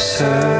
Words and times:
seul 0.00 0.59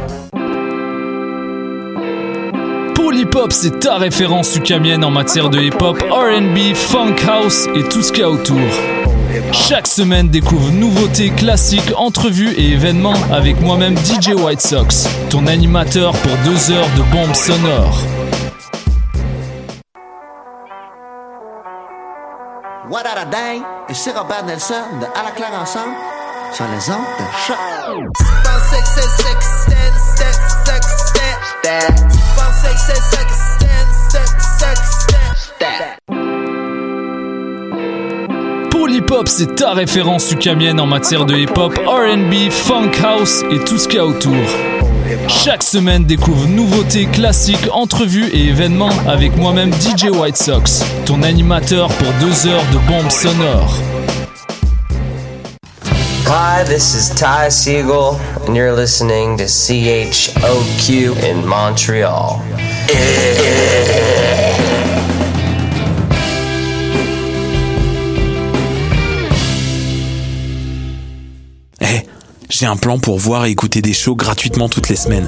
Pour 3.21 3.27
l'hip-hop, 3.27 3.53
c'est 3.53 3.79
ta 3.81 3.97
référence 3.97 4.55
ukamienne 4.55 5.03
en 5.03 5.11
matière 5.11 5.51
de 5.51 5.59
hip-hop, 5.59 6.01
RB, 6.09 6.73
funk 6.73 7.17
house 7.27 7.67
et 7.75 7.83
tout 7.83 8.01
ce 8.01 8.11
qu'il 8.11 8.21
y 8.21 8.23
a 8.23 8.29
autour. 8.31 8.57
Chaque 9.51 9.85
semaine, 9.85 10.29
découvre 10.29 10.71
nouveautés, 10.71 11.29
classiques, 11.29 11.93
entrevues 11.95 12.51
et 12.57 12.71
événements 12.71 13.13
avec 13.31 13.61
moi-même 13.61 13.95
DJ 13.95 14.29
White 14.33 14.61
Sox, 14.61 15.07
ton 15.29 15.45
animateur 15.45 16.13
pour 16.13 16.31
deux 16.45 16.71
heures 16.71 16.89
de 16.97 17.03
bombes 17.11 17.35
sonores. 17.35 17.99
What 22.89 23.03
a! 23.05 23.55
Et 23.87 23.93
c'est 23.93 24.17
Robert 24.17 24.45
Nelson 24.45 24.73
de 24.99 25.05
À 25.05 25.23
la 25.25 25.31
claire 25.31 25.53
ensemble 25.61 25.93
sur 26.53 26.65
les 26.65 26.89
ondes 26.89 27.05
de 27.19 27.25
choc. 27.45 27.57
Pour 38.71 38.87
l'hip-hop, 38.87 39.27
c'est 39.27 39.55
ta 39.55 39.73
référence 39.73 40.31
ukamienne 40.31 40.79
en 40.79 40.87
matière 40.87 41.25
de 41.25 41.35
hip-hop, 41.35 41.77
RB, 41.85 42.49
funk 42.49 42.91
house 43.03 43.43
et 43.51 43.59
tout 43.59 43.77
ce 43.77 43.87
qu'il 43.87 43.97
y 43.97 43.99
a 43.99 44.05
autour. 44.05 44.33
Chaque 45.27 45.61
semaine, 45.61 46.05
découvre 46.05 46.47
nouveautés, 46.47 47.05
classiques, 47.05 47.67
entrevues 47.71 48.29
et 48.29 48.47
événements 48.47 48.89
avec 49.07 49.37
moi-même 49.37 49.71
DJ 49.73 50.05
White 50.05 50.37
Sox, 50.37 50.83
ton 51.05 51.21
animateur 51.21 51.89
pour 51.89 52.07
deux 52.21 52.47
heures 52.47 52.65
de 52.73 52.87
bombes 52.87 53.11
sonores. 53.11 53.77
Hi, 56.33 56.63
this 56.63 56.95
is 56.95 57.09
Ty 57.09 57.49
Siegel, 57.49 58.15
and 58.45 58.55
you're 58.55 58.71
listening 58.71 59.35
to 59.35 59.43
CHOQ 59.43 61.21
in 61.25 61.45
Montreal. 61.45 62.41
Eh, 71.81 72.05
j'ai 72.49 72.65
un 72.65 72.77
plan 72.77 72.97
pour 72.97 73.19
voir 73.19 73.45
et 73.45 73.49
écouter 73.49 73.81
des 73.81 73.91
shows 73.91 74.15
gratuitement 74.15 74.69
toutes 74.69 74.87
les 74.87 74.95
semaines. 74.95 75.27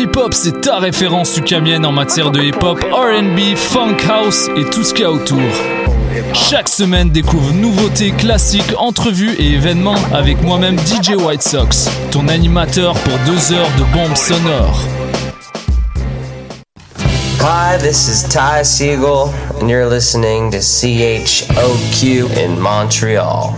Pour 0.00 0.06
l'hip-hop, 0.06 0.32
c'est 0.32 0.62
ta 0.62 0.78
référence 0.78 1.36
ukamienne 1.36 1.84
en 1.84 1.92
matière 1.92 2.30
de 2.30 2.40
hip-hop, 2.40 2.82
RB, 2.90 3.54
funk 3.54 3.98
house 4.08 4.48
et 4.56 4.64
tout 4.64 4.82
ce 4.82 4.94
qu'il 4.94 5.02
y 5.02 5.04
a 5.04 5.10
autour. 5.10 5.38
Chaque 6.32 6.70
semaine, 6.70 7.10
découvre 7.10 7.52
nouveautés, 7.52 8.12
classiques, 8.12 8.72
entrevues 8.78 9.34
et 9.38 9.52
événements 9.52 9.98
avec 10.14 10.40
moi-même 10.42 10.78
DJ 10.78 11.16
White 11.22 11.42
Sox, 11.42 11.90
ton 12.12 12.28
animateur 12.28 12.94
pour 12.94 13.12
deux 13.26 13.52
heures 13.52 13.68
de 13.78 13.92
bombes 13.92 14.16
sonores. 14.16 14.80
Hi, 17.42 17.76
this 17.78 18.08
is 18.08 18.26
Ty 18.26 18.64
Siegel, 18.64 19.34
and 19.60 19.68
you're 19.68 19.86
listening 19.86 20.50
to 20.52 20.62
CHOQ 20.62 22.30
in 22.38 22.58
Montreal. 22.58 23.54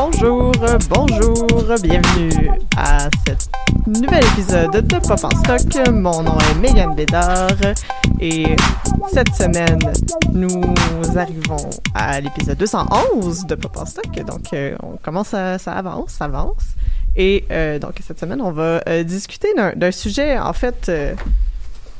Bonjour, 0.00 0.52
bonjour, 0.90 1.64
bienvenue 1.82 2.50
à 2.76 3.10
cet 3.26 3.50
nouvel 3.84 4.24
épisode 4.26 4.70
de 4.70 4.96
Pop 5.00 5.24
en 5.24 5.30
stock. 5.30 5.88
Mon 5.90 6.22
nom 6.22 6.38
est 6.38 6.54
Megan 6.60 6.94
Bédard 6.94 7.48
et 8.20 8.54
cette 9.12 9.34
semaine, 9.34 9.80
nous 10.32 10.62
arrivons 11.16 11.68
à 11.94 12.20
l'épisode 12.20 12.58
211 12.58 13.46
de 13.46 13.56
Pop 13.56 13.76
en 13.76 13.86
stock. 13.86 14.14
Donc, 14.24 14.52
euh, 14.52 14.76
on 14.84 14.98
commence 14.98 15.34
à, 15.34 15.58
ça 15.58 15.72
avance, 15.72 16.12
ça 16.12 16.26
avance. 16.26 16.76
Et 17.16 17.44
euh, 17.50 17.80
donc, 17.80 17.94
cette 18.06 18.20
semaine, 18.20 18.40
on 18.40 18.52
va 18.52 18.80
euh, 18.88 19.02
discuter 19.02 19.48
d'un 19.74 19.90
sujet, 19.90 20.38
en 20.38 20.52
fait... 20.52 20.88
euh, 20.88 21.14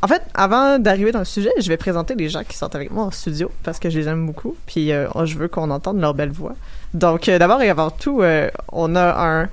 en 0.01 0.07
avant 0.35 0.79
d'arriver 0.79 1.11
dans 1.11 1.19
le 1.19 1.25
sujet, 1.25 1.51
je 1.59 1.69
vais 1.69 1.77
présenter 1.77 2.15
les 2.15 2.29
gens 2.29 2.45
qui 2.45 2.57
sont 2.57 2.73
avec 2.77 2.93
moi 2.93 3.07
en 3.07 3.11
studio 3.11 3.51
parce 3.65 3.81
que 3.81 3.91
je 3.91 3.99
les 3.99 4.07
aime 4.07 4.25
beaucoup. 4.27 4.55
Puis 4.67 4.93
euh, 4.93 5.09
je 5.25 5.37
veux 5.37 5.49
qu'on 5.49 5.73
entende 5.73 6.01
leur 6.01 6.15
belle 6.15 6.31
voix. 6.31 6.55
Donc, 6.95 7.29
euh, 7.29 7.39
d'abord 7.39 7.61
et 7.63 7.69
avant 7.71 7.91
tout, 7.91 8.23
euh, 8.23 8.49
on 8.73 8.95
a 8.97 9.15
un 9.43 9.49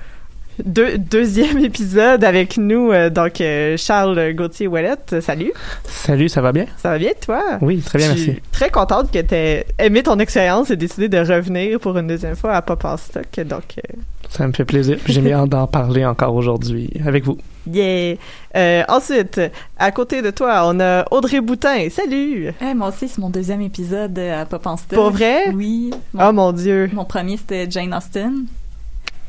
deux- 0.64 0.98
deuxième 0.98 1.58
épisode 1.66 2.24
avec 2.24 2.58
nous. 2.58 2.92
euh, 2.92 3.10
donc, 3.10 3.42
Charles 3.78 4.34
Gauthier 4.34 4.68
Ouellette, 4.68 5.22
salut. 5.22 5.52
Salut, 5.84 6.30
ça 6.30 6.42
va 6.42 6.52
bien? 6.52 6.66
Ça 6.78 6.90
va 6.92 6.98
bien, 6.98 7.12
toi? 7.24 7.44
Oui, 7.62 7.80
très 7.82 7.98
bien, 8.00 8.12
Je 8.14 8.18
suis 8.18 8.28
merci. 8.32 8.42
très 8.52 8.70
contente 8.70 9.12
que 9.12 9.20
tu 9.20 9.34
aies 9.36 9.66
aimé 9.80 10.02
ton 10.04 10.18
expérience 10.20 10.72
et 10.72 10.78
décidé 10.78 11.10
de 11.10 11.18
revenir 11.18 11.80
pour 11.80 11.98
une 11.98 12.08
deuxième 12.08 12.36
fois 12.36 12.54
à 12.54 12.62
Pop 12.62 12.84
en 12.86 12.96
stock. 12.98 13.26
Donc, 13.46 13.64
euh, 13.80 13.98
Ça 14.30 14.48
me 14.48 14.54
fait 14.54 14.66
plaisir. 14.66 14.98
J'ai 15.06 15.22
mis 15.22 15.32
hâte 15.32 15.50
d'en 15.50 15.68
parler 15.68 16.06
encore 16.06 16.36
aujourd'hui 16.36 16.90
avec 17.06 17.24
vous. 17.24 17.38
yeah. 17.72 18.16
Euh, 18.56 18.84
ensuite, 18.90 19.40
à 19.78 19.92
côté 19.92 20.22
de 20.22 20.30
toi, 20.32 20.64
on 20.66 20.80
a 20.80 21.06
Audrey 21.12 21.40
Boutin. 21.42 21.88
Salut! 21.90 22.54
Eh, 22.62 22.74
moi 22.74 22.90
aussi, 22.90 23.08
c'est 23.08 23.20
mon 23.20 23.30
deuxième 23.30 23.62
épisode 23.62 24.18
euh, 24.20 24.42
à 24.42 24.46
Pop 24.46 24.66
en. 24.68 24.76
Pour 24.90 25.12
vrai? 25.12 25.50
Oui. 25.54 25.92
Oh 26.20 26.32
mon 26.34 26.52
Dieu! 26.52 26.90
Mon 26.94 27.06
premier, 27.06 27.38
c'était 27.38 27.70
Jane 27.70 27.94
Austen. 27.94 28.46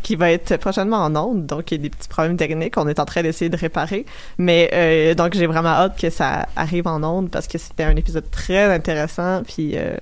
qui 0.02 0.16
va 0.16 0.30
être 0.30 0.56
prochainement 0.58 0.98
en 0.98 1.14
onde. 1.16 1.46
Donc, 1.46 1.70
il 1.70 1.76
y 1.76 1.80
a 1.80 1.82
des 1.82 1.90
petits 1.90 2.08
problèmes 2.08 2.36
techniques. 2.36 2.76
On 2.76 2.86
est 2.88 2.98
en 3.00 3.04
train 3.04 3.22
d'essayer 3.22 3.48
de 3.48 3.56
réparer. 3.56 4.06
Mais 4.38 4.70
euh, 4.72 5.14
donc, 5.14 5.34
j'ai 5.34 5.46
vraiment 5.46 5.70
hâte 5.70 5.98
que 6.00 6.10
ça 6.10 6.46
arrive 6.56 6.86
en 6.86 7.02
onde 7.02 7.30
parce 7.30 7.46
que 7.48 7.58
c'était 7.58 7.84
un 7.84 7.96
épisode 7.96 8.30
très 8.30 8.72
intéressant. 8.72 9.42
Puis, 9.44 9.72
euh, 9.76 9.96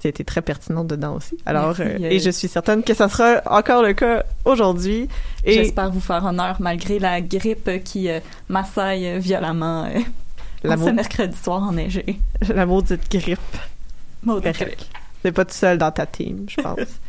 tu 0.00 0.06
as 0.06 0.10
été 0.10 0.24
très 0.24 0.42
pertinente 0.42 0.86
dedans 0.86 1.16
aussi. 1.16 1.36
Alors, 1.44 1.74
Merci, 1.78 1.82
euh, 1.82 2.06
euh, 2.06 2.10
et 2.10 2.18
je 2.20 2.30
suis 2.30 2.48
certaine 2.48 2.82
que 2.82 2.94
ça 2.94 3.08
sera 3.08 3.40
encore 3.46 3.82
le 3.82 3.94
cas 3.94 4.24
aujourd'hui. 4.44 5.08
Et 5.44 5.54
J'espère 5.54 5.90
vous 5.90 6.00
faire 6.00 6.24
honneur 6.24 6.56
malgré 6.60 6.98
la 6.98 7.20
grippe 7.20 7.82
qui 7.84 8.08
euh, 8.08 8.20
m'assaille 8.48 9.18
violemment 9.18 9.84
euh, 9.86 9.98
La 10.62 10.76
ce 10.76 10.90
mercredi 10.90 11.36
soir 11.36 11.62
enneigé. 11.64 12.18
la 12.48 12.64
maudite 12.66 13.10
grippe. 13.10 13.38
Maudite 14.22 14.56
Correct. 14.58 14.86
T'es 15.22 15.32
pas 15.32 15.44
tout 15.44 15.54
seul 15.54 15.78
dans 15.78 15.90
ta 15.90 16.06
team, 16.06 16.46
je 16.48 16.60
pense. 16.60 16.78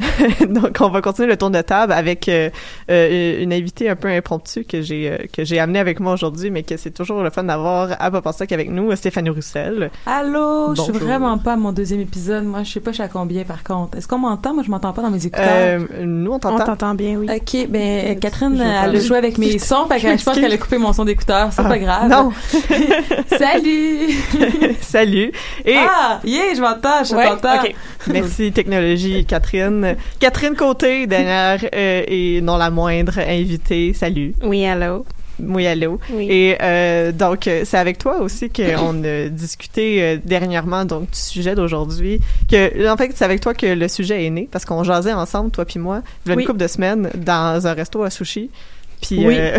Donc, 0.48 0.76
on 0.80 0.88
va 0.90 1.00
continuer 1.00 1.28
le 1.28 1.36
tour 1.36 1.50
de 1.50 1.60
table 1.60 1.92
avec 1.92 2.28
euh, 2.28 2.50
euh, 2.90 3.42
une 3.42 3.52
invitée 3.52 3.88
un 3.88 3.96
peu 3.96 4.08
impromptue 4.08 4.64
que 4.64 4.80
j'ai 4.82 5.10
euh, 5.10 5.16
que 5.32 5.44
j'ai 5.44 5.58
amenée 5.58 5.78
avec 5.80 5.98
moi 6.00 6.12
aujourd'hui, 6.12 6.50
mais 6.50 6.62
que 6.62 6.76
c'est 6.76 6.90
toujours 6.92 7.22
le 7.22 7.30
fun 7.30 7.42
d'avoir 7.44 7.90
à 7.98 8.10
Pop 8.10 8.26
en 8.26 8.32
Stock 8.32 8.50
avec 8.52 8.70
nous, 8.70 8.94
Stéphanie 8.96 9.30
Roussel. 9.30 9.90
Allô, 10.06 10.74
je 10.76 10.82
suis 10.82 10.92
vraiment 10.92 11.36
pas 11.38 11.54
à 11.54 11.56
mon 11.56 11.72
deuxième 11.72 12.00
épisode. 12.00 12.44
Moi, 12.44 12.62
je 12.62 12.72
sais 12.72 12.80
pas 12.80 12.90
je 12.92 12.96
suis 12.96 13.02
à 13.04 13.08
combien 13.08 13.44
par 13.44 13.62
contre. 13.64 13.98
Est-ce 13.98 14.06
qu'on 14.08 14.18
m'entend? 14.18 14.54
Moi, 14.54 14.62
je 14.64 14.70
m'entends 14.70 14.92
pas 14.92 15.02
dans 15.02 15.10
mes 15.10 15.26
écouteurs. 15.26 15.46
Euh, 15.48 15.78
nous, 16.04 16.32
on 16.32 16.38
t'entend? 16.38 16.62
On 16.62 16.66
t'entend 16.66 16.94
bien, 16.94 17.16
oui. 17.16 17.28
Ok, 17.34 17.66
ben 17.68 18.18
Catherine, 18.20 18.54
elle 18.60 18.96
a 18.96 19.00
joué 19.00 19.18
avec 19.18 19.36
mes 19.38 19.58
sons, 19.58 19.86
fait 19.88 20.00
que 20.00 20.16
je 20.18 20.24
pense 20.24 20.34
qu'elle 20.38 20.52
a 20.52 20.58
coupé 20.58 20.78
mon 20.78 20.92
son 20.92 21.04
d'écouteur. 21.04 21.48
C'est 21.52 21.62
Ah, 21.64 21.68
pas 21.68 21.78
grave. 21.78 22.08
Non. 22.08 22.32
Salut. 23.38 24.10
Salut. 24.80 25.32
Et 25.64 25.76
Ah, 25.76 26.20
yeah, 26.24 26.54
je 26.54 26.60
m'entends, 26.60 27.04
je 27.04 27.14
Ouais, 27.14 27.26
t'entends. 27.28 27.62
ok. 27.64 27.74
merci 28.12 28.52
technologie, 28.52 29.24
Catherine. 29.24 29.87
Catherine 30.20 30.54
Côté, 30.54 31.06
dernière 31.06 31.60
euh, 31.74 32.02
et 32.06 32.40
non 32.40 32.56
la 32.56 32.70
moindre 32.70 33.18
invitée. 33.18 33.92
Salut. 33.94 34.34
Oui, 34.42 34.64
allô. 34.66 35.04
Oui, 35.40 35.66
allô. 35.68 36.00
Oui. 36.10 36.26
Et 36.28 36.56
euh, 36.60 37.12
donc, 37.12 37.46
euh, 37.46 37.62
c'est 37.64 37.78
avec 37.78 37.98
toi 37.98 38.20
aussi 38.20 38.50
qu'on 38.50 39.04
a 39.04 39.28
discuté 39.28 40.02
euh, 40.02 40.16
dernièrement 40.24 40.84
donc 40.84 41.10
du 41.12 41.18
sujet 41.18 41.54
d'aujourd'hui. 41.54 42.20
Que 42.50 42.90
en 42.90 42.96
fait, 42.96 43.12
c'est 43.14 43.24
avec 43.24 43.40
toi 43.40 43.54
que 43.54 43.66
le 43.66 43.86
sujet 43.86 44.24
est 44.26 44.30
né 44.30 44.48
parce 44.50 44.64
qu'on 44.64 44.82
jasait 44.82 45.12
ensemble, 45.12 45.52
toi 45.52 45.64
puis 45.64 45.78
moi, 45.78 46.02
il 46.26 46.30
y 46.30 46.32
a 46.32 46.34
Oui. 46.36 46.42
une 46.42 46.46
couple 46.48 46.58
de 46.60 46.66
semaines 46.66 47.08
dans 47.14 47.64
un 47.66 47.72
resto 47.72 48.02
à 48.02 48.10
sushi. 48.10 48.50
Puis 49.00 49.24
Oui. 49.26 49.36
euh, 49.38 49.58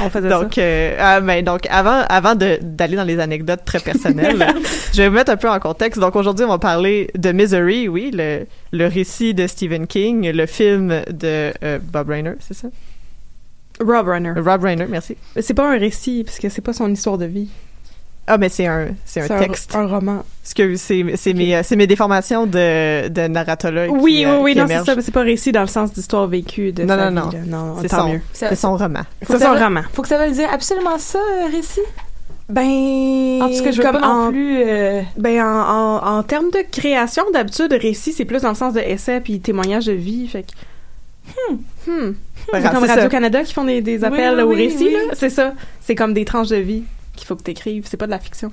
On 0.00 0.10
faisait 0.10 0.28
donc, 0.28 0.58
euh, 0.58 0.96
ah, 0.98 1.20
ben, 1.20 1.44
donc 1.44 1.66
avant, 1.70 2.02
avant 2.08 2.34
d'aller 2.34 2.96
dans 2.96 3.04
les 3.04 3.18
anecdotes 3.20 3.64
très 3.64 3.78
personnelles, 3.80 4.46
je 4.92 5.02
vais 5.02 5.08
vous 5.08 5.14
mettre 5.14 5.30
un 5.32 5.36
peu 5.36 5.48
en 5.48 5.58
contexte. 5.60 6.00
Donc 6.00 6.16
aujourd'hui, 6.16 6.44
on 6.44 6.48
va 6.48 6.58
parler 6.58 7.10
de 7.16 7.32
Misery, 7.32 7.88
oui, 7.88 8.10
le, 8.12 8.46
le 8.72 8.86
récit 8.86 9.34
de 9.34 9.46
Stephen 9.46 9.86
King, 9.86 10.30
le 10.30 10.46
film 10.46 10.88
de 11.10 11.52
euh, 11.62 11.78
Bob 11.82 12.08
Reiner, 12.08 12.32
c'est 12.40 12.54
ça? 12.54 12.68
ça. 12.68 13.84
Rob 13.84 14.08
Runner. 14.08 14.32
Rob 14.36 14.62
Reiner, 14.64 14.86
merci. 14.88 15.16
C'est 15.38 15.52
pas 15.52 15.70
un 15.70 15.78
récit, 15.78 16.24
parce 16.24 16.38
que 16.38 16.48
c'est 16.48 16.62
pas 16.62 16.72
son 16.72 16.90
histoire 16.90 17.18
de 17.18 17.26
vie. 17.26 17.48
Ah, 18.28 18.38
mais 18.38 18.48
c'est 18.48 18.66
un, 18.66 18.88
c'est 19.04 19.30
un 19.30 19.38
texte. 19.38 19.74
Un, 19.76 19.86
roman. 19.86 20.24
Parce 20.42 20.52
que 20.54 20.74
c'est, 20.76 21.04
c'est 21.16 21.32
mes, 21.32 21.54
euh, 21.56 21.60
c'est 21.64 21.76
mes 21.76 21.86
déformations 21.86 22.46
de, 22.46 23.08
de 23.08 23.26
narratologue. 23.28 23.90
Oui, 23.92 23.98
qui, 23.98 24.02
oui, 24.02 24.24
euh, 24.26 24.40
oui, 24.42 24.52
qui 24.54 24.58
non, 24.58 24.66
c'est 24.68 24.84
ça. 24.84 24.94
mais 24.96 25.02
C'est 25.02 25.12
pas 25.12 25.20
un 25.20 25.24
récit 25.24 25.52
dans 25.52 25.60
le 25.60 25.66
sens 25.68 25.92
d'histoire 25.92 26.26
vécue 26.26 26.72
de 26.72 26.82
Non, 26.84 26.96
non, 26.96 27.10
non. 27.10 27.30
là. 27.30 27.38
Non, 27.46 27.76
C'est 27.82 27.88
tant 27.88 28.02
son, 28.02 28.08
mieux. 28.14 28.20
C'est 28.32 28.56
son 28.56 28.76
roman. 28.76 29.02
Faut 29.24 29.34
C'est 29.38 29.44
son 29.44 29.52
roman. 29.54 29.82
Faut 29.92 30.02
que 30.02 30.08
ça 30.08 30.18
veuille 30.18 30.32
dire 30.32 30.48
absolument 30.52 30.98
ça, 30.98 31.18
euh, 31.18 31.46
récit? 31.54 31.80
Ben, 32.48 32.62
En 33.42 33.48
tout 33.48 33.62
cas, 33.64 33.70
je 33.72 33.76
veux 33.76 33.82
pas 33.82 33.92
non 34.00 34.06
en- 34.06 34.30
plus. 34.30 34.62
euh, 34.64 35.02
Ben, 35.16 35.42
en, 35.42 35.46
en, 36.02 36.16
en 36.18 36.22
termes 36.22 36.50
de 36.50 36.64
création, 36.70 37.24
d'habitude, 37.32 37.72
récit, 37.72 38.12
c'est 38.12 38.24
plus 38.24 38.42
dans 38.42 38.50
le 38.50 38.54
sens 38.54 38.74
de 38.74 38.80
essai 38.80 39.20
puis 39.20 39.40
témoignage 39.40 39.86
de 39.86 39.92
vie. 39.92 40.28
Fait 40.28 40.42
que. 40.44 40.52
Hmm. 41.52 41.56
Hmm. 41.88 42.14
C'est 42.52 42.62
comme. 42.72 42.84
Radio-Canada 42.84 43.42
qui 43.42 43.52
font 43.52 43.64
des, 43.64 43.80
des 43.80 43.98
Oui, 43.98 44.04
appels 44.04 44.34
oui, 44.36 44.42
au 44.42 44.48
oui, 44.50 44.56
récit, 44.68 44.84
oui. 44.84 44.92
là. 44.92 45.14
C'est 45.14 45.30
ça. 45.30 45.54
C'est 45.80 45.96
comme 45.96 46.14
des 46.14 46.24
tranches 46.24 46.48
de 46.50 46.56
vie 46.56 46.84
qu'il 47.16 47.26
faut 47.26 47.36
que 47.36 47.42
t'écrives. 47.42 47.86
C'est 47.88 47.96
pas 47.96 48.06
de 48.06 48.12
la 48.12 48.18
fiction. 48.20 48.52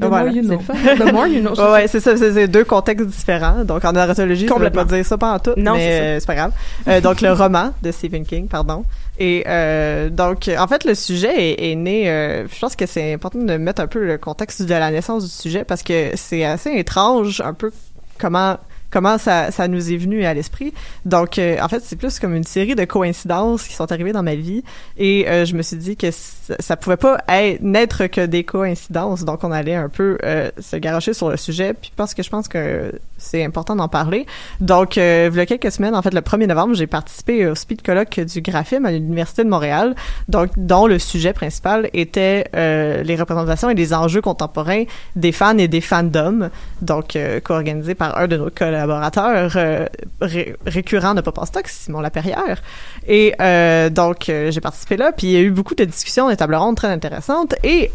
The 0.00 0.04
Voilà, 0.04 0.26
more 0.26 0.32
you 0.32 0.42
know. 0.42 0.58
The 0.96 1.12
more 1.12 1.26
you 1.26 1.40
know. 1.40 1.54
Ouais, 1.56 1.72
ouais, 1.72 1.88
c'est 1.88 1.98
ça, 1.98 2.16
c'est 2.16 2.46
deux 2.46 2.64
contextes 2.64 3.06
différents. 3.06 3.64
Donc, 3.64 3.84
en 3.84 3.90
narratologie, 3.92 4.44
veut 4.46 4.52
Complètement. 4.52 4.86
pas 4.86 4.94
dire 4.94 5.04
ça 5.04 5.18
pas 5.18 5.32
en 5.34 5.38
tout, 5.40 5.54
Non, 5.56 5.74
mais 5.74 5.80
c'est 5.80 6.00
euh, 6.00 6.20
c'est 6.20 6.26
pas 6.26 6.34
grave. 6.36 6.52
Euh, 6.86 7.00
donc, 7.00 7.20
le 7.20 7.32
roman 7.32 7.72
de 7.82 7.90
Stephen 7.90 8.24
King, 8.24 8.46
pardon. 8.46 8.84
Et 9.18 9.42
euh, 9.48 10.08
donc, 10.08 10.48
en 10.56 10.68
fait, 10.68 10.84
le 10.84 10.94
sujet 10.94 11.34
est, 11.36 11.72
est 11.72 11.74
né, 11.74 12.08
euh, 12.08 12.46
je 12.46 12.58
pense 12.60 12.76
que 12.76 12.86
c'est 12.86 13.12
important 13.12 13.40
de 13.40 13.56
mettre 13.56 13.82
un 13.82 13.88
peu 13.88 14.06
le 14.06 14.18
contexte 14.18 14.62
de 14.62 14.68
la 14.72 14.92
naissance 14.92 15.24
du 15.24 15.30
sujet 15.30 15.64
parce 15.64 15.82
que 15.82 16.12
c'est 16.14 16.44
assez 16.44 16.70
étrange, 16.70 17.40
un 17.44 17.54
peu 17.54 17.72
comment 18.18 18.56
comment 18.90 19.18
ça, 19.18 19.50
ça 19.50 19.68
nous 19.68 19.92
est 19.92 19.96
venu 19.96 20.24
à 20.24 20.34
l'esprit. 20.34 20.72
Donc, 21.04 21.38
euh, 21.38 21.58
en 21.60 21.68
fait, 21.68 21.82
c'est 21.84 21.96
plus 21.96 22.18
comme 22.18 22.34
une 22.34 22.44
série 22.44 22.74
de 22.74 22.84
coïncidences 22.84 23.66
qui 23.66 23.74
sont 23.74 23.90
arrivées 23.90 24.12
dans 24.12 24.22
ma 24.22 24.34
vie. 24.34 24.62
Et 24.96 25.28
euh, 25.28 25.44
je 25.44 25.54
me 25.54 25.62
suis 25.62 25.76
dit 25.76 25.96
que 25.96 26.08
ça, 26.10 26.76
pouvait 26.76 26.96
pas 26.96 27.18
être, 27.28 27.60
n'être 27.62 28.06
que 28.06 28.24
des 28.24 28.44
coïncidences. 28.44 29.24
Donc, 29.24 29.44
on 29.44 29.52
allait 29.52 29.74
un 29.74 29.88
peu 29.88 30.18
euh, 30.24 30.50
se 30.58 30.76
garocher 30.76 31.12
sur 31.12 31.30
le 31.30 31.36
sujet. 31.36 31.74
Puis, 31.74 31.92
parce 31.96 32.14
que 32.14 32.22
je 32.22 32.30
pense 32.30 32.48
que 32.48 32.92
c'est 33.18 33.44
important 33.44 33.76
d'en 33.76 33.88
parler. 33.88 34.26
Donc, 34.60 34.96
euh, 34.96 35.28
il 35.30 35.36
y 35.36 35.40
a 35.40 35.46
quelques 35.46 35.70
semaines, 35.72 35.94
en 35.94 36.02
fait, 36.02 36.14
le 36.14 36.20
1er 36.20 36.46
novembre, 36.46 36.74
j'ai 36.74 36.86
participé 36.86 37.46
au 37.46 37.54
speed 37.54 37.82
colloque 37.82 38.20
du 38.20 38.40
graphisme 38.40 38.86
à 38.86 38.92
l'Université 38.92 39.44
de 39.44 39.48
Montréal. 39.48 39.94
Donc, 40.28 40.50
dont 40.56 40.86
le 40.86 40.98
sujet 40.98 41.32
principal 41.32 41.90
était 41.92 42.46
euh, 42.54 43.02
les 43.02 43.16
représentations 43.16 43.68
et 43.68 43.74
les 43.74 43.92
enjeux 43.92 44.20
contemporains 44.20 44.84
des 45.16 45.32
fans 45.32 45.58
et 45.58 45.68
des 45.68 45.80
fandoms. 45.80 46.50
Donc, 46.80 47.16
euh, 47.16 47.40
co-organisé 47.40 47.94
par 47.94 48.16
un 48.18 48.28
de 48.28 48.36
nos 48.36 48.50
collaborateurs 48.78 49.52
euh, 49.56 49.86
ré- 50.20 50.56
récurrents 50.66 51.14
de 51.14 51.20
Pop 51.20 51.38
en 51.38 51.46
Stock, 51.46 51.66
Simon 51.66 52.00
Laperrière. 52.00 52.62
Et 53.06 53.34
euh, 53.40 53.90
donc, 53.90 54.28
euh, 54.28 54.50
j'ai 54.50 54.60
participé 54.60 54.96
là, 54.96 55.12
puis 55.12 55.26
il 55.26 55.32
y 55.32 55.36
a 55.36 55.40
eu 55.40 55.50
beaucoup 55.50 55.74
de 55.74 55.84
discussions, 55.84 56.28
des 56.28 56.36
tables 56.36 56.54
rondes 56.54 56.76
très 56.76 56.88
intéressantes. 56.88 57.54
Et 57.64 57.90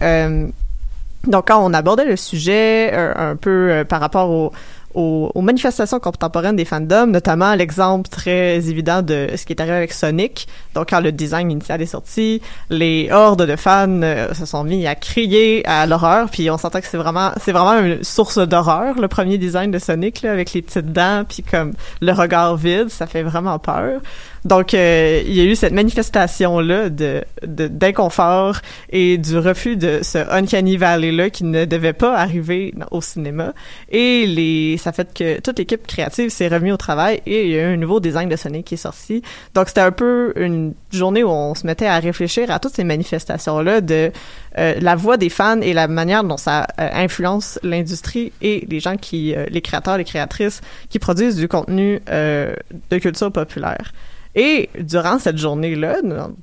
donc, 1.26 1.48
quand 1.48 1.64
on 1.64 1.74
abordait 1.74 2.06
le 2.06 2.18
sujet 2.18 2.94
un 2.94 3.38
peu 3.38 3.86
par 3.88 4.02
rapport 4.02 4.30
au, 4.30 4.52
aux, 4.94 5.32
aux 5.34 5.42
manifestations 5.42 6.00
contemporaines 6.00 6.56
des 6.56 6.66
fandoms, 6.66 7.08
notamment 7.08 7.56
l'exemple 7.56 8.10
très 8.10 8.58
évident 8.70 9.02
de 9.02 9.30
ce 9.36 9.46
qui 9.46 9.54
est 9.54 9.62
arrivé 9.62 9.76
avec 9.76 9.94
Sonic. 9.94 10.48
Donc, 10.76 10.90
quand 10.90 11.00
le 11.00 11.12
design 11.12 11.52
initial 11.52 11.82
est 11.82 11.88
sorti, 11.88 12.42
les 12.70 13.10
hordes 13.12 13.46
de 13.46 13.56
fans 13.56 14.02
euh, 14.02 14.34
se 14.34 14.46
sont 14.46 14.64
mis 14.64 14.88
à 14.88 14.96
crier 14.96 15.66
à 15.68 15.86
l'horreur, 15.86 16.30
puis 16.30 16.50
on 16.50 16.58
s'entend 16.58 16.80
que 16.80 16.88
c'est 16.88 16.98
vraiment, 16.98 17.32
c'est 17.42 17.52
vraiment 17.52 17.80
une 17.80 18.04
source 18.04 18.38
d'horreur, 18.38 19.00
le 19.00 19.08
premier 19.08 19.38
design 19.38 19.72
de 19.72 19.80
Sonic, 19.80 20.22
là, 20.22 20.32
avec 20.32 20.54
les 20.54 20.62
petites 20.62 20.92
dents, 20.92 21.24
puis 21.28 21.44
comme 21.44 21.74
le 22.02 22.12
regard 22.12 22.56
vide, 22.58 22.90
ça 22.90 23.08
fait 23.08 23.24
vraiment 23.24 23.60
peur. 23.60 24.02
Donc, 24.46 24.74
euh, 24.74 25.22
il 25.26 25.34
y 25.34 25.42
a 25.42 25.44
eu 25.44 25.56
cette 25.56 25.74
manifestation-là 25.74 26.90
de, 26.90 27.24
d'inconfort 27.46 28.58
et 28.90 29.18
du 29.18 29.38
refus 29.38 29.78
de 29.78 30.00
ce 30.04 30.18
Uncanny 30.18 30.78
Valley-là 30.78 31.30
qui 31.30 31.46
ne 31.46 31.66
devait 31.66 31.94
pas 31.94 32.18
arriver 32.18 32.74
au 32.92 33.02
cinéma. 33.02 33.54
Et 33.90 34.26
les, 34.26 34.78
ça 34.78 34.92
fait 34.92 35.14
que 35.14 35.40
toute 35.40 35.60
l'équipe 35.60 35.88
créative 35.88 36.30
s'est 36.30 36.48
remise 36.48 36.74
au 36.74 36.78
travail 36.78 37.22
et 37.26 37.46
il 37.46 37.52
y 37.52 37.60
a 37.60 37.70
eu 37.70 37.74
un 37.74 37.78
nouveau 37.78 38.00
design 38.00 38.28
de 38.28 38.36
Sonic 38.36 38.66
qui 38.66 38.74
est 38.74 38.78
sorti. 38.78 39.22
Donc, 39.56 39.70
c'était 39.70 39.82
un 39.82 39.92
peu 39.92 40.34
une 40.36 40.74
journée 40.92 41.24
où 41.24 41.30
on 41.30 41.56
se 41.56 41.66
mettait 41.66 41.88
à 41.88 42.00
réfléchir 42.00 42.52
à 42.52 42.60
toutes 42.60 42.76
ces 42.76 42.84
manifestations-là 42.84 43.82
de 43.82 44.12
euh, 44.58 44.76
la 44.80 44.96
voix 44.96 45.18
des 45.18 45.30
fans 45.30 45.62
et 45.62 45.74
la 45.74 45.88
manière 45.88 46.24
dont 46.24 46.38
ça 46.38 46.68
euh, 46.80 46.90
influence 46.94 47.60
l'industrie 47.64 48.32
et 48.42 48.66
les 48.70 48.80
gens 48.80 48.98
qui, 48.98 49.36
euh, 49.36 49.46
les 49.50 49.62
créateurs, 49.62 49.98
les 49.98 50.04
créatrices 50.04 50.62
qui 50.90 51.00
produisent 51.00 51.36
du 51.36 51.48
contenu 51.48 52.02
euh, 52.10 52.54
de 52.90 52.98
culture 52.98 53.32
populaire. 53.32 53.94
Et 54.36 54.70
durant 54.80 55.20
cette 55.20 55.38
journée-là, 55.38 55.98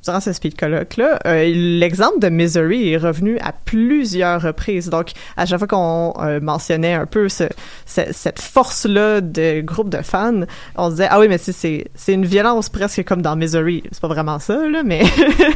durant 0.05 0.21
ce 0.21 0.33
speed 0.33 0.57
colloque-là, 0.59 1.19
euh, 1.27 1.45
l'exemple 1.53 2.21
de 2.21 2.29
Misery 2.29 2.93
est 2.93 2.97
revenu 2.97 3.37
à 3.41 3.53
plusieurs 3.53 4.41
reprises. 4.43 4.89
Donc, 4.91 5.09
à 5.37 5.45
chaque 5.47 5.59
fois 5.59 5.67
qu'on 5.67 6.15
euh, 6.23 6.39
mentionnait 6.41 6.95
un 6.95 7.07
peu 7.07 7.29
ce, 7.29 7.45
ce- 7.87 8.13
cette 8.13 8.41
force-là 8.41 9.21
de 9.21 9.61
groupe 9.61 9.89
de 9.91 10.03
fans, 10.03 10.43
on 10.77 10.91
disait 10.91 11.09
ah 11.11 11.19
oui 11.19 11.27
mais 11.29 11.39
c'est 11.39 11.87
c'est 11.95 12.13
une 12.13 12.25
violence 12.27 12.69
presque 12.69 13.03
comme 13.05 13.23
dans 13.23 13.35
Misery. 13.35 13.83
C'est 13.91 14.01
pas 14.01 14.09
vraiment 14.09 14.39
ça 14.39 14.69
là, 14.69 14.83
mais 14.85 15.03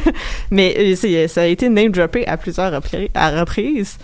mais 0.51 0.95
euh, 1.03 1.27
ça 1.27 1.41
a 1.41 1.45
été 1.45 1.69
name 1.69 1.91
droppé 1.91 2.27
à 2.27 2.37
plusieurs 2.37 2.73
à 3.13 3.29
reprises. 3.39 3.97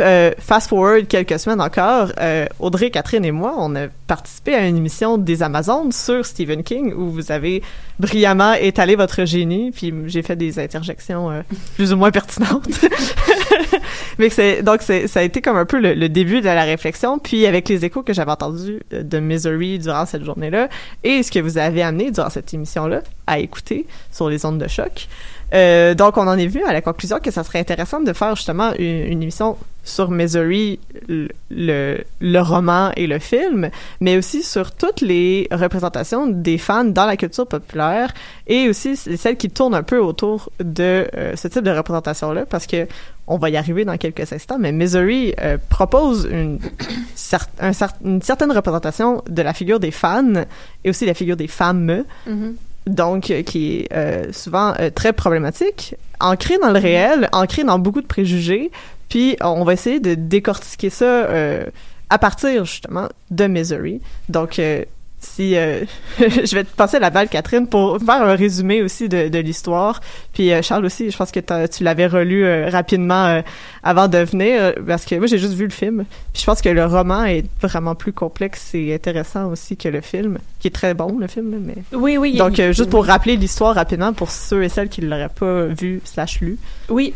Euh, 0.00 0.30
fast 0.38 0.68
forward 0.68 1.06
quelques 1.06 1.38
semaines 1.38 1.60
encore, 1.60 2.12
euh, 2.18 2.46
Audrey, 2.58 2.90
Catherine 2.90 3.24
et 3.24 3.30
moi, 3.30 3.54
on 3.58 3.76
a 3.76 3.88
participé 4.06 4.54
à 4.54 4.66
une 4.66 4.76
émission 4.76 5.18
des 5.18 5.42
Amazones 5.42 5.92
sur 5.92 6.24
Stephen 6.24 6.62
King 6.62 6.94
où 6.94 7.10
vous 7.10 7.30
avez 7.30 7.62
brillamment 7.98 8.54
étalé 8.54 8.96
votre 8.96 9.24
génie, 9.24 9.70
puis 9.70 9.92
j'ai 10.06 10.22
fait 10.22 10.36
des 10.36 10.58
interjections 10.58 11.30
euh, 11.30 11.42
plus 11.76 11.92
ou 11.92 11.96
moins 11.96 12.10
pertinentes. 12.10 12.68
Mais 14.18 14.30
donc 14.62 14.82
ça 14.82 15.20
a 15.20 15.22
été 15.22 15.42
comme 15.42 15.56
un 15.56 15.66
peu 15.66 15.78
le, 15.78 16.08
début 16.08 16.40
de 16.40 16.46
la 16.46 16.64
réflexion, 16.64 17.18
puis 17.18 17.46
avec 17.46 17.68
les 17.68 17.84
échos 17.84 18.02
que 18.02 18.12
j'avais 18.12 18.30
entendus 18.30 18.80
de 18.90 19.18
Misery 19.18 19.78
durant 19.78 20.06
cette 20.06 20.24
journée-là 20.24 20.68
et 21.04 21.22
ce 21.22 21.30
que 21.30 21.38
vous 21.38 21.58
avez 21.58 21.82
amené 21.82 22.10
durant 22.10 22.30
cette 22.30 22.52
émission-là 22.52 23.02
à 23.26 23.38
écouter 23.38 23.86
sur 24.10 24.28
les 24.28 24.44
ondes 24.44 24.58
de 24.58 24.68
choc. 24.68 25.08
Donc, 25.52 26.16
on 26.16 26.26
en 26.26 26.38
est 26.38 26.46
venu 26.46 26.64
à 26.64 26.72
la 26.72 26.80
conclusion 26.80 27.18
que 27.18 27.30
ça 27.30 27.44
serait 27.44 27.58
intéressant 27.58 28.00
de 28.00 28.12
faire 28.12 28.36
justement 28.36 28.72
une 28.78 29.22
émission 29.22 29.56
sur 29.84 30.10
Misery, 30.10 30.78
le, 31.08 31.28
le, 31.50 31.98
le 32.20 32.38
roman 32.40 32.92
et 32.96 33.06
le 33.06 33.18
film, 33.18 33.68
mais 34.00 34.16
aussi 34.16 34.42
sur 34.42 34.70
toutes 34.72 35.00
les 35.00 35.48
représentations 35.50 36.26
des 36.28 36.56
fans 36.58 36.84
dans 36.84 37.06
la 37.06 37.16
culture 37.16 37.46
populaire 37.46 38.12
et 38.46 38.68
aussi 38.68 38.96
celles 38.96 39.36
qui 39.36 39.50
tournent 39.50 39.74
un 39.74 39.82
peu 39.82 39.98
autour 39.98 40.50
de 40.60 41.08
euh, 41.16 41.34
ce 41.36 41.48
type 41.48 41.64
de 41.64 41.70
représentation-là, 41.70 42.46
parce 42.46 42.66
que 42.66 42.86
on 43.26 43.38
va 43.38 43.50
y 43.50 43.56
arriver 43.56 43.84
dans 43.84 43.96
quelques 43.96 44.32
instants, 44.32 44.58
mais 44.58 44.72
Misery 44.72 45.34
euh, 45.40 45.56
propose 45.68 46.28
une, 46.30 46.58
cer- 47.16 47.46
un 47.60 47.70
cer- 47.70 47.94
une 48.04 48.20
certaine 48.22 48.52
représentation 48.52 49.22
de 49.28 49.42
la 49.42 49.52
figure 49.54 49.80
des 49.80 49.90
fans 49.90 50.44
et 50.84 50.90
aussi 50.90 51.06
la 51.06 51.14
figure 51.14 51.36
des 51.36 51.48
femmes 51.48 52.04
Mhm. 52.26 52.54
donc 52.86 53.30
euh, 53.30 53.42
qui 53.42 53.78
est 53.80 53.92
euh, 53.92 54.32
souvent 54.32 54.74
euh, 54.80 54.90
très 54.90 55.12
problématique, 55.12 55.94
ancré 56.20 56.58
dans 56.58 56.70
le 56.70 56.78
réel, 56.78 57.28
ancré 57.32 57.64
dans 57.64 57.78
beaucoup 57.78 58.00
de 58.00 58.06
préjugés, 58.06 58.70
puis 59.12 59.36
on 59.42 59.62
va 59.62 59.74
essayer 59.74 60.00
de 60.00 60.14
décortiquer 60.14 60.88
ça 60.88 61.04
euh, 61.04 61.66
à 62.08 62.16
partir 62.16 62.64
justement 62.64 63.10
de 63.30 63.46
Misery. 63.46 64.00
Donc 64.30 64.58
euh, 64.58 64.86
si 65.24 65.56
euh, 65.56 65.80
je 66.18 66.54
vais 66.54 66.64
te 66.64 66.74
passer 66.76 66.98
la 66.98 67.10
balle 67.10 67.28
Catherine 67.28 67.66
pour 67.66 67.98
faire 67.98 68.22
un 68.22 68.34
résumé 68.34 68.82
aussi 68.82 69.08
de, 69.08 69.28
de 69.28 69.38
l'histoire 69.38 70.00
puis 70.32 70.52
euh, 70.52 70.62
Charles 70.62 70.84
aussi 70.84 71.10
je 71.10 71.16
pense 71.16 71.30
que 71.32 71.40
tu 71.66 71.84
l'avais 71.84 72.06
relu 72.06 72.44
euh, 72.44 72.68
rapidement 72.70 73.42
avant 73.82 74.08
de 74.08 74.18
venir 74.18 74.74
parce 74.86 75.04
que 75.04 75.14
moi 75.16 75.26
j'ai 75.26 75.38
juste 75.38 75.54
vu 75.54 75.64
le 75.64 75.70
film 75.70 76.04
puis 76.32 76.40
je 76.42 76.46
pense 76.46 76.60
que 76.60 76.68
le 76.68 76.84
roman 76.84 77.24
est 77.24 77.44
vraiment 77.60 77.94
plus 77.94 78.12
complexe 78.12 78.74
et 78.74 78.94
intéressant 78.94 79.50
aussi 79.50 79.76
que 79.76 79.88
le 79.88 80.00
film 80.00 80.38
qui 80.60 80.68
est 80.68 80.72
très 80.72 80.94
bon 80.94 81.18
le 81.18 81.26
film 81.26 81.56
mais 81.64 81.76
Oui, 81.92 82.16
oui. 82.16 82.36
donc, 82.36 82.56
juste 82.56 82.90
pour 82.90 83.02
oui. 83.02 83.08
rappeler 83.08 83.36
l'histoire 83.36 83.74
rapidement 83.74 84.12
pour 84.12 84.30
ceux 84.30 84.62
et 84.64 84.68
celles 84.68 84.88
qui 84.88 85.02
ne 85.02 85.08
l'auraient 85.08 85.28
pas 85.28 85.66
vu 85.66 86.00
slash 86.04 86.40
lu. 86.40 86.58
Oui, 86.88 87.14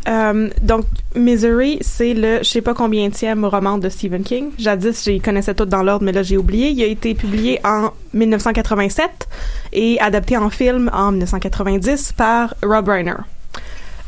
donc 0.63 0.85
Misery, 1.15 1.79
c'est 1.81 2.15
le 2.15 2.39
je 2.39 2.45
sais 2.45 2.61
pas 2.63 2.75
combien 2.75 3.09
roman 3.35 3.79
de 3.79 3.89
Stephen 3.89 4.23
King. 4.23 4.51
Jadis, 4.59 5.03
j'y 5.05 5.21
connaissais 5.21 5.55
tout 5.55 5.65
dans 5.65 5.83
l'ordre, 5.83 6.05
mais 6.05 6.13
là 6.13 6.23
j'ai 6.23 6.37
oublié. 6.37 6.71
Il 6.71 6.83
a 6.83 6.87
été 6.87 7.15
publié 7.15 7.61
en 7.65 7.91
1987 8.13 9.29
et 9.73 10.01
adapté 10.01 10.37
en 10.37 10.51
film 10.51 10.91
en 10.93 11.13
1990 11.13 12.13
par 12.13 12.55
Rob 12.63 12.89
Reiner. 12.89 13.17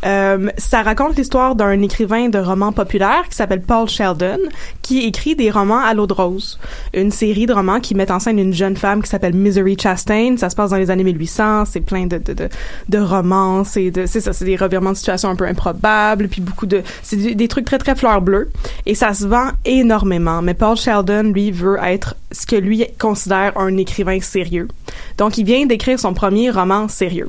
Euh, 0.05 0.49
ça 0.57 0.83
raconte 0.83 1.17
l'histoire 1.17 1.55
d'un 1.55 1.81
écrivain 1.83 2.29
de 2.29 2.39
romans 2.39 2.73
populaires 2.73 3.29
qui 3.29 3.37
s'appelle 3.37 3.63
Paul 3.63 3.89
Sheldon, 3.89 4.39
qui 4.83 5.01
écrit 5.01 5.35
des 5.35 5.51
romans 5.51 5.81
à 5.81 5.95
l'eau 5.95 6.07
de 6.07 6.13
rose. 6.13 6.59
Une 6.95 7.11
série 7.11 7.47
de 7.47 7.53
romans 7.53 7.81
qui 7.81 7.95
met 7.95 8.11
en 8.11 8.21
scène 8.21 8.39
une 8.39 8.55
jeune 8.55 8.77
femme 8.77 9.03
qui 9.03 9.09
s'appelle 9.09 9.35
Misery 9.35 9.77
Chastain. 9.81 10.37
Ça 10.37 10.51
se 10.51 10.57
passe 10.57 10.71
dans 10.71 10.77
les 10.77 10.91
années 10.91 11.05
1800. 11.05 11.65
C'est 11.65 11.81
plein 11.81 12.07
de, 12.07 12.19
de, 12.19 12.33
de, 12.33 12.49
de 12.89 12.99
romances 12.99 13.77
et 13.77 13.91
de, 13.91 14.07
c'est 14.07 14.21
ça, 14.21 14.33
c'est 14.33 14.45
des 14.45 14.57
revirements 14.57 14.93
de 14.93 14.97
situation 14.97 15.29
un 15.31 15.37
peu 15.37 15.47
improbables, 15.47 16.29
puis 16.29 16.41
beaucoup 16.41 16.67
de, 16.67 16.83
c'est 17.03 17.17
des, 17.17 17.35
des 17.35 17.49
trucs 17.49 17.65
très, 17.65 17.79
très 17.79 17.95
fleurs 17.95 18.23
bleues. 18.23 18.51
Et 18.87 18.95
ça 18.95 19.15
se 19.15 19.27
vend 19.27 19.51
énormément. 19.65 20.43
Mais 20.43 20.55
Paul 20.55 20.77
Sheldon, 20.77 21.33
lui, 21.35 21.51
veut 21.51 21.79
être 21.83 22.15
ce 22.31 22.47
que 22.47 22.57
lui 22.57 22.87
considère 22.99 23.57
un 23.57 23.77
écrivain 23.77 24.21
sérieux. 24.21 24.69
Donc, 25.19 25.37
il 25.37 25.45
vient 25.45 25.67
d'écrire 25.67 25.99
son 25.99 26.15
premier 26.15 26.51
roman 26.51 26.89
sérieux. 26.89 27.29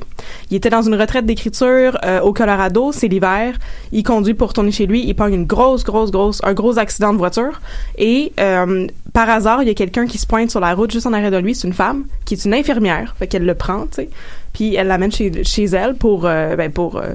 Il 0.50 0.56
était 0.56 0.70
dans 0.70 0.82
une 0.82 0.94
retraite 0.94 1.26
d'écriture 1.26 1.98
euh, 2.04 2.20
au 2.20 2.32
Colorado, 2.32 2.92
c'est 2.92 3.08
l'hiver. 3.08 3.58
Il 3.92 4.02
conduit 4.02 4.34
pour 4.34 4.48
retourner 4.48 4.72
chez 4.72 4.86
lui, 4.86 5.04
il 5.06 5.14
pogne 5.14 5.34
une 5.34 5.46
grosse, 5.46 5.84
grosse, 5.84 6.10
grosse, 6.10 6.40
un 6.44 6.54
gros 6.54 6.78
accident 6.78 7.12
de 7.12 7.18
voiture. 7.18 7.60
Et 7.98 8.32
euh, 8.40 8.86
par 9.12 9.28
hasard, 9.28 9.62
il 9.62 9.68
y 9.68 9.70
a 9.70 9.74
quelqu'un 9.74 10.06
qui 10.06 10.18
se 10.18 10.26
pointe 10.26 10.50
sur 10.50 10.60
la 10.60 10.74
route 10.74 10.90
juste 10.90 11.06
en 11.06 11.12
arrière 11.12 11.30
de 11.30 11.38
lui, 11.38 11.54
c'est 11.54 11.66
une 11.66 11.74
femme 11.74 12.04
qui 12.24 12.34
est 12.34 12.44
une 12.44 12.54
infirmière, 12.54 13.14
fait 13.18 13.26
qu'elle 13.26 13.44
le 13.44 13.54
prend, 13.54 13.86
tu 13.86 13.96
sais. 13.96 14.10
Puis 14.52 14.74
elle 14.74 14.88
l'amène 14.88 15.12
chez, 15.12 15.44
chez 15.44 15.64
elle 15.64 15.94
pour, 15.94 16.26
euh, 16.26 16.56
ben, 16.56 16.70
pour 16.70 16.96
euh, 16.96 17.14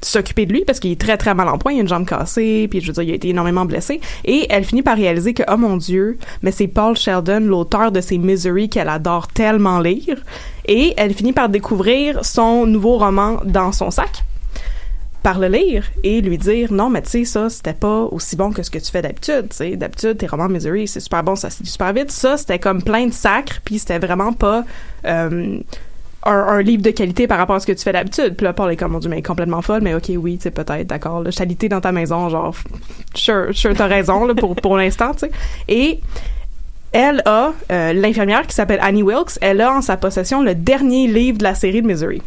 s'occuper 0.00 0.46
de 0.46 0.52
lui 0.52 0.64
parce 0.64 0.80
qu'il 0.80 0.92
est 0.92 1.00
très 1.00 1.16
très 1.16 1.34
mal 1.34 1.48
en 1.48 1.58
point, 1.58 1.72
il 1.72 1.78
a 1.78 1.82
une 1.82 1.88
jambe 1.88 2.06
cassée, 2.06 2.68
puis 2.70 2.80
je 2.80 2.88
veux 2.88 2.92
dire, 2.92 3.02
il 3.02 3.10
a 3.12 3.14
été 3.14 3.28
énormément 3.28 3.64
blessé. 3.64 4.00
Et 4.24 4.46
elle 4.50 4.64
finit 4.64 4.82
par 4.82 4.96
réaliser 4.96 5.34
que, 5.34 5.42
oh 5.48 5.56
mon 5.56 5.76
Dieu, 5.76 6.18
mais 6.42 6.52
c'est 6.52 6.68
Paul 6.68 6.96
Sheldon, 6.96 7.40
l'auteur 7.40 7.92
de 7.92 8.00
ces 8.00 8.18
Misery 8.18 8.68
qu'elle 8.68 8.88
adore 8.88 9.28
tellement 9.28 9.80
lire. 9.80 10.22
Et 10.66 10.94
elle 10.96 11.14
finit 11.14 11.32
par 11.32 11.48
découvrir 11.48 12.24
son 12.24 12.66
nouveau 12.66 12.98
roman 12.98 13.40
dans 13.44 13.72
son 13.72 13.90
sac 13.90 14.24
par 15.22 15.38
le 15.38 15.48
lire 15.48 15.84
et 16.04 16.20
lui 16.20 16.38
dire 16.38 16.72
non 16.72 16.90
mais 16.90 17.02
tu 17.02 17.10
sais 17.10 17.24
ça 17.24 17.50
c'était 17.50 17.74
pas 17.74 18.02
aussi 18.04 18.36
bon 18.36 18.52
que 18.52 18.62
ce 18.62 18.70
que 18.70 18.78
tu 18.78 18.90
fais 18.90 19.02
d'habitude 19.02 19.48
tu 19.50 19.56
sais 19.56 19.76
d'habitude 19.76 20.16
tes 20.16 20.26
romans 20.26 20.48
Misery 20.48 20.86
c'est 20.86 21.00
super 21.00 21.24
bon 21.24 21.34
ça 21.34 21.50
se 21.50 21.62
lit 21.62 21.68
super 21.68 21.92
vite 21.92 22.12
ça 22.12 22.36
c'était 22.36 22.60
comme 22.60 22.82
plein 22.82 23.06
de 23.06 23.12
sacres 23.12 23.60
puis 23.64 23.80
c'était 23.80 23.98
vraiment 23.98 24.32
pas 24.32 24.64
euh, 25.06 25.58
un, 26.24 26.62
livre 26.62 26.82
de 26.82 26.90
qualité 26.90 27.26
par 27.26 27.38
rapport 27.38 27.56
à 27.56 27.60
ce 27.60 27.66
que 27.66 27.72
tu 27.72 27.82
fais 27.82 27.92
d'habitude. 27.92 28.34
Puis 28.36 28.44
là, 28.44 28.52
Paul 28.52 28.70
est 28.72 28.76
comme, 28.76 28.92
mon 28.92 28.98
Dieu, 28.98 29.08
mais 29.08 29.22
complètement 29.22 29.62
folle, 29.62 29.82
mais 29.82 29.94
ok, 29.94 30.10
oui, 30.16 30.38
sais, 30.40 30.50
peut-être, 30.50 30.86
d'accord. 30.86 31.22
là, 31.22 31.30
Je 31.30 31.36
t'alité 31.36 31.68
dans 31.68 31.80
ta 31.80 31.92
maison, 31.92 32.28
genre, 32.28 32.54
sure, 33.14 33.48
sure, 33.52 33.74
t'as 33.74 33.86
raison, 33.86 34.34
pour, 34.34 34.56
pour 34.56 34.76
l'instant, 34.76 35.12
tu 35.12 35.20
sais. 35.20 35.30
Et 35.68 36.00
elle 36.92 37.22
a, 37.24 37.52
euh, 37.70 37.92
l'infirmière 37.92 38.46
qui 38.46 38.54
s'appelle 38.54 38.80
Annie 38.82 39.02
Wilkes, 39.02 39.38
elle 39.40 39.60
a 39.60 39.72
en 39.72 39.82
sa 39.82 39.96
possession 39.96 40.42
le 40.42 40.54
dernier 40.54 41.06
livre 41.06 41.38
de 41.38 41.44
la 41.44 41.54
série 41.54 41.82
de 41.82 41.86
Misery 41.86 42.22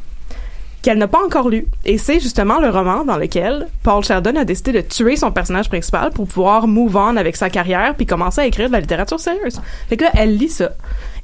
qu'elle 0.81 0.97
n'a 0.97 1.07
pas 1.07 1.23
encore 1.23 1.49
lu. 1.49 1.67
Et 1.85 1.97
c'est 1.97 2.19
justement 2.19 2.59
le 2.59 2.69
roman 2.69 3.05
dans 3.05 3.17
lequel 3.17 3.67
Paul 3.83 4.03
Sheldon 4.03 4.35
a 4.35 4.45
décidé 4.45 4.71
de 4.71 4.81
tuer 4.81 5.15
son 5.15 5.31
personnage 5.31 5.69
principal 5.69 6.11
pour 6.11 6.27
pouvoir 6.27 6.67
move 6.67 6.95
on 6.95 7.17
avec 7.17 7.35
sa 7.35 7.49
carrière 7.49 7.95
puis 7.95 8.05
commencer 8.05 8.41
à 8.41 8.45
écrire 8.47 8.67
de 8.67 8.73
la 8.73 8.79
littérature 8.79 9.19
sérieuse. 9.19 9.61
Fait 9.89 9.97
que 9.97 10.05
là, 10.05 10.11
elle 10.15 10.37
lit 10.37 10.49
ça. 10.49 10.71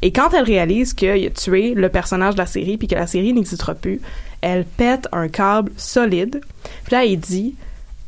Et 0.01 0.11
quand 0.11 0.29
elle 0.33 0.43
réalise 0.43 0.93
qu'il 0.93 1.09
a 1.25 1.29
tué 1.31 1.73
le 1.73 1.89
personnage 1.89 2.35
de 2.35 2.39
la 2.39 2.45
série 2.45 2.77
puis 2.77 2.87
que 2.87 2.95
la 2.95 3.07
série 3.07 3.33
n'existera 3.33 3.73
plus, 3.75 3.99
elle 4.41 4.65
pète 4.65 5.07
un 5.11 5.27
câble 5.27 5.71
solide. 5.77 6.41
Puis 6.83 6.91
là, 6.93 7.03
il 7.03 7.19
dit, 7.19 7.55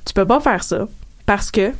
tu 0.06 0.14
peux 0.14 0.26
pas 0.26 0.40
faire 0.40 0.64
ça 0.64 0.88
parce 1.26 1.50
que 1.52 1.72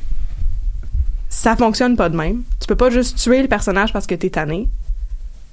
ça 1.28 1.54
fonctionne 1.56 1.96
pas 1.96 2.08
de 2.08 2.16
même. 2.16 2.42
Tu 2.60 2.66
peux 2.66 2.74
pas 2.76 2.90
juste 2.90 3.18
tuer 3.18 3.42
le 3.42 3.48
personnage 3.48 3.92
parce 3.92 4.06
que 4.06 4.14
t'es 4.14 4.30
tanné 4.30 4.68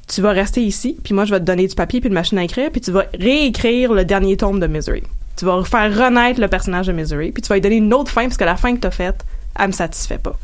tu 0.09 0.21
vas 0.21 0.31
rester 0.31 0.61
ici, 0.63 0.95
puis 1.03 1.13
moi, 1.13 1.25
je 1.25 1.33
vais 1.33 1.39
te 1.41 1.43
donner 1.43 1.67
du 1.67 1.75
papier 1.75 1.99
puis 1.99 2.07
une 2.07 2.13
machine 2.13 2.37
à 2.37 2.43
écrire, 2.45 2.71
puis 2.71 2.79
tu 2.79 2.91
vas 2.91 3.03
réécrire 3.19 3.91
le 3.91 4.05
dernier 4.05 4.37
tome 4.37 4.57
de 4.61 4.65
Misery. 4.65 5.03
Tu 5.35 5.43
vas 5.43 5.61
faire 5.65 5.93
renaître 5.93 6.39
le 6.39 6.47
personnage 6.47 6.87
de 6.87 6.93
Misery, 6.93 7.33
puis 7.33 7.41
tu 7.41 7.49
vas 7.49 7.55
lui 7.55 7.61
donner 7.61 7.75
une 7.75 7.93
autre 7.93 8.09
fin, 8.09 8.23
parce 8.23 8.37
que 8.37 8.45
la 8.45 8.55
fin 8.55 8.73
que 8.73 8.79
t'as 8.79 8.89
faite, 8.91 9.25
elle 9.59 9.67
me 9.67 9.71
satisfait 9.73 10.17
pas. 10.17 10.37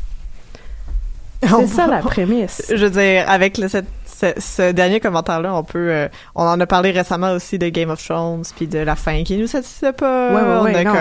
C'est 1.42 1.66
ça 1.66 1.86
la 1.86 2.00
prémisse. 2.00 2.62
Je 2.76 2.84
veux 2.84 2.90
dire, 2.90 3.24
avec 3.26 3.56
le- 3.56 3.68
cette- 3.68 3.86
ce, 4.34 4.40
ce 4.40 4.72
dernier 4.72 5.00
commentaire-là, 5.00 5.54
on 5.54 5.62
peut, 5.64 5.88
euh, 5.90 6.08
on 6.34 6.44
en 6.44 6.58
a 6.60 6.66
parlé 6.66 6.90
récemment 6.90 7.32
aussi 7.32 7.58
de 7.58 7.68
Game 7.68 7.90
of 7.90 8.02
Thrones 8.04 8.42
puis 8.56 8.66
de 8.66 8.78
la 8.78 8.96
fin 8.96 9.22
qui 9.24 9.36
nous 9.36 9.46
satisfait 9.46 9.92
pas. 9.92 10.30
Ouais, 10.30 10.42
ouais, 10.42 10.74
ouais, 10.74 10.84
non. 10.84 10.92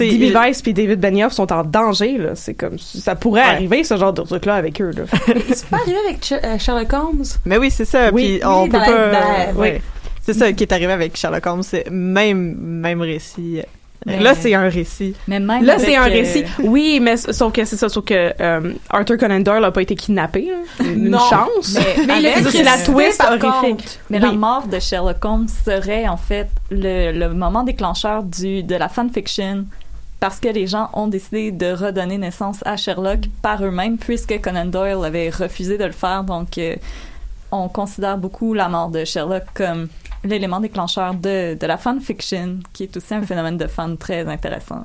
il- 0.00 0.32
Weiss 0.32 0.62
puis 0.62 0.72
David 0.74 1.00
Benioff 1.00 1.32
sont 1.32 1.52
en 1.52 1.64
danger, 1.64 2.18
là. 2.18 2.30
C'est 2.34 2.54
comme, 2.54 2.78
ça 2.78 3.14
pourrait 3.16 3.42
Ouais. 3.42 3.48
arriver, 3.48 3.84
ce 3.84 3.96
genre 3.96 4.12
de 4.12 4.22
truc-là, 4.22 4.54
avec 4.54 4.80
eux, 4.80 4.90
là. 4.96 5.04
C'est 5.52 5.66
pas 5.68 5.78
arrivé 5.78 5.96
avec 6.08 6.24
Ch- 6.24 6.40
euh, 6.44 6.58
Sherlock 6.58 6.92
Holmes? 6.92 7.24
Mais 7.44 7.58
oui, 7.58 7.70
c'est 7.70 7.84
ça. 7.84 8.10
Oui, 8.12 8.38
puis 8.38 8.46
on 8.46 8.62
oui, 8.64 8.68
peut 8.70 8.78
pas. 8.78 9.10
la- 9.10 9.52
oui. 9.56 9.70
C'est 10.24 10.34
ça 10.34 10.52
qui 10.52 10.62
est 10.62 10.72
arrivé 10.72 10.92
avec 10.92 11.16
Sherlock 11.16 11.44
Holmes. 11.46 11.62
C'est 11.64 11.90
même 11.90 12.54
même 12.56 13.00
récit. 13.02 13.60
Mais- 14.06 14.20
Là, 14.20 14.34
c'est 14.34 14.54
un 14.54 14.68
récit. 14.68 15.14
Mais 15.28 15.38
même 15.40 15.62
Là, 15.64 15.78
c'est 15.78 15.96
un 15.96 16.02
euh, 16.08 16.12
récit. 16.12 16.44
Oui, 16.62 16.98
mais 17.00 17.16
sauf 17.16 17.52
que 17.52 17.64
c'est 17.64 17.76
ça, 17.76 17.88
sauf 17.88 18.04
que 18.04 18.32
euh, 18.40 18.72
Arthur 18.90 19.16
Conan 19.18 19.40
Doyle 19.40 19.64
a 19.64 19.70
pas 19.70 19.82
été 19.82 19.94
kidnappé. 19.94 20.50
Une 20.80 21.10
Non. 21.10 21.18
chance. 21.18 21.76
Mais, 22.06 22.34
c'est 22.50 22.62
la 22.62 22.78
twist 22.78 23.18
par 23.18 23.32
horrifique. 23.42 23.98
Mais 24.10 24.18
la 24.18 24.32
mort 24.32 24.66
de 24.66 24.78
Sherlock 24.80 25.24
Holmes 25.24 25.46
serait 25.64 26.08
en 26.08 26.16
fait 26.16 26.48
le, 26.70 27.12
le 27.12 27.28
moment 27.32 27.62
déclencheur 27.62 28.22
du, 28.22 28.62
de 28.62 28.74
la 28.74 28.88
fanfiction 28.88 29.64
parce 30.20 30.38
que 30.38 30.48
les 30.48 30.66
gens 30.68 30.88
ont 30.92 31.08
décidé 31.08 31.50
de 31.50 31.72
redonner 31.72 32.16
naissance 32.18 32.58
à 32.64 32.76
Sherlock 32.76 33.20
par 33.42 33.64
eux-mêmes 33.64 33.98
puisque 33.98 34.40
Conan 34.40 34.66
Doyle 34.66 35.04
avait 35.04 35.30
refusé 35.30 35.78
de 35.78 35.84
le 35.84 35.92
faire. 35.92 36.22
Donc, 36.24 36.58
euh, 36.58 36.76
on 37.50 37.68
considère 37.68 38.16
beaucoup 38.18 38.54
la 38.54 38.68
mort 38.68 38.88
de 38.88 39.04
Sherlock 39.04 39.42
comme 39.54 39.88
l'élément 40.24 40.60
déclencheur 40.60 41.14
de, 41.14 41.54
de 41.54 41.66
la 41.66 41.76
fanfiction, 41.76 42.58
qui 42.72 42.84
est 42.84 42.96
aussi 42.96 43.14
un 43.14 43.22
phénomène 43.22 43.56
de 43.56 43.66
fan 43.66 43.96
très 43.96 44.26
intéressant. 44.26 44.84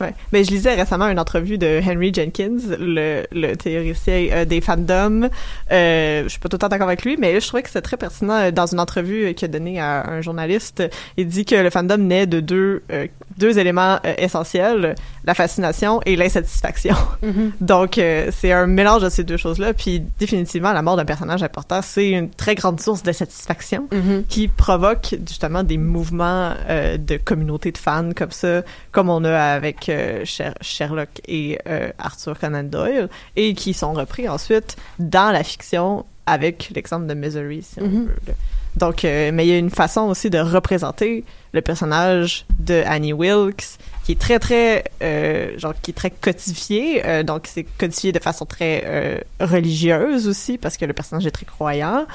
Ouais. 0.00 0.14
Mais 0.32 0.44
je 0.44 0.50
lisais 0.50 0.74
récemment 0.74 1.08
une 1.08 1.18
entrevue 1.18 1.58
de 1.58 1.80
Henry 1.86 2.12
Jenkins, 2.12 2.58
le, 2.78 3.24
le 3.32 3.54
théoricien 3.54 4.26
euh, 4.32 4.44
des 4.44 4.60
fandoms. 4.60 5.28
Euh, 5.70 6.22
je 6.24 6.28
suis 6.28 6.38
pas 6.40 6.48
tout 6.48 6.56
le 6.56 6.58
temps 6.58 6.68
d'accord 6.68 6.88
avec 6.88 7.04
lui, 7.04 7.16
mais 7.18 7.40
je 7.40 7.46
trouvais 7.46 7.62
que 7.62 7.68
c'était 7.68 7.80
très 7.82 7.96
pertinent 7.96 8.34
euh, 8.34 8.50
dans 8.50 8.66
une 8.66 8.80
entrevue 8.80 9.26
euh, 9.26 9.32
qu'il 9.32 9.46
a 9.46 9.48
donnée 9.48 9.80
à 9.80 10.08
un 10.10 10.20
journaliste. 10.20 10.82
Il 11.16 11.28
dit 11.28 11.44
que 11.44 11.54
le 11.54 11.70
fandom 11.70 11.98
naît 11.98 12.26
de 12.26 12.40
deux 12.40 12.82
euh, 12.92 13.06
deux 13.38 13.58
éléments 13.58 13.98
euh, 14.04 14.14
essentiels 14.18 14.94
la 15.24 15.34
fascination 15.34 16.00
et 16.04 16.16
l'insatisfaction. 16.16 16.96
Mhm. 17.22 17.52
Donc 17.60 17.96
euh, 17.98 18.30
c'est 18.32 18.50
un 18.52 18.66
mélange 18.66 19.02
de 19.02 19.08
ces 19.08 19.22
deux 19.24 19.36
choses-là. 19.36 19.72
Puis 19.72 20.02
définitivement, 20.18 20.72
la 20.72 20.82
mort 20.82 20.96
d'un 20.96 21.04
personnage 21.04 21.42
important, 21.42 21.80
c'est 21.82 22.10
une 22.10 22.28
très 22.30 22.54
grande 22.56 22.80
source 22.80 23.02
d'insatisfaction 23.02 23.86
Mhm. 23.92 24.24
qui 24.28 24.48
provoque 24.78 25.14
justement 25.28 25.62
des 25.62 25.76
mouvements 25.76 26.54
euh, 26.68 26.96
de 26.96 27.16
communauté 27.18 27.72
de 27.72 27.78
fans 27.78 28.10
comme 28.16 28.30
ça, 28.30 28.62
comme 28.90 29.10
on 29.10 29.22
a 29.24 29.38
avec 29.38 29.88
euh, 29.88 30.24
Sher- 30.24 30.54
Sherlock 30.62 31.10
et 31.28 31.58
euh, 31.66 31.90
Arthur 31.98 32.38
Conan 32.38 32.62
Doyle, 32.64 33.08
et 33.36 33.52
qui 33.54 33.74
sont 33.74 33.92
repris 33.92 34.28
ensuite 34.28 34.76
dans 34.98 35.30
la 35.30 35.44
fiction 35.44 36.06
avec 36.24 36.70
l'exemple 36.74 37.06
de 37.06 37.14
Misery, 37.14 37.62
si 37.62 37.80
on 37.80 37.86
Mhm. 37.86 38.06
veut. 38.06 38.34
Donc, 38.74 39.02
mais 39.04 39.44
il 39.44 39.48
y 39.48 39.52
a 39.52 39.58
une 39.58 39.68
façon 39.68 40.02
aussi 40.08 40.30
de 40.30 40.38
représenter 40.38 41.24
le 41.52 41.60
personnage 41.60 42.46
de 42.58 42.82
Annie 42.86 43.12
Wilkes 43.12 43.76
qui 44.04 44.12
est 44.12 44.18
très 44.18 44.38
très 44.38 44.84
euh, 45.02 45.58
genre 45.58 45.74
qui 45.82 45.90
est 45.90 45.94
très 45.94 46.10
codifié 46.10 47.06
euh, 47.06 47.22
donc 47.22 47.42
c'est 47.46 47.64
codifié 47.64 48.12
de 48.12 48.18
façon 48.18 48.46
très 48.46 48.82
euh, 48.86 49.18
religieuse 49.40 50.26
aussi 50.26 50.56
parce 50.56 50.78
que 50.78 50.86
le 50.86 50.94
personnage 50.94 51.26
est 51.26 51.30
très 51.30 51.44
croyant 51.44 52.06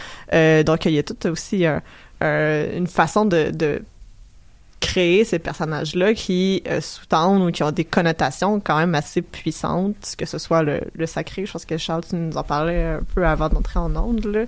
donc 0.66 0.86
il 0.86 0.94
y 0.94 0.98
a 0.98 1.04
tout 1.04 1.28
aussi 1.28 1.64
un- 1.68 1.84
un- 2.22 2.66
une 2.78 2.88
façon 2.88 3.26
de, 3.26 3.52
de 3.52 3.82
créer 4.80 5.24
ces 5.26 5.40
personnages-là 5.40 6.14
qui 6.14 6.62
euh, 6.68 6.82
sous-tendent 6.82 7.42
ou 7.48 7.52
qui 7.52 7.64
ont 7.64 7.72
des 7.72 7.84
connotations 7.84 8.60
quand 8.60 8.78
même 8.78 8.94
assez 8.96 9.22
puissantes, 9.22 10.16
que 10.18 10.26
ce 10.26 10.38
soit 10.38 10.62
le, 10.64 10.82
le 10.96 11.06
sacré. 11.08 11.46
Je 11.46 11.52
pense 11.52 11.66
que 11.66 11.78
Charles, 11.78 12.04
tu 12.08 12.16
nous 12.16 12.38
en 12.38 12.44
parlais 12.44 12.84
un 12.84 13.00
peu 13.16 13.26
avant 13.26 13.50
d'entrer 13.50 13.80
en 13.80 13.96
onde. 13.96 14.26
Là. 14.26 14.42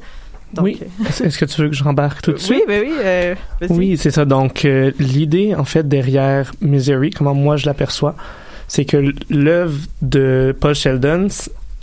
Donc, 0.53 0.65
oui. 0.65 0.79
Est-ce 1.07 1.23
est-ce 1.23 1.37
que 1.37 1.45
tu 1.45 1.61
veux 1.61 1.69
que 1.69 1.75
je 1.75 1.83
rembarque 1.83 2.21
tout 2.21 2.31
de 2.31 2.37
euh, 2.37 2.39
suite? 2.39 2.59
Oui, 2.59 2.65
ben 2.67 2.83
oui. 2.87 2.93
euh. 2.99 3.35
Oui, 3.69 3.97
c'est 3.97 4.11
ça. 4.11 4.25
Donc, 4.25 4.65
euh, 4.65 4.91
l'idée, 4.99 5.55
en 5.55 5.65
fait, 5.65 5.87
derrière 5.87 6.51
Misery, 6.61 7.09
comment 7.09 7.33
moi 7.35 7.57
je 7.57 7.65
l'aperçois, 7.65 8.15
c'est 8.67 8.85
que 8.85 9.13
l'œuvre 9.31 9.79
de 10.03 10.55
Paul 10.59 10.75
Sheldon 10.75 11.27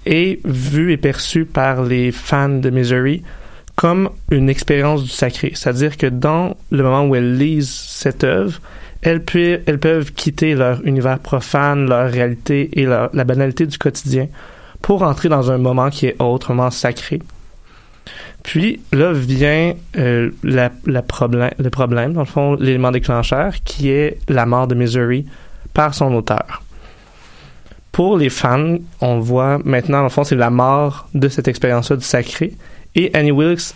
est 0.04 0.38
vue 0.46 0.92
et 0.92 0.96
perçue 0.96 1.44
par 1.44 1.82
les 1.82 2.12
fans 2.12 2.48
de 2.48 2.70
Misery 2.70 3.22
comme 3.76 4.10
une 4.30 4.48
expérience 4.48 5.02
du 5.02 5.10
sacré. 5.10 5.52
C'est-à-dire 5.54 5.96
que 5.96 6.06
dans 6.06 6.56
le 6.70 6.82
moment 6.82 7.04
où 7.04 7.14
elles 7.14 7.36
lisent 7.36 7.70
cette 7.70 8.24
œuvre, 8.24 8.60
elles, 9.02 9.22
peuvent 9.22 10.12
quitter 10.12 10.54
leur 10.54 10.84
univers 10.84 11.18
profane, 11.18 11.88
leur 11.88 12.10
réalité 12.10 12.80
et 12.80 12.86
la 12.86 13.24
banalité 13.24 13.66
du 13.66 13.78
quotidien 13.78 14.26
pour 14.82 15.02
entrer 15.02 15.28
dans 15.28 15.50
un 15.50 15.58
moment 15.58 15.90
qui 15.90 16.06
est 16.06 16.20
autre, 16.20 16.50
un 16.50 16.54
moment 16.54 16.70
sacré. 16.70 17.20
Puis 18.42 18.78
là 18.92 19.12
vient 19.12 19.74
euh, 19.96 20.30
le 20.44 21.68
problème, 21.68 22.12
dans 22.12 22.20
le 22.20 22.26
fond, 22.26 22.54
l'élément 22.54 22.92
déclencheur, 22.92 23.54
qui 23.64 23.90
est 23.90 24.18
la 24.28 24.46
mort 24.46 24.68
de 24.68 24.76
Misery 24.76 25.26
par 25.74 25.94
son 25.94 26.14
auteur. 26.14 26.62
Pour 27.90 28.16
les 28.16 28.30
fans, 28.30 28.76
on 29.00 29.18
voit 29.18 29.58
maintenant, 29.64 29.98
dans 29.98 30.04
le 30.04 30.10
fond, 30.10 30.22
c'est 30.22 30.36
la 30.36 30.50
mort 30.50 31.08
de 31.14 31.28
cette 31.28 31.48
expérience-là 31.48 31.96
du 31.96 32.04
sacré. 32.04 32.52
Et 32.96 33.10
Annie 33.12 33.30
Wilkes 33.30 33.74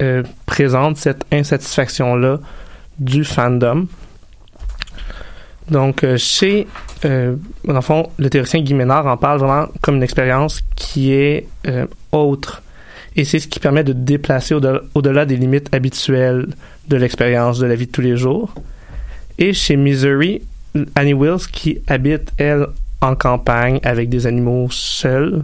euh, 0.00 0.22
présente 0.46 0.96
cette 0.96 1.24
insatisfaction-là 1.32 2.38
du 2.98 3.24
fandom. 3.24 3.88
Donc, 5.68 6.04
euh, 6.04 6.16
chez, 6.16 6.68
euh, 7.04 7.34
dans 7.64 7.74
le 7.74 7.80
fond, 7.80 8.10
le 8.16 8.30
théoricien 8.30 8.60
Guy 8.60 8.74
Ménard 8.74 9.06
en 9.08 9.16
parle 9.16 9.40
vraiment 9.40 9.66
comme 9.80 9.96
une 9.96 10.02
expérience 10.04 10.60
qui 10.76 11.12
est 11.12 11.48
autre. 12.12 12.62
Et 13.16 13.24
c'est 13.24 13.40
ce 13.40 13.48
qui 13.48 13.60
permet 13.60 13.84
de 13.84 13.92
déplacer 13.92 14.54
au-delà 14.54 14.80
au-delà 14.94 15.24
des 15.24 15.36
limites 15.36 15.72
habituelles 15.74 16.48
de 16.88 16.96
l'expérience 16.96 17.58
de 17.58 17.66
la 17.66 17.74
vie 17.74 17.86
de 17.86 17.92
tous 17.92 18.00
les 18.00 18.16
jours. 18.16 18.54
Et 19.38 19.52
chez 19.52 19.76
Misery, 19.76 20.42
Annie 20.94 21.14
Wills, 21.14 21.46
qui 21.50 21.80
habite, 21.88 22.32
elle, 22.36 22.66
en 23.00 23.14
campagne 23.16 23.80
avec 23.82 24.08
des 24.08 24.26
animaux 24.26 24.68
seuls, 24.70 25.42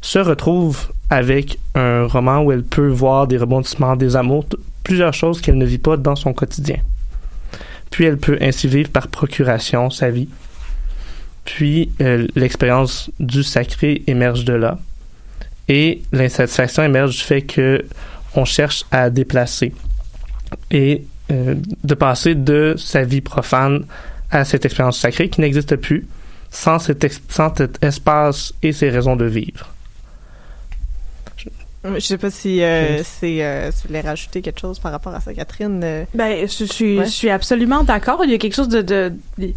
se 0.00 0.18
retrouve 0.18 0.88
avec 1.10 1.58
un 1.74 2.06
roman 2.06 2.42
où 2.42 2.52
elle 2.52 2.64
peut 2.64 2.88
voir 2.88 3.26
des 3.26 3.38
rebondissements, 3.38 3.96
des 3.96 4.16
amours, 4.16 4.46
plusieurs 4.82 5.14
choses 5.14 5.40
qu'elle 5.40 5.58
ne 5.58 5.66
vit 5.66 5.78
pas 5.78 5.96
dans 5.96 6.16
son 6.16 6.32
quotidien. 6.32 6.78
Puis 7.90 8.04
elle 8.04 8.18
peut 8.18 8.38
ainsi 8.40 8.68
vivre 8.68 8.90
par 8.90 9.08
procuration 9.08 9.90
sa 9.90 10.10
vie. 10.10 10.28
Puis 11.44 11.92
euh, 12.00 12.26
l'expérience 12.34 13.10
du 13.20 13.42
sacré 13.42 14.02
émerge 14.06 14.44
de 14.44 14.52
là. 14.52 14.78
Et 15.68 16.02
l'insatisfaction 16.12 16.82
émerge 16.82 17.16
du 17.16 17.22
fait 17.22 17.42
que 17.42 17.84
on 18.34 18.44
cherche 18.44 18.84
à 18.90 19.08
déplacer 19.10 19.72
et 20.70 21.04
euh, 21.30 21.54
de 21.82 21.94
passer 21.94 22.34
de 22.34 22.74
sa 22.76 23.02
vie 23.02 23.20
profane 23.20 23.84
à 24.30 24.44
cette 24.44 24.64
expérience 24.64 24.98
sacrée 24.98 25.28
qui 25.28 25.40
n'existe 25.40 25.76
plus 25.76 26.06
sans 26.50 26.78
cet, 26.78 27.06
sans 27.28 27.54
cet 27.54 27.82
espace 27.82 28.54
et 28.62 28.72
ses 28.72 28.90
raisons 28.90 29.16
de 29.16 29.24
vivre. 29.24 29.75
Je 31.94 32.00
sais 32.00 32.18
pas 32.18 32.30
si 32.30 32.62
euh, 32.62 33.02
Oui. 33.22 33.38
euh, 33.42 33.70
tu 33.80 33.86
voulais 33.86 34.00
rajouter 34.00 34.42
quelque 34.42 34.60
chose 34.60 34.78
par 34.78 34.92
rapport 34.92 35.14
à 35.14 35.20
ça, 35.20 35.32
Catherine. 35.34 35.80
euh. 35.84 36.04
Ben, 36.14 36.46
je, 36.48 36.64
je 36.64 36.72
suis, 36.72 36.98
Ouais. 36.98 37.04
je 37.04 37.10
suis 37.10 37.30
absolument 37.30 37.84
d'accord. 37.84 38.20
Il 38.24 38.30
y 38.30 38.34
a 38.34 38.38
quelque 38.38 38.54
chose 38.54 38.68
de, 38.68 38.82
de- 38.82 39.12
il 39.38 39.54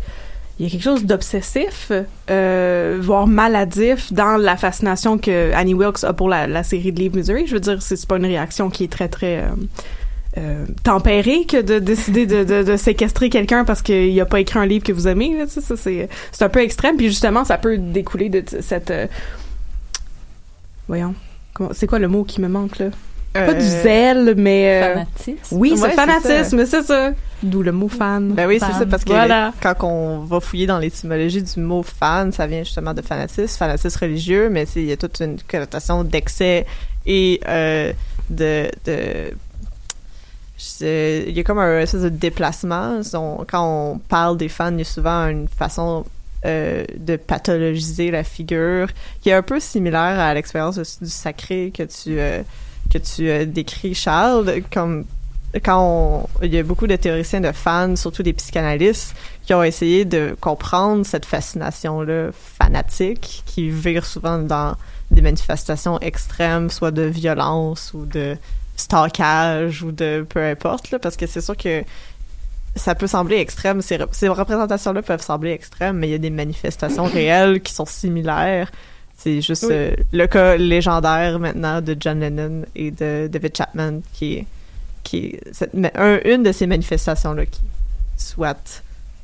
y 0.60 0.66
a 0.66 0.70
quelque 0.70 0.84
chose 0.84 1.06
d'obsessif, 1.06 1.92
euh, 2.30 2.98
voire 3.02 3.28
maladif 3.28 4.12
dans 4.12 4.36
la 4.36 4.58
fascination 4.58 5.18
que 5.18 5.54
Annie 5.54 5.74
Wilkes 5.74 6.04
a 6.04 6.12
pour 6.12 6.28
la, 6.28 6.48
la 6.48 6.64
série 6.64 6.92
de 6.92 7.00
livres 7.00 7.16
Misery. 7.16 7.48
Je 7.48 7.54
veux 7.54 7.62
dire, 7.62 7.82
c'est 7.82 8.06
pas 8.06 8.18
une 8.18 8.26
réaction 8.26 8.70
qui 8.70 8.84
est 8.84 8.92
très 8.92 9.08
très 9.08 9.38
euh, 9.38 9.44
euh, 10.38 10.66
tempérée 10.84 11.46
que 11.46 11.62
de 11.62 11.80
décider 11.80 12.26
de, 12.26 12.44
de, 12.44 12.62
de 12.64 12.76
séquestrer 12.76 13.30
quelqu'un 13.30 13.64
parce 13.64 13.82
qu'il 13.82 14.20
a 14.20 14.26
pas 14.26 14.42
écrit 14.42 14.60
un 14.60 14.66
livre 14.66 14.84
que 14.84 14.92
vous 14.92 15.08
aimez. 15.08 15.34
Là, 15.38 15.46
ça 15.48 15.62
c'est 15.78 16.10
c'est 16.34 16.44
un 16.44 16.50
peu 16.50 16.60
extrême. 16.62 16.98
Puis 16.98 17.08
justement, 17.08 17.46
ça 17.46 17.58
peut 17.58 17.78
découler 17.78 18.28
de 18.28 18.42
t- 18.42 18.62
cette 18.62 18.92
euh, 18.92 19.08
voyons. 20.88 21.16
C'est 21.74 21.88
quoi 21.88 22.00
le 22.00 22.08
mot 22.08 22.24
qui 22.24 22.42
me 22.42 22.48
manque 22.48 22.80
là? 22.80 22.88
Pas 23.34 23.54
du 23.54 23.60
Euh, 23.66 23.84
zèle, 23.84 24.34
mais 24.38 24.82
euh, 24.82 24.94
Fanatisme. 24.94 25.58
Oui, 25.58 25.72
Ouais, 25.72 25.78
c'est 25.78 25.90
c'est 25.90 25.92
fanatisme, 25.96 26.66
c'est 26.66 26.82
ça. 26.84 27.12
D'où 27.44 27.62
le 27.62 27.72
mot 27.72 27.88
fan. 27.88 28.34
Ben 28.34 28.48
oui, 28.48 28.60
c'est 28.60 28.74
ça, 28.74 28.86
parce 28.88 29.04
que 29.04 29.10
Voilà. 29.12 29.54
quand 29.62 29.76
on 29.84 30.20
va 30.22 30.40
fouiller 30.40 30.66
dans 30.66 30.80
l'étymologie 30.80 31.44
du 31.44 31.60
mot 31.60 31.84
fan, 31.84 32.32
ça 32.32 32.48
vient 32.48 32.64
justement 32.64 32.94
de 32.96 33.02
fanatisme, 33.04 33.56
fanatisme 33.58 34.00
religieux, 34.02 34.50
mais 34.50 34.66
il 34.76 34.86
y 34.86 34.92
a 34.92 34.98
toute 34.98 35.20
une 35.22 35.38
connotation 35.50 36.04
d'excès 36.04 36.66
et 37.06 37.40
euh, 37.48 37.94
de... 38.32 38.68
il 40.82 41.32
y 41.32 41.40
a 41.40 41.44
comme 41.44 41.60
un 41.60 41.80
espèce 41.80 42.02
de 42.02 42.10
déplacement. 42.10 43.00
On- 43.14 43.46
quand 43.50 43.94
on 43.94 44.00
parle 44.00 44.38
des 44.38 44.50
fans, 44.50 44.72
il 44.72 44.80
y 44.80 44.82
a 44.82 44.86
souvent 44.86 45.28
une 45.28 45.48
façon 45.48 46.04
euh, 46.46 46.86
de 46.96 47.18
pathologiser 47.18 48.12
la 48.12 48.24
figure. 48.24 48.88
Qui 49.22 49.30
est 49.30 49.34
un 49.34 49.42
peu 49.42 49.60
similaire 49.60 50.20
à 50.20 50.34
l'expérience 50.34 50.78
du 51.02 51.10
sacré 51.10 51.72
que 51.76 51.84
tu 51.84 52.20
euh, 52.20 52.42
que 52.92 52.98
tu 52.98 53.30
euh, 53.30 53.46
décris 53.46 53.94
Charles. 53.94 54.62
Comme 54.72 55.06
quand 55.64 56.30
il 56.42 56.54
y 56.54 56.58
a 56.58 56.64
beaucoup 56.64 56.88
de 56.88 56.96
théoriciens 56.96 57.42
de 57.42 57.52
fans, 57.52 57.96
surtout 57.96 58.24
des 58.24 58.34
psychanalystes, 58.34 59.16
qui 59.46 59.54
ont 59.54 59.64
essayé 59.64 60.06
de 60.06 60.36
comprendre 60.40 61.06
cette 61.06 61.26
fascination-là 61.26 62.30
fanatique 62.32 63.44
qui 63.46 63.70
vire 63.70 64.06
souvent 64.06 64.38
dans 64.40 64.76
des 65.12 65.22
manifestations 65.22 66.00
extrêmes, 66.00 66.70
soit 66.70 66.92
de 66.92 67.02
violence 67.02 67.94
ou 67.94 68.06
de 68.06 68.38
stalkage 68.78 69.84
ou 69.84 69.92
de 69.92 70.26
peu 70.28 70.44
importe, 70.44 70.92
là, 70.92 71.00
parce 71.00 71.18
que 71.18 71.28
c'est 71.28 71.42
sûr 71.42 71.58
que 71.58 71.84
ça 72.80 72.96
peut 72.96 73.08
sembler 73.08 73.38
extrême, 73.38 73.82
ces, 73.82 73.98
rep- 73.98 74.10
ces 74.14 74.28
représentations-là 74.28 75.02
peuvent 75.02 75.22
sembler 75.22 75.52
extrêmes, 75.52 75.98
mais 75.98 76.08
il 76.08 76.12
y 76.12 76.16
a 76.16 76.20
des 76.20 76.30
manifestations 76.30 77.04
réelles 77.14 77.62
qui 77.62 77.74
sont 77.74 77.86
similaires. 77.86 78.72
C'est 79.18 79.42
juste 79.42 79.66
Oui. 79.68 79.74
euh, 79.74 79.92
le 80.14 80.28
cas 80.28 80.56
légendaire 80.56 81.40
maintenant 81.40 81.82
de 81.82 81.96
John 82.00 82.22
Lennon 82.22 82.64
et 82.76 82.92
de 82.92 83.28
David 83.32 83.56
Chapman 83.58 84.00
qui 84.14 84.36
est 84.36 84.46
qui 85.04 85.18
est 85.18 85.42
cette- 85.54 85.74
mais 85.74 85.92
un- 85.96 86.20
une 86.26 86.44
de 86.44 86.52
ces 86.52 86.68
manifestations-là 86.68 87.46
qui 87.46 87.62
soit 88.18 88.84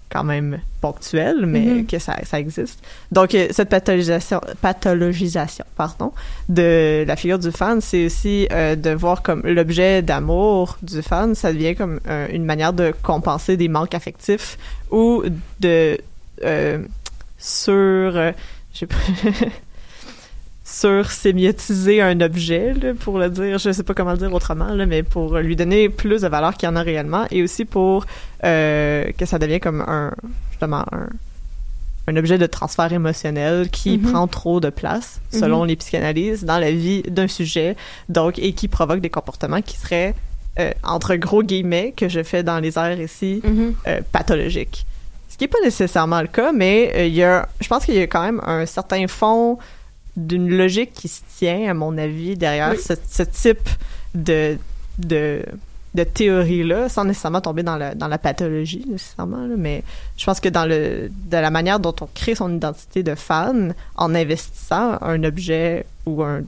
quand 0.09 0.23
même 0.23 0.59
ponctuelle, 0.81 1.45
mais 1.45 1.65
Mhm. 1.65 1.87
que 1.87 1.99
ça, 1.99 2.15
ça 2.23 2.39
existe. 2.39 2.79
Donc, 3.11 3.33
euh, 3.35 3.47
cette 3.51 3.69
pathologisation, 3.69 4.39
pathologisation 4.61 5.65
pardon, 5.75 6.11
de 6.47 7.03
la 7.07 7.15
figure 7.15 7.39
du 7.39 7.51
fan, 7.51 7.81
c'est 7.81 8.05
aussi 8.05 8.47
euh, 8.51 8.75
de 8.75 8.91
voir 8.91 9.21
comme 9.23 9.41
l'objet 9.43 10.01
d'amour 10.01 10.77
du 10.81 11.01
fan, 11.01 11.35
ça 11.35 11.51
devient 11.51 11.75
comme 11.75 11.99
euh, 12.07 12.27
une 12.31 12.45
manière 12.45 12.71
de 12.73 12.93
compenser 13.03 13.57
des 13.57 13.67
manques 13.67 13.95
affectifs 13.95 14.57
ou 14.91 15.23
de 15.59 15.97
euh, 16.43 16.79
sur... 17.37 17.73
euh, 17.73 18.31
je 20.65 20.69
sais 20.71 20.87
pas... 20.87 21.03
sur 21.03 21.11
sémiotiser 21.11 22.01
un 22.01 22.19
objet, 22.21 22.73
là, 22.73 22.93
pour 22.99 23.19
le 23.19 23.29
dire, 23.29 23.57
je 23.59 23.71
sais 23.71 23.83
pas 23.83 23.93
comment 23.93 24.11
le 24.13 24.17
dire 24.17 24.33
autrement, 24.33 24.73
là, 24.73 24.85
mais 24.85 25.03
pour 25.03 25.37
lui 25.37 25.55
donner 25.55 25.89
plus 25.89 26.21
de 26.23 26.27
valeur 26.27 26.55
qu'il 26.55 26.67
y 26.67 26.71
en 26.71 26.75
a 26.75 26.81
réellement, 26.81 27.25
et 27.31 27.43
aussi 27.43 27.65
pour 27.65 28.05
euh, 28.43 29.05
que 29.17 29.25
ça 29.25 29.39
devienne 29.39 29.59
comme 29.59 29.81
un, 29.81 30.11
justement, 30.51 30.85
un, 30.91 31.07
un 32.07 32.17
objet 32.17 32.37
de 32.37 32.45
transfert 32.45 32.91
émotionnel 32.93 33.69
qui 33.69 33.97
Mhm. 33.97 34.11
prend 34.11 34.27
trop 34.27 34.59
de 34.59 34.69
place, 34.69 35.19
selon 35.31 35.61
Mhm. 35.61 35.67
les 35.67 35.75
psychanalyses, 35.75 36.43
dans 36.43 36.59
la 36.59 36.71
vie 36.71 37.01
d'un 37.03 37.27
sujet, 37.27 37.75
donc, 38.09 38.37
et 38.39 38.53
qui 38.53 38.67
provoque 38.67 38.99
des 39.01 39.09
comportements 39.09 39.61
qui 39.61 39.75
seraient, 39.77 40.13
euh, 40.59 40.71
entre 40.83 41.15
gros 41.15 41.41
guillemets, 41.43 41.93
que 41.97 42.07
je 42.07 42.21
fais 42.23 42.43
dans 42.43 42.59
les 42.59 42.77
airs 42.77 42.99
ici, 43.01 43.41
Mhm. 43.43 43.73
euh, 43.87 44.01
pathologiques. 44.11 44.85
Ce 45.29 45.37
qui 45.37 45.43
n'est 45.45 45.49
pas 45.49 45.57
nécessairement 45.63 46.21
le 46.21 46.27
cas, 46.27 46.51
mais 46.53 47.07
il 47.09 47.13
y 47.15 47.23
a, 47.23 47.47
je 47.59 47.67
pense 47.67 47.85
qu'il 47.85 47.95
y 47.95 47.99
a 47.99 48.07
quand 48.07 48.21
même 48.23 48.39
un 48.45 48.65
certain 48.65 49.05
fond 49.07 49.57
d'une 50.17 50.49
logique 50.49 50.93
qui 50.93 51.07
se 51.07 51.21
tient, 51.37 51.69
à 51.69 51.73
mon 51.73 51.97
avis, 51.97 52.35
derrière 52.37 52.71
Oui. 52.71 52.77
ce, 52.81 52.93
ce 53.09 53.23
type 53.23 53.69
de, 54.13 54.57
de, 54.97 55.43
de 55.93 56.03
théorie-là, 56.03 56.89
sans 56.89 57.03
nécessairement 57.05 57.41
tomber 57.41 57.63
dans, 57.63 57.75
la 57.77 57.95
dans 57.95 58.07
la 58.07 58.17
pathologie, 58.17 58.85
nécessairement. 58.87 59.45
là, 59.45 59.55
mais 59.57 59.83
je 60.17 60.25
pense 60.25 60.39
que 60.39 60.49
dans 60.49 60.65
le 60.65 61.09
de 61.09 61.37
la 61.37 61.49
manière 61.51 61.79
dont 61.79 61.95
on 62.01 62.07
crée 62.13 62.35
son 62.35 62.53
identité 62.55 63.03
de 63.03 63.15
fan, 63.15 63.73
en 63.95 64.15
investissant 64.15 64.97
un 65.01 65.23
objet 65.23 65.85
ou 66.05 66.23
un, 66.23 66.41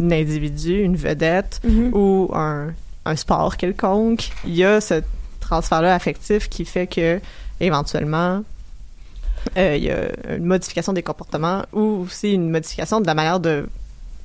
un 0.00 0.10
individu, 0.10 0.80
une 0.82 0.96
vedette, 0.96 1.60
Mhm. 1.64 1.90
ou 1.94 2.30
un 2.34 2.68
un 3.08 3.14
sport 3.16 3.56
quelconque, 3.56 4.30
il 4.44 4.56
y 4.56 4.64
a 4.64 4.80
ce 4.80 5.00
transfert-là 5.40 5.94
affectif 5.94 6.48
qui 6.48 6.64
fait 6.64 6.88
que 6.88 7.20
éventuellement 7.60 8.42
il 9.56 9.84
y 9.84 9.90
a 9.90 10.34
une 10.36 10.44
modification 10.44 10.92
des 10.92 11.02
comportements 11.02 11.62
ou 11.72 12.04
aussi 12.06 12.32
une 12.32 12.50
modification 12.50 13.00
de 13.00 13.06
la 13.06 13.14
manière 13.14 13.40
de 13.40 13.66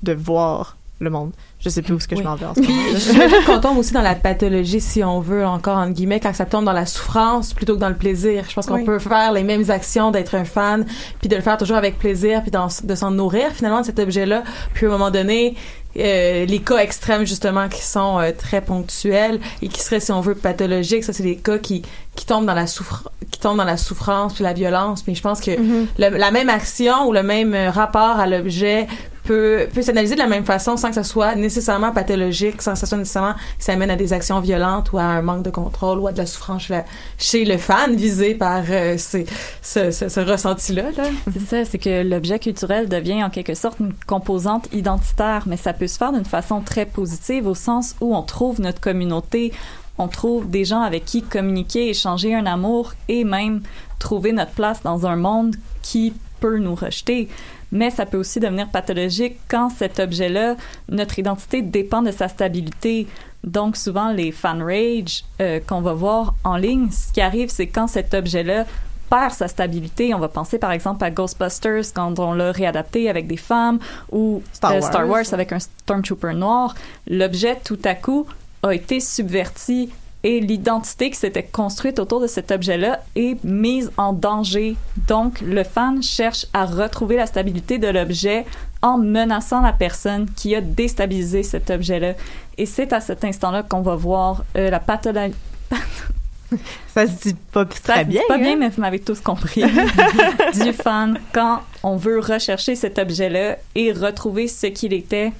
de 0.03 0.13
voir 0.13 0.77
le 0.99 1.09
monde. 1.11 1.31
Je 1.59 1.69
sais 1.69 1.81
plus 1.83 1.93
où 1.95 1.99
ce 1.99 2.07
que 2.07 2.13
Oui. 2.15 2.21
je 2.21 2.27
m'en 2.27 2.35
vais 2.35 2.45
en 2.45 2.53
ce 2.55 2.59
moment. 2.61 2.73
j'imagine 2.95 3.43
qu'on 3.45 3.59
tombe 3.59 3.77
aussi 3.77 3.91
dans 3.93 4.01
la 4.03 4.13
pathologie, 4.15 4.79
si 4.81 5.03
on 5.03 5.19
veut, 5.19 5.45
encore 5.45 5.77
entre 5.77 5.93
guillemets, 5.93 6.19
quand 6.19 6.33
ça 6.33 6.45
tombe 6.45 6.65
dans 6.65 6.73
la 6.73 6.85
souffrance 6.85 7.53
plutôt 7.53 7.73
que 7.75 7.79
dans 7.79 7.89
le 7.89 7.95
plaisir. 7.95 8.45
Je 8.47 8.53
pense 8.53 8.65
qu'on 8.67 8.75
Oui. 8.75 8.83
peut 8.85 8.99
faire 8.99 9.31
les 9.31 9.43
mêmes 9.43 9.69
actions 9.71 10.09
d'être 10.11 10.35
un 10.35 10.43
fan, 10.45 10.85
puis 11.19 11.27
de 11.29 11.35
le 11.35 11.41
faire 11.41 11.57
toujours 11.57 11.77
avec 11.77 11.97
plaisir, 11.99 12.41
puis 12.43 12.51
de 12.51 12.95
s'en 12.95 13.11
nourrir 13.11 13.49
finalement 13.51 13.81
de 13.81 13.85
cet 13.87 13.99
objet-là. 13.99 14.43
Puis 14.73 14.85
à 14.85 14.89
un 14.89 14.91
moment 14.91 15.09
donné, 15.11 15.55
euh, 15.97 16.45
les 16.45 16.59
cas 16.59 16.77
extrêmes 16.77 17.25
justement 17.25 17.67
qui 17.69 17.81
sont 17.81 18.19
euh, 18.19 18.31
très 18.37 18.61
ponctuels 18.61 19.39
et 19.61 19.67
qui 19.67 19.81
seraient, 19.81 19.99
si 19.99 20.11
on 20.11 20.21
veut, 20.21 20.35
pathologiques, 20.35 21.03
ça 21.03 21.13
c'est 21.13 21.23
des 21.23 21.35
cas 21.37 21.57
qui 21.57 21.81
qui 22.15 22.25
tombent 22.25 22.45
dans 22.45 22.53
la 22.53 22.67
souffrance, 22.67 23.07
qui 23.31 23.39
tombent 23.39 23.57
dans 23.57 23.63
la 23.63 23.77
souffrance 23.77 24.33
puis 24.33 24.43
la 24.43 24.53
violence. 24.53 25.01
Puis 25.03 25.15
je 25.15 25.21
pense 25.21 25.39
que 25.39 25.51
Mm-hmm. 25.51 25.85
le- 25.99 26.17
la 26.17 26.31
même 26.31 26.49
action 26.49 27.07
ou 27.07 27.13
le 27.13 27.23
même 27.23 27.53
euh, 27.53 27.69
rapport 27.71 28.19
à 28.19 28.27
l'objet 28.27 28.87
peut, 29.23 29.67
peut 29.73 29.81
s'analyser 29.81 30.15
de 30.15 30.19
la 30.19 30.27
même 30.27 30.45
façon 30.45 30.77
sans 30.77 30.89
que 30.89 30.95
ça 30.95 31.03
soit 31.03 31.35
nécessairement 31.35 31.91
pathologique, 31.91 32.61
sans 32.61 32.73
que 32.73 32.79
ça 32.79 32.85
soit 32.85 32.97
nécessairement 32.97 33.33
que 33.33 33.39
ça 33.59 33.73
amène 33.73 33.91
à 33.91 33.95
des 33.95 34.13
actions 34.13 34.39
violentes 34.39 34.91
ou 34.91 34.97
à 34.97 35.03
un 35.03 35.21
manque 35.21 35.43
de 35.43 35.49
contrôle 35.49 35.99
ou 35.99 36.07
à 36.07 36.11
de 36.11 36.17
la 36.17 36.25
souffrance 36.25 36.71
chez, 37.17 37.45
le 37.45 37.57
fan 37.57 37.95
visé 37.95 38.35
par 38.35 38.63
euh, 38.69 38.97
ce, 38.97 39.25
ce, 39.61 39.91
ce 39.91 40.19
ressenti-là. 40.19 40.91
Là. 40.97 41.03
C'est 41.31 41.41
ça, 41.41 41.65
c'est 41.65 41.77
que 41.77 42.03
l'objet 42.03 42.39
culturel 42.39 42.89
devient 42.89 43.23
en 43.23 43.29
quelque 43.29 43.55
sorte 43.55 43.79
une 43.79 43.93
composante 44.07 44.67
identitaire, 44.73 45.43
mais 45.47 45.57
ça 45.57 45.73
peut 45.73 45.87
se 45.87 45.97
faire 45.97 46.13
d'une 46.13 46.25
façon 46.25 46.61
très 46.61 46.85
positive 46.85 47.47
au 47.47 47.55
sens 47.55 47.95
où 48.01 48.15
on 48.15 48.23
trouve 48.23 48.61
notre 48.61 48.79
communauté, 48.79 49.53
on 49.97 50.07
trouve 50.07 50.49
des 50.49 50.65
gens 50.65 50.81
avec 50.81 51.05
qui 51.05 51.21
communiquer, 51.21 51.89
échanger 51.89 52.33
un 52.33 52.45
amour 52.45 52.93
et 53.07 53.23
même 53.23 53.61
trouver 53.99 54.31
notre 54.31 54.51
place 54.51 54.81
dans 54.83 55.05
un 55.05 55.15
monde 55.15 55.55
qui 55.81 56.13
peut 56.41 56.57
nous 56.57 56.75
rejeter. 56.75 57.29
Mais 57.71 57.89
ça 57.89 58.05
peut 58.05 58.17
aussi 58.17 58.41
devenir 58.41 58.67
pathologique 58.69 59.37
quand 59.47 59.69
cet 59.69 60.01
objet-là, 60.01 60.57
notre 60.89 61.17
identité 61.19 61.61
dépend 61.61 62.01
de 62.01 62.11
sa 62.11 62.27
stabilité. 62.27 63.07
Donc 63.45 63.77
souvent 63.77 64.11
les 64.11 64.31
fan 64.33 64.61
rage 64.61 65.23
euh, 65.39 65.59
qu'on 65.65 65.81
va 65.81 65.93
voir 65.93 66.35
en 66.43 66.57
ligne, 66.57 66.91
ce 66.91 67.13
qui 67.13 67.21
arrive, 67.21 67.49
c'est 67.49 67.67
quand 67.67 67.87
cet 67.87 68.13
objet-là 68.13 68.65
perd 69.09 69.31
sa 69.31 69.47
stabilité. 69.47 70.13
On 70.13 70.19
va 70.19 70.27
penser 70.27 70.59
par 70.59 70.71
exemple 70.71 71.03
à 71.03 71.11
Ghostbusters 71.11 71.93
quand 71.93 72.19
on 72.19 72.33
l'a 72.33 72.51
réadapté 72.51 73.09
avec 73.09 73.27
des 73.27 73.37
femmes 73.37 73.79
ou 74.11 74.43
Star 74.51 74.71
euh, 74.71 74.79
Wars. 74.79 74.89
Star 74.89 75.07
Wars 75.07 75.25
avec 75.31 75.51
un 75.53 75.59
Stormtrooper 75.59 76.33
noir. 76.33 76.75
L'objet 77.07 77.57
tout 77.63 77.79
à 77.85 77.95
coup 77.95 78.25
a 78.63 78.73
été 78.73 78.99
subverti 78.99 79.89
et 80.23 80.39
l'identité 80.39 81.09
qui 81.09 81.17
s'était 81.17 81.43
construite 81.43 81.99
autour 81.99 82.21
de 82.21 82.27
cet 82.27 82.51
objet-là 82.51 83.03
est 83.15 83.43
mise 83.43 83.91
en 83.97 84.13
danger. 84.13 84.75
Donc, 85.07 85.41
le 85.41 85.63
fan 85.63 86.03
cherche 86.03 86.45
à 86.53 86.65
retrouver 86.65 87.15
la 87.15 87.25
stabilité 87.25 87.79
de 87.79 87.87
l'objet 87.87 88.45
en 88.81 88.97
menaçant 88.97 89.61
la 89.61 89.73
personne 89.73 90.27
qui 90.35 90.55
a 90.55 90.61
déstabilisé 90.61 91.43
cet 91.43 91.69
objet-là. 91.69 92.13
Et 92.57 92.65
c'est 92.65 92.93
à 92.93 93.01
cet 93.01 93.23
instant-là 93.23 93.63
qu'on 93.63 93.81
va 93.81 93.95
voir 93.95 94.43
euh, 94.55 94.69
la 94.69 94.79
pathologie. 94.79 95.33
Ça 96.93 97.07
se 97.07 97.29
dit 97.29 97.35
pas 97.51 97.65
Ça 97.83 97.93
très 97.93 97.99
se 98.01 98.05
dit 98.05 98.11
bien. 98.11 98.21
pas 98.27 98.35
hein? 98.35 98.39
bien, 98.39 98.55
mais 98.57 98.69
vous 98.69 98.81
m'avez 98.81 98.99
tous 98.99 99.21
compris. 99.21 99.63
du 100.53 100.73
fan 100.73 101.17
quand 101.33 101.61
on 101.81 101.95
veut 101.95 102.19
rechercher 102.19 102.75
cet 102.75 102.99
objet-là 102.99 103.57
et 103.75 103.93
retrouver 103.93 104.47
ce 104.47 104.67
qu'il 104.67 104.93
était. 104.93 105.31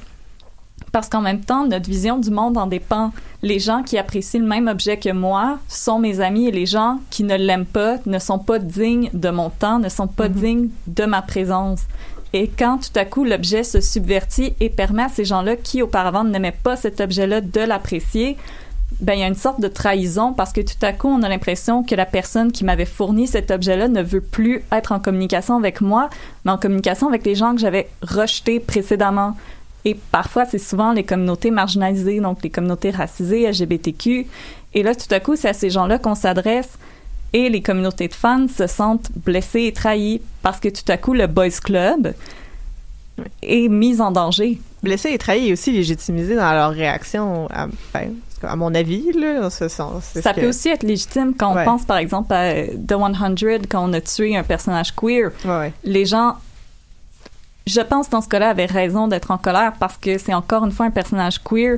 Parce 0.91 1.08
qu'en 1.08 1.21
même 1.21 1.41
temps, 1.41 1.65
notre 1.65 1.89
vision 1.89 2.17
du 2.17 2.32
monde 2.32 2.58
en 2.58 2.67
dépend. 2.67 3.12
Les 3.43 3.60
gens 3.60 3.82
qui 3.82 3.97
apprécient 3.97 4.41
le 4.41 4.47
même 4.47 4.67
objet 4.67 4.97
que 4.97 5.12
moi 5.12 5.60
sont 5.67 5.99
mes 5.99 6.19
amis 6.19 6.47
et 6.47 6.51
les 6.51 6.65
gens 6.65 6.99
qui 7.10 7.23
ne 7.23 7.36
l'aiment 7.36 7.65
pas 7.65 7.97
ne 8.06 8.19
sont 8.19 8.39
pas 8.39 8.60
dignes 8.60 9.10
de 9.13 9.30
mon 9.30 9.49
temps, 9.49 9.80
ne 9.80 9.89
sont 9.89 10.08
pas 10.08 10.27
dignes 10.27 10.69
de 10.88 11.06
ma 11.06 11.21
présence. 11.21 11.82
Et 12.34 12.47
quand 12.47 12.77
tout 12.77 12.97
à 12.99 13.06
coup 13.06 13.23
l'objet 13.23 13.63
se 13.63 13.82
subvertit 13.82 14.54
et 14.60 14.69
permet 14.69 15.04
à 15.04 15.10
ces 15.10 15.25
gens-là 15.25 15.56
qui 15.56 15.82
auparavant 15.82 16.23
n'aimaient 16.23 16.51
pas 16.51 16.75
cet 16.75 17.01
objet-là 17.01 17.41
de 17.41 17.62
l'apprécier, 17.62 18.38
ben 18.99 19.13
il 19.13 19.19
y 19.19 19.23
a 19.23 19.27
une 19.27 19.36
sorte 19.36 19.60
de 19.60 19.67
trahison 19.67 20.34
parce 20.34 20.54
que 20.54 20.62
tout 20.62 20.77
à 20.82 20.93
coup 20.93 21.08
on 21.08 21.23
a 21.23 21.30
l'impression 21.30 21.84
que 21.84 21.95
la 21.95 22.06
personne 22.06 22.51
qui 22.51 22.63
m'avait 22.63 22.86
fourni 22.86 23.27
cet 23.27 23.51
objet-là 23.51 23.88
ne 23.88 24.01
veut 24.01 24.21
plus 24.21 24.63
être 24.71 24.91
en 24.91 24.99
communication 24.99 25.58
avec 25.58 25.82
moi, 25.82 26.10
mais 26.45 26.51
en 26.51 26.58
communication 26.58 27.08
avec 27.08 27.25
les 27.25 27.36
gens 27.36 27.54
que 27.54 27.62
j'avais 27.62 27.89
rejetés 28.01 28.60
précédemment. 28.60 29.36
Et 29.86 29.96
parfois, 30.12 30.46
c'est 30.46 30.60
souvent 30.60 30.91
les 30.94 31.04
communautés 31.04 31.52
marginalisées, 31.52 32.20
donc 32.20 32.44
les 32.44 32.50
communautés 32.50 32.91
racisées, 32.91 33.50
LGBTQ. 33.50 34.28
Et 34.74 34.84
là, 34.84 34.94
tout 34.96 35.12
à 35.13 35.20
coup, 35.20 35.36
c'est 35.36 35.50
à 35.50 35.54
ces 35.54 35.70
gens-là 35.70 35.98
qu'on 35.98 36.15
s'adresse. 36.15 36.70
Et 37.34 37.50
les 37.50 37.62
communautés 37.62 38.08
de 38.10 38.13
fans 38.13 38.48
se 38.48 38.67
sentent 38.67 39.10
blessées 39.26 39.63
et 39.63 39.74
trahies 39.74 40.22
parce 40.44 40.60
que 40.60 40.67
tout 40.70 40.84
à 40.89 40.98
coup, 40.98 41.13
le 41.13 41.28
Boys 41.28 41.50
Club 41.63 42.13
est 43.41 43.67
mis 43.70 44.02
en 44.02 44.12
danger. 44.12 44.60
Blessés 44.84 45.12
et 45.13 45.17
trahis 45.17 45.50
et 45.50 45.54
aussi 45.54 45.72
légitimisés 45.72 46.36
dans 46.36 46.52
leur 46.54 46.72
réaction, 46.72 47.48
à, 47.52 47.67
ben, 47.94 48.15
à 48.41 48.56
mon 48.56 48.74
avis, 48.74 49.12
là, 49.13 49.39
dans 49.41 49.50
ce 49.52 49.67
sens. 49.67 50.04
Ça 50.22 50.34
peut 50.34 50.48
aussi 50.48 50.70
être 50.70 50.82
légitime 50.84 51.34
quand 51.38 51.54
Ouais. 51.56 51.62
on 51.62 51.65
pense, 51.65 51.86
par 51.86 51.98
exemple, 51.98 52.34
à 52.34 52.63
The 52.65 52.89
100, 52.89 53.67
quand 53.70 53.88
on 53.88 53.94
a 53.94 54.02
tué 54.02 54.36
un 54.36 54.44
personnage 54.44 54.96
queer. 54.96 55.32
Ouais, 55.46 55.50
ouais. 55.52 55.74
Les 55.84 56.06
gens, 56.08 56.36
je 57.67 57.82
pense, 57.82 58.10
dans 58.10 58.21
ce 58.21 58.28
cas-là, 58.28 58.50
avaient 58.50 58.65
raison 58.65 59.08
d'être 59.08 59.32
en 59.32 59.38
colère 59.38 59.74
parce 59.80 59.97
que 59.97 60.17
c'est 60.17 60.34
encore 60.34 60.65
une 60.65 60.71
fois 60.71 60.88
un 60.88 60.91
personnage 60.91 61.39
queer 61.43 61.78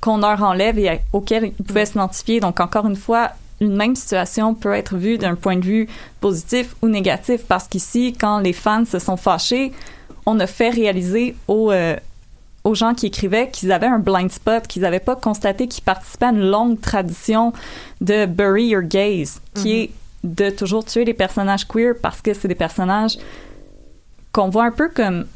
qu'on 0.00 0.18
leur 0.18 0.42
enlève 0.42 0.78
et 0.78 1.00
auquel 1.12 1.52
ils 1.58 1.64
pouvaient 1.64 1.86
s'identifier. 1.86 2.40
Donc, 2.40 2.60
encore 2.60 2.86
une 2.86 2.96
fois, 2.96 3.30
une 3.60 3.76
même 3.76 3.94
situation 3.94 4.54
peut 4.54 4.72
être 4.74 4.96
vue 4.96 5.18
d'un 5.18 5.36
point 5.36 5.56
de 5.56 5.64
vue 5.64 5.88
positif 6.20 6.74
ou 6.82 6.88
négatif 6.88 7.42
parce 7.46 7.68
qu'ici, 7.68 8.12
quand 8.18 8.38
les 8.40 8.52
fans 8.52 8.84
se 8.84 8.98
sont 8.98 9.16
fâchés, 9.16 9.72
on 10.26 10.38
a 10.40 10.46
fait 10.46 10.70
réaliser 10.70 11.34
aux, 11.48 11.70
euh, 11.70 11.96
aux 12.64 12.74
gens 12.74 12.94
qui 12.94 13.06
écrivaient 13.06 13.48
qu'ils 13.50 13.70
avaient 13.72 13.86
un 13.86 13.98
blind 14.00 14.30
spot, 14.30 14.66
qu'ils 14.66 14.82
n'avaient 14.82 15.00
pas 15.00 15.16
constaté 15.16 15.68
qu'ils 15.68 15.84
participaient 15.84 16.26
à 16.26 16.30
une 16.30 16.48
longue 16.50 16.80
tradition 16.80 17.52
de 18.00 18.26
bury 18.26 18.66
your 18.66 18.82
gays, 18.82 19.24
qui 19.54 19.68
Mhm. 19.72 19.76
est 19.82 19.90
de 20.24 20.50
toujours 20.50 20.84
tuer 20.84 21.04
les 21.04 21.14
personnages 21.14 21.66
queer 21.66 21.94
parce 22.00 22.20
que 22.20 22.34
c'est 22.34 22.46
des 22.48 22.54
personnages 22.54 23.18
qu'on 24.32 24.48
voit 24.48 24.64
un 24.64 24.70
peu 24.72 24.88
comme 24.88 25.26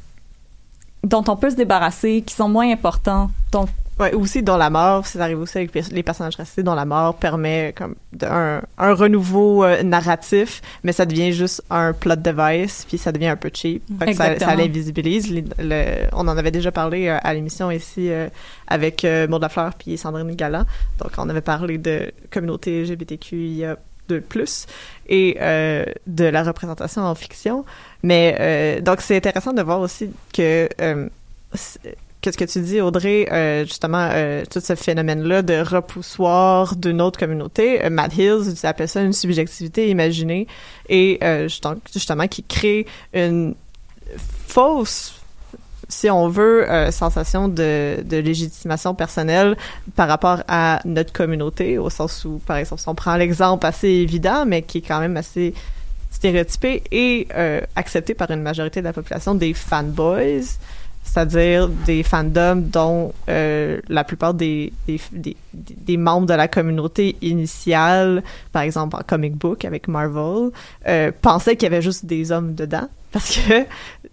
dont 1.04 1.22
on 1.28 1.36
peut 1.36 1.50
se 1.50 1.56
débarrasser, 1.56 2.22
qui 2.26 2.34
sont 2.34 2.48
moins 2.48 2.70
importants. 2.72 3.30
Donc, 3.52 3.68
Ouais, 3.98 4.12
aussi 4.12 4.42
dont 4.42 4.58
la 4.58 4.68
mort, 4.68 5.06
ça 5.06 5.22
arrive 5.22 5.40
aussi 5.40 5.56
avec 5.56 5.72
les- 5.90 6.02
personnages 6.02 6.36
racisés, 6.36 6.62
dont 6.62 6.74
la 6.74 6.84
mort 6.84 7.14
permet 7.16 7.72
comme 7.74 7.94
un, 8.24 8.60
un 8.76 8.92
renouveau 8.92 9.64
euh, 9.64 9.82
narratif, 9.82 10.60
mais 10.84 10.92
ça 10.92 11.06
devient 11.06 11.32
juste 11.32 11.62
un 11.70 11.94
plot 11.94 12.16
device, 12.16 12.84
puis 12.86 12.98
ça 12.98 13.10
devient 13.10 13.28
un 13.28 13.36
peu 13.36 13.50
cheap. 13.54 13.82
Fait 13.98 14.12
que 14.12 14.14
ça, 14.18 14.54
l'invisibilise. 14.54 15.32
Le- 15.58 16.08
on 16.12 16.28
en 16.28 16.36
avait 16.36 16.50
déjà 16.50 16.70
parlé 16.70 17.06
euh, 17.08 17.16
à 17.22 17.32
l'émission 17.32 17.70
ici 17.70 18.10
euh, 18.10 18.28
avec 18.66 19.06
Maud 19.30 19.40
Lafleur 19.40 19.72
puis 19.72 19.96
Sandrine 19.96 20.30
Galland. 20.34 20.66
Donc 20.98 21.12
on 21.16 21.26
avait 21.30 21.40
parlé 21.40 21.78
de 21.78 22.12
communauté 22.30 22.82
LGBTQIA 22.82 23.76
de 24.08 24.18
plus 24.18 24.66
et 25.08 25.36
euh, 25.40 25.84
de 26.06 26.24
la 26.24 26.42
représentation 26.42 27.02
en 27.02 27.14
fiction. 27.14 27.64
Mais 28.02 28.36
euh, 28.40 28.80
donc 28.80 29.00
c'est 29.00 29.16
intéressant 29.16 29.52
de 29.52 29.62
voir 29.62 29.80
aussi 29.80 30.10
que 30.32 30.68
euh, 30.80 31.08
c'est- 31.54 31.96
qu'est-ce 32.20 32.38
que 32.38 32.44
tu 32.44 32.60
dis, 32.60 32.80
Audrey, 32.80 33.28
euh, 33.30 33.64
justement, 33.64 34.08
tout 34.50 34.58
ce 34.60 34.74
phénomène-là 34.74 35.42
de 35.42 35.60
repoussoir 35.60 36.74
d'une 36.74 37.00
autre 37.00 37.18
communauté. 37.20 37.88
Matt 37.88 38.16
Hills, 38.16 38.52
il 38.60 38.66
appelle 38.66 38.88
ça 38.88 39.02
une 39.02 39.12
subjectivité 39.12 39.88
imaginée 39.90 40.48
et 40.88 41.20
justement 41.92 42.26
qui 42.26 42.42
crée 42.42 42.86
une 43.14 43.54
fausse 44.48 45.14
si 45.88 46.10
on 46.10 46.28
veut, 46.28 46.70
euh, 46.70 46.90
sensation 46.90 47.48
de, 47.48 48.02
de 48.04 48.16
légitimation 48.16 48.94
personnelle 48.94 49.56
par 49.94 50.08
rapport 50.08 50.42
à 50.48 50.80
notre 50.84 51.12
communauté, 51.12 51.78
au 51.78 51.90
sens 51.90 52.24
où, 52.24 52.40
par 52.44 52.56
exemple, 52.56 52.82
si 52.82 52.88
on 52.88 52.94
prend 52.94 53.16
l'exemple 53.16 53.66
assez 53.66 53.88
évident, 53.88 54.44
mais 54.46 54.62
qui 54.62 54.78
est 54.78 54.82
quand 54.82 55.00
même 55.00 55.16
assez 55.16 55.54
stéréotypé 56.10 56.82
et 56.90 57.28
euh, 57.34 57.60
accepté 57.76 58.14
par 58.14 58.30
une 58.30 58.42
majorité 58.42 58.80
de 58.80 58.84
la 58.86 58.92
population, 58.92 59.34
des 59.34 59.54
fanboys, 59.54 60.58
c'est-à-dire 61.04 61.68
des 61.68 62.02
fandoms 62.02 62.62
dont 62.62 63.12
euh, 63.28 63.80
la 63.88 64.02
plupart 64.02 64.34
des, 64.34 64.72
des, 64.86 65.00
des, 65.12 65.36
des 65.52 65.96
membres 65.96 66.26
de 66.26 66.34
la 66.34 66.48
communauté 66.48 67.16
initiale, 67.22 68.22
par 68.52 68.62
exemple 68.62 68.96
en 68.96 69.00
comic 69.06 69.34
book 69.34 69.64
avec 69.64 69.88
Marvel, 69.88 70.50
euh, 70.88 71.12
pensaient 71.22 71.56
qu'il 71.56 71.70
y 71.70 71.72
avait 71.72 71.82
juste 71.82 72.06
des 72.06 72.32
hommes 72.32 72.54
dedans. 72.54 72.88
Parce 73.16 73.36
que 73.36 73.64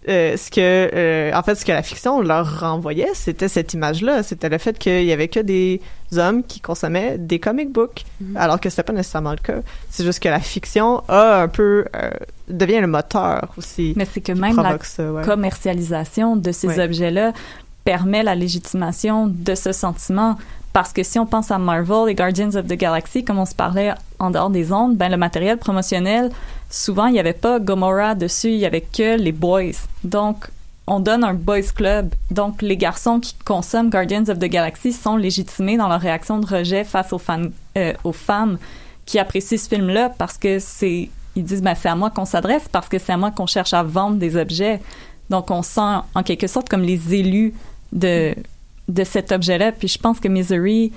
euh, 0.08 0.36
ce 0.36 0.50
que 0.50 0.60
euh, 0.60 1.30
en 1.34 1.42
fait 1.42 1.54
ce 1.56 1.64
que 1.64 1.72
la 1.72 1.82
fiction 1.82 2.20
leur 2.20 2.60
renvoyait, 2.60 3.08
c'était 3.14 3.48
cette 3.48 3.74
image-là, 3.74 4.22
c'était 4.22 4.48
le 4.48 4.56
fait 4.58 4.78
qu'il 4.78 5.04
y 5.04 5.12
avait 5.12 5.28
que 5.28 5.40
des 5.40 5.80
hommes 6.16 6.42
qui 6.42 6.60
consommaient 6.60 7.16
des 7.18 7.38
comic 7.38 7.70
books, 7.70 8.04
alors 8.34 8.58
que 8.60 8.70
c'était 8.70 8.82
pas 8.84 8.92
nécessairement 8.94 9.32
le 9.32 9.38
cas. 9.38 9.60
C'est 9.90 10.04
juste 10.04 10.20
que 10.22 10.28
la 10.28 10.40
fiction 10.40 11.02
a 11.08 11.42
un 11.42 11.48
peu 11.48 11.84
euh, 11.96 12.10
devient 12.48 12.80
le 12.80 12.86
moteur 12.86 13.52
aussi. 13.58 13.92
Mais 13.96 14.06
c'est 14.10 14.20
que 14.20 14.32
même 14.32 14.56
la 14.56 14.62
provoque 14.62 14.84
ça, 14.84 15.12
ouais. 15.12 15.22
commercialisation 15.24 16.36
de 16.36 16.50
ces 16.52 16.68
Ouais. 16.68 16.80
objets-là 16.84 17.32
permet 17.84 18.22
la 18.22 18.34
légitimation 18.34 19.26
de 19.26 19.54
ce 19.54 19.72
sentiment 19.72 20.38
Parce 20.74 20.92
que 20.92 21.04
si 21.04 21.20
on 21.20 21.24
pense 21.24 21.52
à 21.52 21.58
Marvel 21.58 22.08
et 22.08 22.16
Guardians 22.16 22.56
of 22.56 22.66
the 22.66 22.72
Galaxy, 22.74 23.22
comme 23.22 23.38
on 23.38 23.46
se 23.46 23.54
parlait 23.54 23.94
en 24.18 24.32
dehors 24.32 24.50
des 24.50 24.72
ondes, 24.72 24.96
ben 24.96 25.08
le 25.08 25.16
matériel 25.16 25.56
promotionnel, 25.56 26.32
souvent 26.68 27.06
il 27.06 27.12
n'y 27.12 27.20
avait 27.20 27.32
pas 27.32 27.60
Gomorrah 27.60 28.16
dessus, 28.16 28.48
il 28.48 28.58
y 28.58 28.66
avait 28.66 28.80
que 28.80 29.16
les 29.16 29.30
boys. 29.30 29.86
Donc 30.02 30.50
on 30.88 30.98
donne 30.98 31.22
un 31.22 31.32
boys 31.32 31.70
club. 31.72 32.12
Donc 32.32 32.60
les 32.60 32.76
garçons 32.76 33.20
qui 33.20 33.36
consomment 33.44 33.88
Guardians 33.88 34.24
of 34.28 34.40
the 34.40 34.46
Galaxy 34.46 34.92
sont 34.92 35.16
légitimés 35.16 35.76
dans 35.76 35.86
leur 35.86 36.00
réaction 36.00 36.40
de 36.40 36.46
rejet 36.46 36.82
face 36.82 37.12
aux 37.12 37.22
euh, 37.78 37.92
aux 38.02 38.12
femmes 38.12 38.58
qui 39.06 39.20
apprécient 39.20 39.58
ce 39.58 39.68
film-là 39.68 40.08
parce 40.18 40.36
que 40.38 40.58
c'est 40.58 41.08
ils 41.36 41.44
disent 41.44 41.62
ben 41.62 41.76
c'est 41.76 41.88
à 41.88 41.94
moi 41.94 42.10
qu'on 42.10 42.24
s'adresse 42.24 42.68
parce 42.68 42.88
que 42.88 42.98
c'est 42.98 43.12
à 43.12 43.16
moi 43.16 43.30
qu'on 43.30 43.46
cherche 43.46 43.74
à 43.74 43.84
vendre 43.84 44.16
des 44.16 44.36
objets. 44.36 44.80
Donc 45.30 45.52
on 45.52 45.62
sent 45.62 46.02
en 46.16 46.24
quelque 46.24 46.48
sorte 46.48 46.68
comme 46.68 46.82
les 46.82 47.14
élus 47.14 47.54
de 47.92 48.34
de 48.88 49.04
cet 49.04 49.32
objet-là. 49.32 49.72
Puis 49.72 49.88
je 49.88 49.98
pense 49.98 50.20
que 50.20 50.28
Misery, 50.28 50.92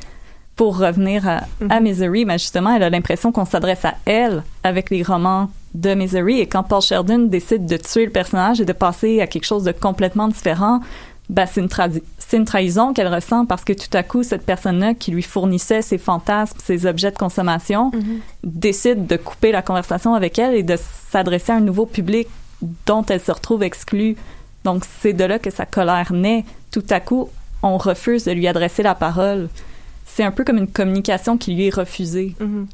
pour 0.56 0.78
revenir 0.78 1.28
à, 1.28 1.41
à 1.69 1.80
Misery, 1.80 2.26
ben 2.26 2.38
justement, 2.38 2.76
elle 2.76 2.84
a 2.84 2.89
l'impression 2.89 3.32
qu'on 3.32 3.45
s'adresse 3.45 3.86
à 3.86 3.95
elle 4.06 4.43
avec 4.63 4.89
les 4.89 5.04
romans 5.04 5.50
de 5.73 5.93
Misery. 5.93 6.39
Et 6.39 6.47
quand 6.47 6.63
Paul 6.63 6.82
Sheldon 6.82 7.28
décide 7.28 7.65
de 7.65 7.78
tuer 7.78 8.06
le 8.06 8.12
personnage 8.12 8.60
et 8.60 8.65
de 8.65 8.73
passer 8.73 9.21
à 9.21 9.28
quelque 9.28 9.45
chose 9.45 9.63
de 9.63 9.71
complètement 9.71 10.28
différent, 10.28 10.82
ben 11.30 11.45
c'est 11.45 11.62
une, 11.62 11.69
une 12.34 12.45
trahison 12.45 12.93
qu'elle 12.93 13.13
ressent 13.13 13.45
parce 13.45 13.63
que 13.63 13.73
tout 13.73 13.95
à 13.95 14.04
coup, 14.04 14.23
cette 14.23 14.45
personne-là 14.45 14.93
qui 14.93 15.12
lui 15.12 15.21
fournissait 15.21 15.82
ses 15.82 15.97
fantasmes, 15.97 16.58
ses 16.63 16.86
objets 16.86 17.12
de 17.12 17.17
consommation, 17.17 17.91
décide 18.43 19.08
de 19.08 19.17
couper 19.17 19.52
la 19.52 19.62
conversation 19.62 20.13
avec 20.13 20.39
elle 20.39 20.56
et 20.56 20.63
de 20.63 20.78
s'adresser 21.10 21.52
à 21.52 21.56
un 21.56 21.62
nouveau 21.62 21.86
public 21.86 22.28
dont 22.86 23.06
elle 23.06 23.21
se 23.21 23.32
retrouve 23.32 23.63
exclue. 23.63 24.15
Donc, 24.63 24.84
c'est 25.02 25.13
de 25.13 25.23
là 25.23 25.38
que 25.38 25.50
sa 25.50 25.65
colère 25.65 26.12
naît. 26.13 26.43
Tout 26.71 26.84
à 26.89 27.00
coup, 27.00 27.30
on 27.63 27.78
refuse 27.78 28.26
de 28.26 28.32
lui 28.32 28.48
adresser 28.48 28.84
la 28.84 28.96
parole. 28.96 29.50
C'est 30.06 30.24
un 30.24 30.32
peu 30.32 30.43
comme 30.43 30.58
une 30.58 30.67
communication 30.67 31.38
qui 31.38 31.54
lui 31.54 31.67
est 31.67 31.74
refusée. 31.76 32.36
Mhm. 32.39 32.67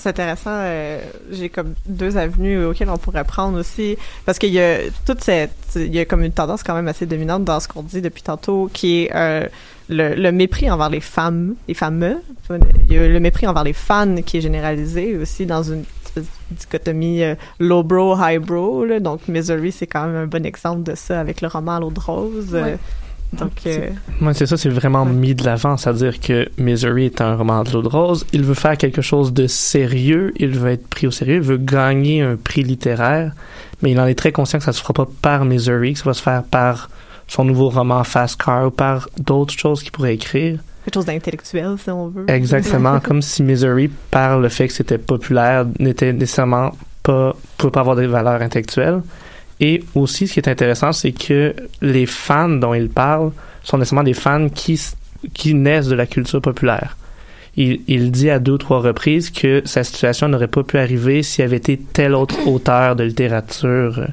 C'est 0.00 0.10
intéressant. 0.10 0.50
euh, 0.52 1.00
J'ai 1.32 1.48
comme 1.48 1.74
deux 1.86 2.16
avenues 2.16 2.64
auxquelles 2.64 2.88
on 2.90 2.98
pourrait 2.98 3.24
prendre 3.24 3.58
aussi, 3.58 3.96
parce 4.24 4.38
qu'il 4.38 4.50
y 4.52 4.60
a 4.60 4.78
toute 5.04 5.22
cette, 5.24 5.50
il 5.74 5.92
y 5.92 5.98
a 5.98 6.04
comme 6.04 6.22
une 6.22 6.30
tendance 6.32 6.62
quand 6.62 6.74
même 6.74 6.86
assez 6.86 7.04
dominante 7.04 7.44
dans 7.44 7.58
ce 7.58 7.66
qu'on 7.66 7.82
dit 7.82 8.00
depuis 8.00 8.22
tantôt, 8.22 8.70
qui 8.72 9.02
est 9.02 9.10
euh, 9.12 9.46
le, 9.88 10.14
le 10.14 10.30
mépris 10.30 10.70
envers 10.70 10.88
les 10.88 11.00
femmes, 11.00 11.56
les 11.66 11.74
femmes. 11.74 12.20
Il 12.88 12.94
y 12.94 12.98
a 12.98 13.08
le 13.08 13.18
mépris 13.20 13.48
envers 13.48 13.64
les 13.64 13.72
fans 13.72 14.22
qui 14.24 14.38
est 14.38 14.40
généralisé 14.40 15.16
aussi 15.16 15.46
dans 15.46 15.64
une 15.64 15.82
dichotomie 16.52 17.22
euh, 17.24 17.34
low 17.58 17.82
bro, 17.82 18.16
high 18.18 18.40
bro. 18.40 18.84
Là. 18.84 19.00
Donc 19.00 19.26
Misery, 19.28 19.72
c'est 19.72 19.86
quand 19.88 20.06
même 20.06 20.16
un 20.16 20.26
bon 20.26 20.46
exemple 20.46 20.84
de 20.84 20.94
ça 20.94 21.18
avec 21.20 21.40
le 21.40 21.48
roman 21.48 21.78
L'eau 21.80 21.90
de 21.90 22.00
rose. 22.00 22.52
Ouais. 22.54 22.78
Donc, 23.32 23.52
euh, 23.66 23.90
Moi, 24.20 24.32
c'est 24.34 24.46
ça, 24.46 24.56
c'est 24.56 24.70
vraiment 24.70 25.04
mis 25.04 25.34
de 25.34 25.44
l'avant, 25.44 25.76
c'est-à-dire 25.76 26.18
que 26.18 26.48
Misery 26.56 27.06
est 27.06 27.20
un 27.20 27.36
roman 27.36 27.62
de 27.62 27.72
l'eau 27.72 27.82
de 27.82 27.88
rose. 27.88 28.26
Il 28.32 28.42
veut 28.42 28.54
faire 28.54 28.76
quelque 28.76 29.02
chose 29.02 29.32
de 29.32 29.46
sérieux, 29.46 30.32
il 30.36 30.58
veut 30.58 30.70
être 30.70 30.86
pris 30.88 31.06
au 31.06 31.10
sérieux, 31.10 31.36
il 31.36 31.42
veut 31.42 31.58
gagner 31.58 32.22
un 32.22 32.36
prix 32.36 32.62
littéraire, 32.62 33.32
mais 33.82 33.90
il 33.90 34.00
en 34.00 34.06
est 34.06 34.14
très 34.14 34.32
conscient 34.32 34.58
que 34.58 34.64
ça 34.64 34.72
se 34.72 34.80
fera 34.80 34.94
pas 34.94 35.08
par 35.20 35.44
Misery, 35.44 35.92
que 35.92 35.98
ça 35.98 36.04
va 36.06 36.14
se 36.14 36.22
faire 36.22 36.42
par 36.42 36.88
son 37.26 37.44
nouveau 37.44 37.68
roman 37.68 38.02
Fast 38.04 38.42
Car 38.42 38.68
ou 38.68 38.70
par 38.70 39.08
d'autres 39.18 39.52
choses 39.52 39.82
qu'il 39.82 39.92
pourrait 39.92 40.14
écrire. 40.14 40.58
quelque 40.84 40.94
chose 40.94 41.04
d'intellectuel, 41.04 41.76
si 41.82 41.90
on 41.90 42.08
veut. 42.08 42.24
Exactement, 42.28 42.98
comme 43.04 43.20
si 43.20 43.42
Misery, 43.42 43.88
par 44.10 44.38
le 44.38 44.48
fait 44.48 44.68
que 44.68 44.72
c'était 44.74 44.98
populaire, 44.98 45.66
n'était 45.78 46.14
nécessairement 46.14 46.72
pas, 47.02 47.36
pouvait 47.58 47.70
pas 47.70 47.80
avoir 47.80 47.96
des 47.96 48.06
valeurs 48.06 48.40
intellectuelles. 48.40 49.02
Et 49.60 49.82
aussi, 49.94 50.28
ce 50.28 50.34
qui 50.34 50.40
est 50.40 50.48
intéressant, 50.48 50.92
c'est 50.92 51.12
que 51.12 51.54
les 51.82 52.06
fans 52.06 52.48
dont 52.48 52.74
il 52.74 52.88
parle 52.88 53.32
sont 53.64 53.78
nécessairement 53.78 54.04
des 54.04 54.14
fans 54.14 54.48
qui, 54.48 54.74
s- 54.74 54.96
qui 55.34 55.54
naissent 55.54 55.88
de 55.88 55.96
la 55.96 56.06
culture 56.06 56.40
populaire. 56.40 56.96
Il, 57.56 57.80
il 57.88 58.12
dit 58.12 58.30
à 58.30 58.38
deux 58.38 58.52
ou 58.52 58.58
trois 58.58 58.80
reprises 58.80 59.30
que 59.30 59.62
sa 59.64 59.82
situation 59.82 60.28
n'aurait 60.28 60.46
pas 60.46 60.62
pu 60.62 60.78
arriver 60.78 61.24
s'il 61.24 61.44
avait 61.44 61.56
été 61.56 61.76
tel 61.76 62.14
autre 62.14 62.46
auteur 62.46 62.94
de 62.94 63.02
littérature 63.02 63.98
euh, 63.98 64.06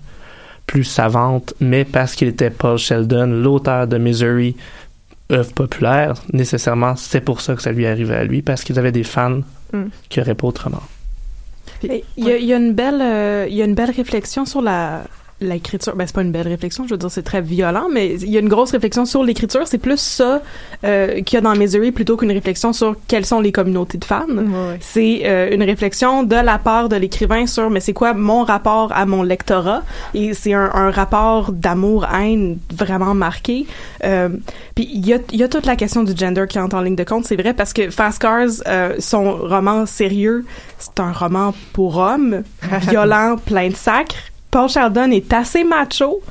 plus 0.65 0.83
savante, 0.83 1.53
mais 1.59 1.85
parce 1.85 2.15
qu'il 2.15 2.27
était 2.27 2.49
Paul 2.49 2.79
Sheldon, 2.79 3.27
l'auteur 3.27 3.85
de 3.85 3.99
Misery, 3.99 4.55
œuvre 5.31 5.51
populaire, 5.53 6.15
nécessairement, 6.33 6.95
c'est 6.95 7.21
pour 7.21 7.41
ça 7.41 7.53
que 7.55 7.61
ça 7.61 7.71
lui 7.71 7.85
arrivait 7.85 8.15
à 8.15 8.23
lui, 8.23 8.41
parce 8.41 8.63
qu'ils 8.63 8.79
avaient 8.79 8.91
des 8.91 9.03
fans 9.03 9.41
Mm. 9.73 9.85
qui 10.09 10.19
n'auraient 10.19 10.35
pas 10.35 10.47
autrement. 10.47 10.83
Il 11.83 12.01
y, 12.17 12.31
a, 12.31 12.37
il 12.37 12.45
y 12.45 12.53
a 12.53 12.57
une 12.57 12.73
belle, 12.73 13.01
euh, 13.01 13.47
il 13.49 13.55
y 13.55 13.61
a 13.61 13.65
une 13.65 13.73
belle 13.73 13.89
réflexion 13.91 14.45
sur 14.45 14.61
la 14.61 15.01
l'écriture. 15.41 15.95
Ben 15.95 16.07
c'est 16.07 16.15
pas 16.15 16.21
une 16.21 16.31
belle 16.31 16.47
réflexion, 16.47 16.85
je 16.87 16.93
veux 16.93 16.97
dire 16.97 17.11
c'est 17.11 17.23
très 17.23 17.41
violent, 17.41 17.87
mais 17.91 18.15
il 18.15 18.29
y 18.29 18.37
a 18.37 18.39
une 18.39 18.47
grosse 18.47 18.71
réflexion 18.71 19.05
sur 19.05 19.23
l'écriture. 19.23 19.67
C'est 19.67 19.77
plus 19.77 19.99
ça 19.99 20.41
euh, 20.85 21.21
qu'il 21.21 21.35
y 21.35 21.37
a 21.37 21.41
dans 21.41 21.55
Misery 21.55 21.91
plutôt 21.91 22.15
qu'une 22.15 22.31
réflexion 22.31 22.71
sur 22.71 22.95
quelles 23.07 23.25
sont 23.25 23.41
les 23.41 23.51
communautés 23.51 23.97
de 23.97 24.05
fans. 24.05 24.25
C'est 24.79 25.21
euh, 25.25 25.49
une 25.51 25.63
réflexion 25.63 26.23
de 26.23 26.35
la 26.35 26.57
part 26.57 26.87
de 26.87 26.95
l'écrivain 26.95 27.47
sur 27.47 27.69
mais 27.69 27.81
c'est 27.81 27.93
quoi 27.93 28.13
mon 28.13 28.43
rapport 28.43 28.91
à 28.93 29.05
mon 29.05 29.23
lectorat? 29.23 29.83
Et 30.13 30.33
c'est 30.33 30.53
un, 30.53 30.71
un 30.73 30.89
rapport 30.91 31.51
d'amour-haine 31.51 32.57
vraiment 32.73 33.13
marqué. 33.13 33.65
Euh, 34.03 34.29
Puis 34.75 34.89
il 34.93 35.05
y 35.05 35.13
a, 35.13 35.17
il 35.33 35.39
y 35.39 35.43
a 35.43 35.49
toute 35.49 35.65
la 35.65 35.75
question 35.75 36.03
du 36.03 36.15
gender 36.15 36.45
qui 36.47 36.59
entre 36.59 36.77
en 36.77 36.81
ligne 36.81 36.95
de 36.95 37.03
compte, 37.03 37.25
c'est 37.25 37.35
vrai 37.35 37.53
parce 37.53 37.73
que 37.73 37.89
Fast 37.89 38.21
Cars, 38.21 38.47
euh, 38.67 38.95
son 38.99 39.35
roman 39.35 39.85
sérieux, 39.85 40.45
c'est 40.79 40.99
un 40.99 41.11
roman 41.11 41.53
pour 41.73 41.97
hommes, 41.97 42.43
violent, 42.89 43.35
plein 43.37 43.69
de 43.69 43.75
sacres. 43.75 44.15
Paul 44.55 44.69
Sheldon 44.69 45.11
est 45.11 45.33
assez 45.33 45.65
macho. 45.65 46.21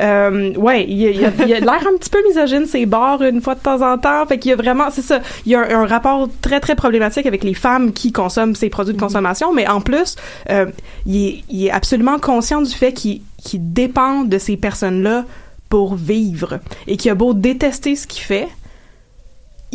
Euh, 0.00 0.54
ouais, 0.54 0.86
il, 0.88 1.06
a- 1.24 1.30
il 1.46 1.48
l'air 1.48 1.86
un 1.86 1.96
petit 1.98 2.08
peu 2.08 2.18
misogyne, 2.26 2.64
ses 2.64 2.86
bords 2.86 3.22
une 3.22 3.42
fois 3.42 3.54
de 3.54 3.60
temps 3.60 3.82
en 3.82 3.98
temps. 3.98 4.24
Fait 4.26 4.38
qu'il 4.38 4.50
y 4.50 4.54
a 4.54 4.56
vraiment, 4.56 4.84
c'est 4.90 5.02
ça, 5.02 5.20
il 5.44 5.52
y 5.52 5.54
a 5.54 5.60
un, 5.60 5.82
un 5.82 5.86
rapport 5.86 6.26
très 6.40 6.58
très 6.60 6.74
problématique 6.74 7.26
avec 7.26 7.44
les 7.44 7.52
femmes 7.52 7.92
qui 7.92 8.12
consomment 8.12 8.54
ces 8.54 8.70
produits 8.70 8.94
de 8.94 8.98
consommation, 9.00 9.52
mais 9.52 9.68
en 9.68 9.82
plus, 9.82 10.16
euh, 10.48 10.64
il, 11.04 11.16
est, 11.26 11.44
il 11.50 11.66
est 11.66 11.70
absolument 11.70 12.18
conscient 12.18 12.62
du 12.62 12.72
fait 12.72 12.92
qu'il 12.94 13.20
qu'il 13.44 13.72
dépend 13.74 14.24
de 14.24 14.38
ces 14.38 14.56
personnes-là 14.56 15.24
pour 15.68 15.96
vivre 15.96 16.58
et 16.86 16.96
qu'il 16.96 17.10
a 17.10 17.14
beau 17.14 17.34
détester 17.34 17.94
ce 17.94 18.06
qu'il 18.06 18.22
fait, 18.22 18.48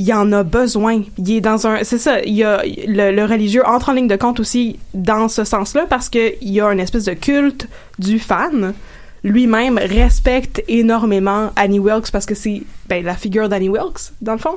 il 0.01 0.13
en 0.13 0.31
a 0.31 0.41
besoin. 0.41 1.03
Il 1.19 1.31
est 1.31 1.41
dans 1.41 1.67
un, 1.67 1.83
c'est 1.83 1.99
ça. 1.99 2.21
Il 2.23 2.33
y 2.33 2.43
a 2.43 2.63
le, 2.65 3.23
religieux 3.25 3.63
entre 3.65 3.89
en 3.89 3.93
ligne 3.93 4.07
de 4.07 4.15
compte 4.15 4.39
aussi 4.39 4.79
dans 4.95 5.27
ce 5.27 5.43
sens-là 5.43 5.85
parce 5.87 6.09
que 6.09 6.33
il 6.41 6.49
y 6.49 6.59
a 6.59 6.71
une 6.71 6.79
espèce 6.79 7.05
de 7.05 7.13
culte 7.13 7.67
du 7.99 8.17
fan. 8.17 8.73
Lui-même 9.23 9.77
respecte 9.77 10.63
énormément 10.67 11.51
Annie 11.55 11.77
Wilkes 11.77 12.09
parce 12.11 12.25
que 12.25 12.33
c'est 12.33 12.63
ben, 12.89 13.05
la 13.05 13.13
figure 13.13 13.47
d'Annie 13.47 13.69
Wilkes 13.69 14.13
dans 14.21 14.31
le 14.31 14.39
fond. 14.39 14.55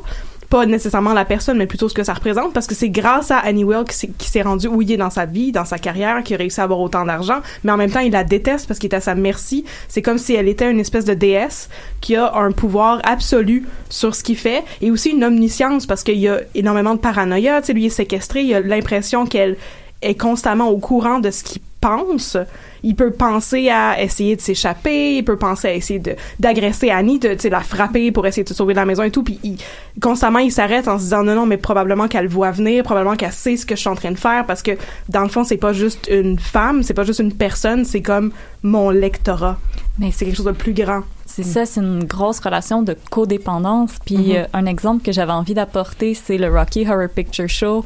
Pas 0.55 0.67
nécessairement 0.67 1.15
la 1.15 1.25
personne, 1.25 1.59
mais 1.59 1.67
plutôt 1.67 1.89
ce 1.89 1.95
que 1.95 2.05
ça 2.05 2.15
représente, 2.15 2.53
parce 2.53 2.69
que 2.69 2.77
c'est 2.77 2.89
grâce 2.89 3.33
à 3.33 3.39
Annie 3.39 3.65
Wilkes 3.65 3.89
qui 3.89 3.97
s'est- 3.97 4.11
qui 4.17 4.41
rendu 4.41 4.69
où 4.69 4.83
il 4.83 4.93
est 4.93 4.97
dans 4.97 5.11
sa 5.11 5.27
vie, 5.27 5.51
dans 5.51 5.65
sa 5.65 5.79
carrière, 5.79 6.23
qui 6.23 6.33
a 6.33 6.37
réussi 6.37 6.61
à 6.61 6.63
avoir 6.63 6.79
autant 6.79 7.05
d'argent, 7.05 7.41
mais 7.65 7.73
en 7.73 7.77
même 7.77 7.91
temps, 7.91 7.99
il 7.99 8.13
la 8.13 8.23
déteste 8.23 8.69
parce 8.69 8.79
qu'il 8.79 8.89
est 8.93 8.95
à 8.95 9.01
sa 9.01 9.17
merci. 9.17 9.65
C'est 9.89 10.01
comme 10.01 10.17
si 10.17 10.33
elle 10.35 10.47
était 10.47 10.71
une 10.71 10.79
espèce 10.79 11.07
de 11.07 11.15
déesse 11.15 11.69
qui 12.01 12.15
a 12.15 12.33
un 12.37 12.53
pouvoir 12.53 13.01
absolu 13.03 13.67
sur 13.91 14.15
ce 14.15 14.23
qu'il 14.23 14.37
fait, 14.37 14.63
et 14.81 14.93
aussi 14.93 15.11
une 15.11 15.25
omniscience, 15.25 15.87
parce 15.87 16.05
qu'il 16.05 16.19
y 16.19 16.29
a 16.29 16.39
énormément 16.55 16.95
de 16.95 17.01
paranoïa, 17.01 17.61
tu 17.61 17.67
sais, 17.67 17.73
lui 17.73 17.87
est 17.87 17.91
séquestré, 17.91 18.43
il 18.43 18.55
a 18.55 18.61
l'impression 18.61 19.27
qu'elle 19.27 19.57
est 20.03 20.15
constamment 20.15 20.69
au 20.69 20.79
courant 20.79 21.19
de 21.19 21.33
ce 21.33 21.43
qu'il 21.43 21.63
pense. 21.89 22.37
Il 22.83 22.95
peut 22.97 23.11
penser 23.13 23.71
à 23.71 24.01
essayer 24.03 24.37
de 24.37 24.41
s'échapper, 24.41 25.17
il 25.17 25.25
peut 25.25 25.37
penser 25.39 25.69
à 25.69 25.75
essayer 25.75 26.01
d'agresser 26.39 26.91
Annie, 26.91 27.19
de 27.19 27.49
la 27.49 27.61
frapper 27.61 28.11
pour 28.13 28.27
essayer 28.27 28.43
de 28.45 28.49
se 28.49 28.55
sauver 28.55 28.75
de 28.75 28.79
la 28.79 28.85
maison 28.87 29.03
et 29.03 29.11
tout. 29.11 29.23
Puis 29.23 29.39
il- 29.43 29.59
constamment 30.01 30.39
il 30.41 30.51
s'arrête 30.53 30.87
en 30.89 30.99
se 30.99 31.05
disant 31.05 31.23
non 31.23 31.35
non 31.35 31.47
mais 31.47 31.57
probablement 31.57 32.09
qu'elle 32.09 32.29
voit 32.29 32.51
venir, 32.51 32.83
probablement 32.85 33.17
qu'elle 33.17 33.33
sait 33.33 33.57
ce 33.57 33.65
que 33.67 33.75
je 33.75 33.81
suis 33.81 33.89
en 33.89 33.95
train 33.95 34.11
de 34.13 34.19
faire 34.19 34.45
parce 34.47 34.63
que 34.63 34.73
dans 35.09 35.23
le 35.23 35.29
fond 35.29 35.45
c'est 35.45 35.57
pas 35.57 35.73
juste 35.73 36.09
une 36.11 36.39
femme, 36.39 36.83
c'est 36.83 36.95
pas 36.95 37.05
juste 37.05 37.21
une 37.21 37.33
personne, 37.33 37.85
c'est 37.85 38.03
comme 38.03 38.33
mon 38.63 38.91
lectorat. 38.91 39.57
Mais 39.99 40.11
c'est 40.11 40.25
quelque 40.27 40.37
chose 40.37 40.47
de 40.47 40.53
plus 40.53 40.73
grand. 40.75 41.03
C'est 41.27 41.43
ça, 41.45 41.65
c'est 41.67 41.81
une 41.81 42.05
grosse 42.05 42.39
relation 42.41 42.83
de 42.83 42.97
codépendance. 43.11 43.93
Puis 44.05 44.17
Mhm. 44.31 44.37
euh, 44.37 44.45
un 44.53 44.67
exemple 44.67 45.03
que 45.03 45.11
j'avais 45.13 45.33
envie 45.33 45.55
d'apporter, 45.55 46.15
c'est 46.15 46.39
le 46.39 46.49
Rocky 46.49 46.87
Horror 46.89 47.09
Picture 47.09 47.49
Show, 47.49 47.85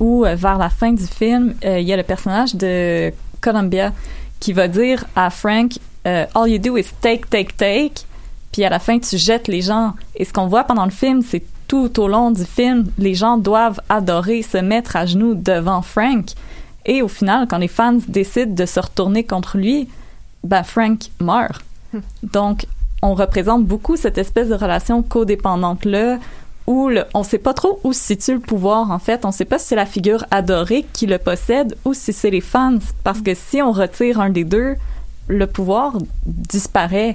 où 0.00 0.24
euh, 0.24 0.34
vers 0.34 0.58
la 0.58 0.70
fin 0.70 0.92
du 0.92 1.06
film, 1.06 1.54
euh, 1.64 1.78
il 1.80 1.86
y 1.86 1.92
a 1.92 1.96
le 1.96 2.02
personnage 2.02 2.54
de 2.54 3.12
Columbia 3.40 3.92
qui 4.40 4.52
va 4.52 4.68
dire 4.68 5.04
à 5.16 5.30
Frank, 5.30 5.78
euh, 6.06 6.26
All 6.34 6.48
you 6.48 6.58
do 6.58 6.76
is 6.76 6.86
take, 7.00 7.26
take, 7.28 7.54
take. 7.56 8.04
Puis 8.52 8.64
à 8.64 8.70
la 8.70 8.78
fin, 8.78 8.98
tu 8.98 9.18
jettes 9.18 9.48
les 9.48 9.62
gens. 9.62 9.94
Et 10.14 10.24
ce 10.24 10.32
qu'on 10.32 10.46
voit 10.46 10.64
pendant 10.64 10.84
le 10.84 10.90
film, 10.90 11.22
c'est 11.22 11.42
tout 11.66 12.00
au 12.00 12.08
long 12.08 12.30
du 12.30 12.44
film, 12.44 12.90
les 12.96 13.14
gens 13.14 13.36
doivent 13.36 13.80
adorer, 13.88 14.42
se 14.42 14.56
mettre 14.56 14.96
à 14.96 15.04
genoux 15.04 15.34
devant 15.34 15.82
Frank. 15.82 16.30
Et 16.86 17.02
au 17.02 17.08
final, 17.08 17.46
quand 17.46 17.58
les 17.58 17.68
fans 17.68 17.98
décident 18.08 18.54
de 18.54 18.64
se 18.64 18.80
retourner 18.80 19.24
contre 19.24 19.58
lui, 19.58 19.88
ben 20.44 20.62
Frank 20.62 21.10
meurt. 21.20 21.62
Donc, 22.22 22.66
on 23.02 23.14
représente 23.14 23.64
beaucoup 23.66 23.96
cette 23.96 24.18
espèce 24.18 24.48
de 24.48 24.54
relation 24.54 25.02
codépendante-là 25.02 26.18
où 26.68 26.90
on 27.14 27.22
sait 27.22 27.38
pas 27.38 27.54
trop 27.54 27.80
où 27.82 27.94
se 27.94 28.04
situe 28.04 28.34
le 28.34 28.40
pouvoir, 28.40 28.90
en 28.90 28.98
fait. 28.98 29.24
On 29.24 29.32
sait 29.32 29.46
pas 29.46 29.58
si 29.58 29.68
c'est 29.68 29.74
la 29.74 29.86
figure 29.86 30.26
adorée 30.30 30.84
qui 30.92 31.06
le 31.06 31.16
possède 31.16 31.74
ou 31.86 31.94
si 31.94 32.12
c'est 32.12 32.28
les 32.28 32.42
fans. 32.42 32.78
Parce 33.04 33.22
que 33.22 33.34
si 33.34 33.62
on 33.62 33.72
retire 33.72 34.20
un 34.20 34.28
des 34.28 34.44
deux, 34.44 34.76
le 35.28 35.46
pouvoir 35.46 35.96
disparaît. 36.26 37.14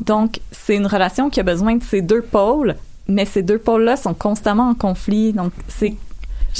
Donc, 0.00 0.40
c'est 0.52 0.76
une 0.76 0.86
relation 0.86 1.30
qui 1.30 1.40
a 1.40 1.42
besoin 1.42 1.76
de 1.76 1.82
ces 1.82 2.02
deux 2.02 2.20
pôles, 2.20 2.76
mais 3.08 3.24
ces 3.24 3.42
deux 3.42 3.56
pôles-là 3.56 3.96
sont 3.96 4.12
constamment 4.12 4.68
en 4.68 4.74
conflit. 4.74 5.32
Donc, 5.32 5.52
c'est 5.66 5.94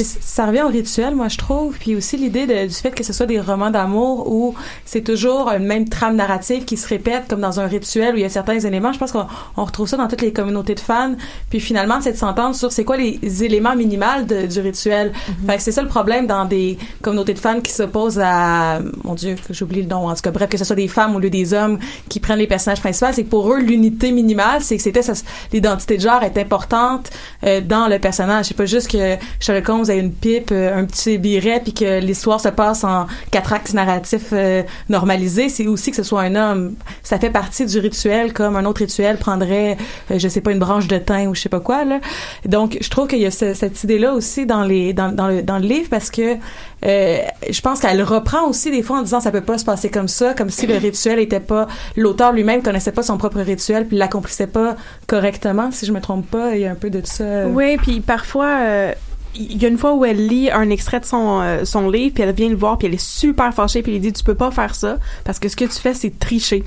ça 0.04 0.46
revient 0.46 0.62
au 0.62 0.68
rituel, 0.68 1.14
moi, 1.14 1.28
je 1.28 1.38
trouve. 1.38 1.76
Puis 1.78 1.94
aussi 1.96 2.16
l'idée 2.16 2.46
du 2.66 2.74
fait 2.74 2.90
que 2.90 3.02
ce 3.04 3.12
soit 3.12 3.26
des 3.26 3.40
romans 3.40 3.70
d'amour 3.70 4.30
où 4.30 4.54
c'est 4.84 5.02
toujours 5.02 5.48
une 5.50 5.64
même 5.64 5.88
trame 5.88 6.16
narrative 6.16 6.64
qui 6.64 6.76
se 6.76 6.88
répète 6.88 7.24
comme 7.28 7.40
dans 7.40 7.60
un 7.60 7.66
rituel 7.66 8.14
où 8.14 8.16
il 8.18 8.22
y 8.22 8.24
a 8.24 8.28
certains 8.28 8.58
éléments. 8.60 8.92
Je 8.92 8.98
pense 8.98 9.12
qu'on 9.12 9.26
on 9.56 9.64
retrouve 9.64 9.88
ça 9.88 9.96
dans 9.96 10.08
toutes 10.08 10.22
les 10.22 10.32
communautés 10.32 10.74
de 10.74 10.80
fans. 10.80 11.14
Puis 11.50 11.60
finalement, 11.60 12.00
c'est 12.00 12.12
de 12.12 12.16
s'entendre 12.16 12.54
sur 12.54 12.72
c'est 12.72 12.84
quoi 12.84 12.96
les 12.96 13.44
éléments 13.44 13.76
minimaux 13.76 14.22
de- 14.26 14.46
du 14.46 14.60
rituel. 14.60 15.12
Fait 15.46 15.56
que 15.56 15.62
c'est 15.62 15.72
ça 15.72 15.82
le 15.82 15.88
problème 15.88 16.26
dans 16.26 16.44
des 16.44 16.78
communautés 17.02 17.34
de 17.34 17.38
fans 17.38 17.60
qui 17.60 17.72
s'opposent 17.72 18.20
à, 18.22 18.80
mon 19.04 19.14
Dieu, 19.14 19.36
que 19.46 19.52
j'oublie 19.54 19.82
le 19.82 19.88
nom. 19.88 20.08
En 20.08 20.14
tout 20.14 20.22
cas, 20.22 20.30
bref, 20.30 20.48
que 20.48 20.58
ce 20.58 20.64
soit 20.64 20.76
des 20.76 20.88
femmes 20.88 21.16
au 21.16 21.18
lieu 21.18 21.30
des 21.30 21.52
hommes 21.54 21.78
qui 22.08 22.20
prennent 22.20 22.38
les 22.38 22.46
personnages 22.46 22.80
principaux, 22.80 23.06
c'est 23.12 23.24
que 23.24 23.28
pour 23.30 23.52
eux, 23.52 23.60
l'unité 23.60 24.12
minimale, 24.12 24.62
c'est 24.62 24.76
que 24.76 24.82
c'était 24.82 25.00
l'identité 25.52 25.96
de 25.96 26.02
genre 26.02 26.22
est 26.22 26.36
importante 26.38 27.10
euh, 27.44 27.60
dans 27.60 27.88
le 27.88 27.98
personnage. 27.98 28.46
C'est 28.46 28.56
pas 28.56 28.66
juste 28.66 28.90
que 28.90 29.16
Sherlock 29.40 29.68
Holmes 29.68 29.89
une 29.98 30.12
pipe, 30.12 30.50
euh, 30.52 30.76
un 30.78 30.84
petit 30.84 31.18
biret, 31.18 31.60
puis 31.62 31.72
que 31.74 32.00
l'histoire 32.00 32.40
se 32.40 32.48
passe 32.48 32.84
en 32.84 33.06
quatre 33.30 33.52
actes 33.52 33.74
narratifs 33.74 34.28
euh, 34.32 34.62
normalisés. 34.88 35.48
C'est 35.48 35.66
aussi 35.66 35.90
que 35.90 35.96
ce 35.96 36.02
soit 36.02 36.22
un 36.22 36.34
homme. 36.34 36.74
Ça 37.02 37.18
fait 37.18 37.30
partie 37.30 37.66
du 37.66 37.78
rituel, 37.78 38.32
comme 38.32 38.56
un 38.56 38.64
autre 38.64 38.80
rituel 38.80 39.16
prendrait, 39.18 39.76
euh, 40.10 40.18
je 40.18 40.28
sais 40.28 40.40
pas, 40.40 40.52
une 40.52 40.58
branche 40.58 40.86
de 40.88 40.98
thym 40.98 41.28
ou 41.28 41.34
je 41.34 41.40
sais 41.42 41.48
pas 41.48 41.60
quoi 41.60 41.84
là. 41.84 42.00
Donc, 42.46 42.78
je 42.80 42.88
trouve 42.90 43.08
qu'il 43.08 43.20
y 43.20 43.26
a 43.26 43.30
ce- 43.30 43.54
cette 43.54 43.82
idée-là 43.84 44.14
aussi 44.14 44.46
dans 44.46 44.62
les 44.64 44.92
dans, 44.92 45.10
dans 45.12 45.58
le 45.58 45.66
livre 45.66 45.88
parce 45.90 46.10
que 46.10 46.36
euh, 46.86 47.18
je 47.50 47.60
pense 47.60 47.80
qu'elle 47.80 48.02
reprend 48.02 48.46
aussi 48.48 48.70
des 48.70 48.82
fois 48.82 48.98
en 48.98 49.02
disant 49.02 49.20
ça 49.20 49.30
peut 49.30 49.42
pas 49.42 49.58
se 49.58 49.64
passer 49.64 49.90
comme 49.90 50.08
ça, 50.08 50.32
comme 50.34 50.48
si 50.50 50.66
le 50.66 50.76
rituel 50.76 51.18
était 51.18 51.40
pas 51.40 51.68
l'auteur 51.96 52.32
lui-même 52.32 52.62
connaissait 52.62 52.92
pas 52.92 53.02
son 53.02 53.18
propre 53.18 53.40
rituel 53.40 53.86
puis 53.86 53.96
l'accomplissait 53.98 54.46
pas 54.46 54.76
correctement. 55.06 55.70
Si 55.72 55.84
je 55.86 55.92
me 55.92 56.00
trompe 56.00 56.26
pas, 56.30 56.54
il 56.54 56.62
y 56.62 56.66
a 56.66 56.70
un 56.70 56.74
peu 56.74 56.88
de 56.90 57.02
ça. 57.04 57.46
Oui, 57.48 57.76
puis 57.76 58.00
parfois, 58.00 58.46
il 59.34 59.60
y 59.60 59.64
a 59.64 59.68
une 59.68 59.78
fois 59.78 59.94
où 59.94 60.04
elle 60.04 60.26
lit 60.26 60.50
un 60.50 60.70
extrait 60.70 61.00
de 61.00 61.04
son, 61.04 61.40
euh, 61.40 61.64
son 61.64 61.88
livre, 61.88 62.14
puis 62.14 62.22
elle 62.22 62.34
vient 62.34 62.48
le 62.48 62.56
voir, 62.56 62.78
puis 62.78 62.88
elle 62.88 62.94
est 62.94 63.04
super 63.04 63.52
fâchée, 63.54 63.82
puis 63.82 63.94
elle 63.94 64.00
dit 64.00 64.12
Tu 64.12 64.24
peux 64.24 64.34
pas 64.34 64.50
faire 64.50 64.74
ça, 64.74 64.98
parce 65.24 65.38
que 65.38 65.48
ce 65.48 65.56
que 65.56 65.64
tu 65.64 65.78
fais, 65.80 65.94
c'est 65.94 66.18
tricher. 66.18 66.64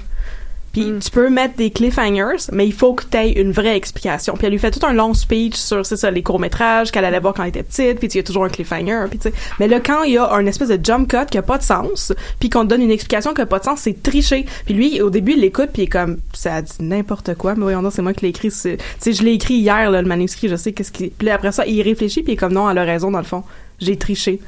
Puis 0.74 0.92
tu 1.00 1.12
peux 1.12 1.30
mettre 1.30 1.56
des 1.56 1.70
cliffhangers, 1.70 2.50
mais 2.52 2.66
il 2.66 2.74
faut 2.74 2.96
que 2.96 3.04
tu 3.10 3.16
aies 3.16 3.32
une 3.34 3.52
vraie 3.52 3.78
explication. 3.78 4.34
Puis 4.34 4.48
elle 4.48 4.52
lui 4.52 4.60
fait 4.60 4.72
tout 4.72 4.86
un 4.86 4.94
long 4.94 5.14
speech 5.14 5.56
sur, 5.56 5.86
c'est 5.86 5.98
ça, 5.98 6.10
les 6.10 6.24
courts-métrages 6.24 6.92
qu'elle 6.92 7.06
allait 7.06 7.20
voir 7.20 7.36
quand 7.36 7.44
elle 7.44 7.50
était 7.50 7.64
petite, 7.64 8.00
puis 8.00 8.08
il 8.08 8.16
y 8.16 8.20
a 8.20 8.24
toujours 8.24 8.44
un 8.44 8.50
cliffhanger, 8.50 9.06
puis 9.08 9.20
tu 9.20 9.30
sais. 9.30 9.36
Mais 9.60 9.68
là, 9.68 9.80
quand 9.80 10.02
il 10.04 10.14
y 10.14 10.18
a 10.18 10.32
un 10.34 10.46
espèce 10.48 10.70
de 10.70 10.84
jump 10.84 11.08
cut 11.08 11.28
qui 11.30 11.38
a 11.38 11.44
pas 11.44 11.60
de 11.60 11.64
sens, 11.64 12.12
puis 12.40 12.50
qu'on 12.50 12.64
te 12.64 12.70
donne 12.70 12.82
une 12.82 12.92
explication 12.92 13.34
qui 13.36 13.42
a 13.42 13.46
pas 13.46 13.60
de 13.60 13.66
sens, 13.66 13.82
c'est 13.82 14.02
tricher. 14.02 14.46
Puis 14.66 14.74
lui, 14.74 15.02
au 15.02 15.12
début, 15.12 15.34
il 15.34 15.42
l'écoute, 15.42 15.70
puis 15.72 15.84
il 15.84 15.86
est 15.86 15.90
comme, 15.90 16.18
ça 16.34 16.62
dit 16.64 16.74
n'importe 16.80 17.36
quoi, 17.36 17.54
mais 17.54 17.62
voyons 17.62 17.84
donc, 17.84 17.94
c'est 17.94 18.02
moi 18.02 18.14
qui 18.14 18.26
l'ai 18.26 18.30
écrit. 18.30 18.50
Tu 18.50 18.78
sais, 19.00 19.14
je 19.14 19.24
l'ai 19.24 19.34
écrit 19.34 19.56
hier, 19.56 19.92
là, 19.92 20.02
le 20.02 20.08
manuscrit, 20.08 20.50
je 20.50 20.56
sais 20.56 20.74
qu'est-ce 20.74 20.92
qui... 20.92 21.10
Puis 21.10 21.28
là, 21.28 21.36
après 21.36 21.52
ça, 21.52 21.68
il 21.68 21.82
réfléchit, 21.84 22.24
puis 22.24 22.32
il 22.32 22.34
est 22.34 22.38
comme, 22.38 22.54
non, 22.54 22.68
elle 22.68 22.80
a 22.80 22.84
raison, 22.84 23.12
dans 23.12 23.20
le 23.20 23.26
fond. 23.26 23.44
J'ai 23.80 23.98
triché. 23.98 24.40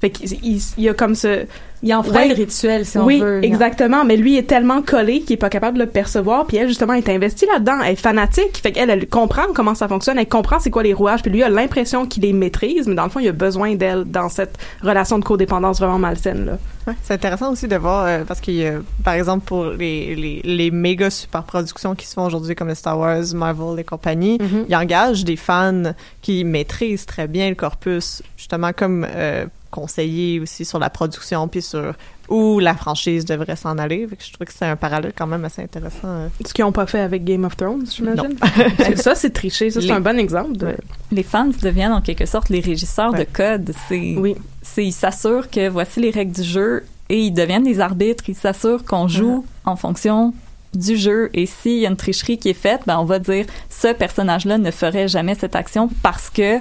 Fait 0.00 0.10
qu'il 0.10 0.60
il, 0.78 0.88
a 0.88 0.94
comme 0.94 1.14
ce... 1.14 1.44
Il 1.82 1.94
enfreint 1.94 2.26
le 2.26 2.34
rituel, 2.34 2.84
si 2.84 2.98
on 2.98 3.06
oui, 3.06 3.20
veut. 3.20 3.42
exactement. 3.42 4.04
Mais 4.04 4.18
lui 4.18 4.36
est 4.36 4.42
tellement 4.42 4.82
collé 4.82 5.20
qu'il 5.22 5.32
est 5.32 5.38
pas 5.38 5.48
capable 5.48 5.78
de 5.78 5.84
le 5.84 5.88
percevoir. 5.88 6.46
Puis 6.46 6.58
elle, 6.58 6.68
justement, 6.68 6.92
est 6.92 7.08
investie 7.08 7.46
là-dedans. 7.46 7.78
Elle 7.82 7.92
est 7.92 7.96
fanatique. 7.96 8.58
Fait 8.58 8.70
qu'elle, 8.72 8.90
elle 8.90 9.08
comprend 9.08 9.44
comment 9.54 9.74
ça 9.74 9.88
fonctionne. 9.88 10.18
Elle 10.18 10.28
comprend 10.28 10.60
c'est 10.60 10.68
quoi 10.70 10.82
les 10.82 10.92
rouages. 10.92 11.22
Puis 11.22 11.30
lui 11.30 11.42
a 11.42 11.48
l'impression 11.48 12.04
qu'il 12.04 12.22
les 12.24 12.34
maîtrise. 12.34 12.86
Mais 12.86 12.94
dans 12.94 13.04
le 13.04 13.10
fond, 13.10 13.20
il 13.20 13.28
a 13.28 13.32
besoin 13.32 13.76
d'elle 13.76 14.04
dans 14.04 14.28
cette 14.28 14.58
relation 14.82 15.18
de 15.18 15.24
codépendance 15.24 15.78
vraiment 15.80 15.98
malsaine, 15.98 16.44
là. 16.44 16.58
Ouais, 16.86 16.94
c'est 17.02 17.12
intéressant 17.12 17.52
aussi 17.52 17.68
de 17.68 17.76
voir 17.76 18.06
euh, 18.06 18.24
parce 18.26 18.40
qu'il 18.40 18.54
y 18.54 18.66
a, 18.66 18.78
par 19.04 19.12
exemple, 19.12 19.44
pour 19.44 19.66
les, 19.66 20.14
les, 20.14 20.40
les 20.42 20.70
méga 20.70 21.10
super 21.10 21.42
productions 21.44 21.94
qui 21.94 22.06
se 22.06 22.14
font 22.14 22.24
aujourd'hui 22.24 22.54
comme 22.54 22.68
le 22.68 22.74
Star 22.74 22.98
Wars, 22.98 23.22
Marvel 23.34 23.78
et 23.78 23.84
compagnie, 23.84 24.38
ils 24.66 24.74
engagent 24.74 25.24
des 25.24 25.36
fans 25.36 25.92
qui 26.22 26.42
maîtrisent 26.42 27.04
très 27.04 27.26
bien 27.28 27.50
le 27.50 27.54
corpus, 27.54 28.22
justement 28.38 28.70
comme 28.74 29.06
euh, 29.14 29.44
conseiller 29.70 30.40
aussi 30.40 30.64
sur 30.64 30.78
la 30.78 30.90
production 30.90 31.48
puis 31.48 31.62
sur 31.62 31.94
où 32.28 32.60
la 32.60 32.74
franchise 32.74 33.24
devrait 33.24 33.56
s'en 33.56 33.76
aller. 33.78 34.06
Fait 34.06 34.16
que 34.16 34.22
je 34.24 34.32
trouve 34.32 34.46
que 34.46 34.52
c'est 34.52 34.64
un 34.64 34.76
parallèle 34.76 35.12
quand 35.16 35.26
même 35.26 35.44
assez 35.44 35.62
intéressant. 35.62 35.98
euh. 36.04 36.28
Ce 36.46 36.54
qu'ils 36.54 36.64
ont 36.64 36.72
pas 36.72 36.86
fait 36.86 37.00
avec 37.00 37.24
Game 37.24 37.44
of 37.44 37.56
Thrones, 37.56 37.84
j'imagine. 37.90 38.36
Ça, 38.96 39.16
c'est 39.16 39.30
triché. 39.30 39.70
Ça, 39.70 39.80
c'est 39.80 39.90
un 39.90 40.00
bon 40.00 40.18
exemple. 40.18 40.56
De... 40.56 40.76
les 41.10 41.24
fans 41.24 41.50
deviennent 41.60 41.92
en 41.92 42.00
quelque 42.00 42.26
sorte 42.26 42.48
les 42.48 42.60
régisseurs 42.60 43.12
de 43.12 43.24
code. 43.24 43.72
C'est, 43.88 44.14
oui. 44.16 44.36
c'est, 44.62 44.86
ils 44.86 44.92
s'assurent 44.92 45.50
que 45.50 45.68
voici 45.68 46.00
les 46.00 46.10
règles 46.10 46.32
du 46.32 46.44
jeu 46.44 46.84
et 47.08 47.18
ils 47.20 47.32
deviennent 47.32 47.64
les 47.64 47.80
arbitres. 47.80 48.24
Ils 48.28 48.36
s'assurent 48.36 48.84
qu'on 48.84 49.08
joue 49.08 49.44
en 49.64 49.74
fonction 49.74 50.32
du 50.72 50.96
jeu. 50.96 51.30
Et 51.34 51.46
s'il 51.46 51.78
y 51.78 51.86
a 51.86 51.90
une 51.90 51.96
tricherie 51.96 52.38
qui 52.38 52.50
est 52.50 52.54
faite, 52.54 52.82
ben, 52.86 52.98
on 52.98 53.04
va 53.04 53.18
dire 53.18 53.46
ce 53.68 53.92
personnage-là 53.92 54.58
ne 54.58 54.70
ferait 54.70 55.08
jamais 55.08 55.34
cette 55.34 55.56
action 55.56 55.90
parce 56.02 56.30
que, 56.30 56.58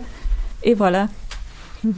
et 0.64 0.74
voilà. 0.74 1.08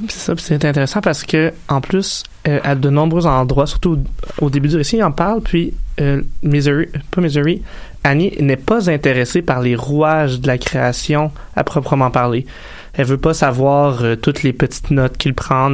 C'est 0.10 0.20
ça, 0.20 0.34
c'est 0.38 0.66
intéressant 0.66 1.02
parce 1.02 1.24
que 1.24 1.54
en 1.68 1.82
plus, 1.82 2.24
euh, 2.48 2.60
à 2.64 2.76
de 2.76 2.90
nombreux 2.90 3.26
endroits, 3.26 3.66
surtout 3.66 4.00
au, 4.40 4.50
début 4.50 4.70
du 4.70 4.78
récit, 4.78 4.98
il 4.98 5.04
en 5.04 5.12
parle, 5.12 5.42
puis 5.42 5.74
euh, 6.00 6.22
Misery, 6.44 6.88
pas 7.10 7.22
Misery, 7.22 7.64
Annie 8.04 8.34
n'est 8.40 8.58
pas 8.58 8.90
intéressée 8.90 9.42
par 9.42 9.62
les 9.62 9.76
rouages 9.76 10.40
de 10.40 10.48
la 10.48 10.58
création 10.58 11.32
à 11.56 11.64
proprement 11.64 12.12
parler. 12.12 12.46
Elle 12.94 13.06
veut 13.06 13.18
pas 13.18 13.34
savoir 13.34 14.04
euh, 14.04 14.16
toutes 14.16 14.44
les 14.44 14.54
petites 14.54 14.92
notes 14.92 15.18
qu'il 15.18 15.34
prend, 15.34 15.74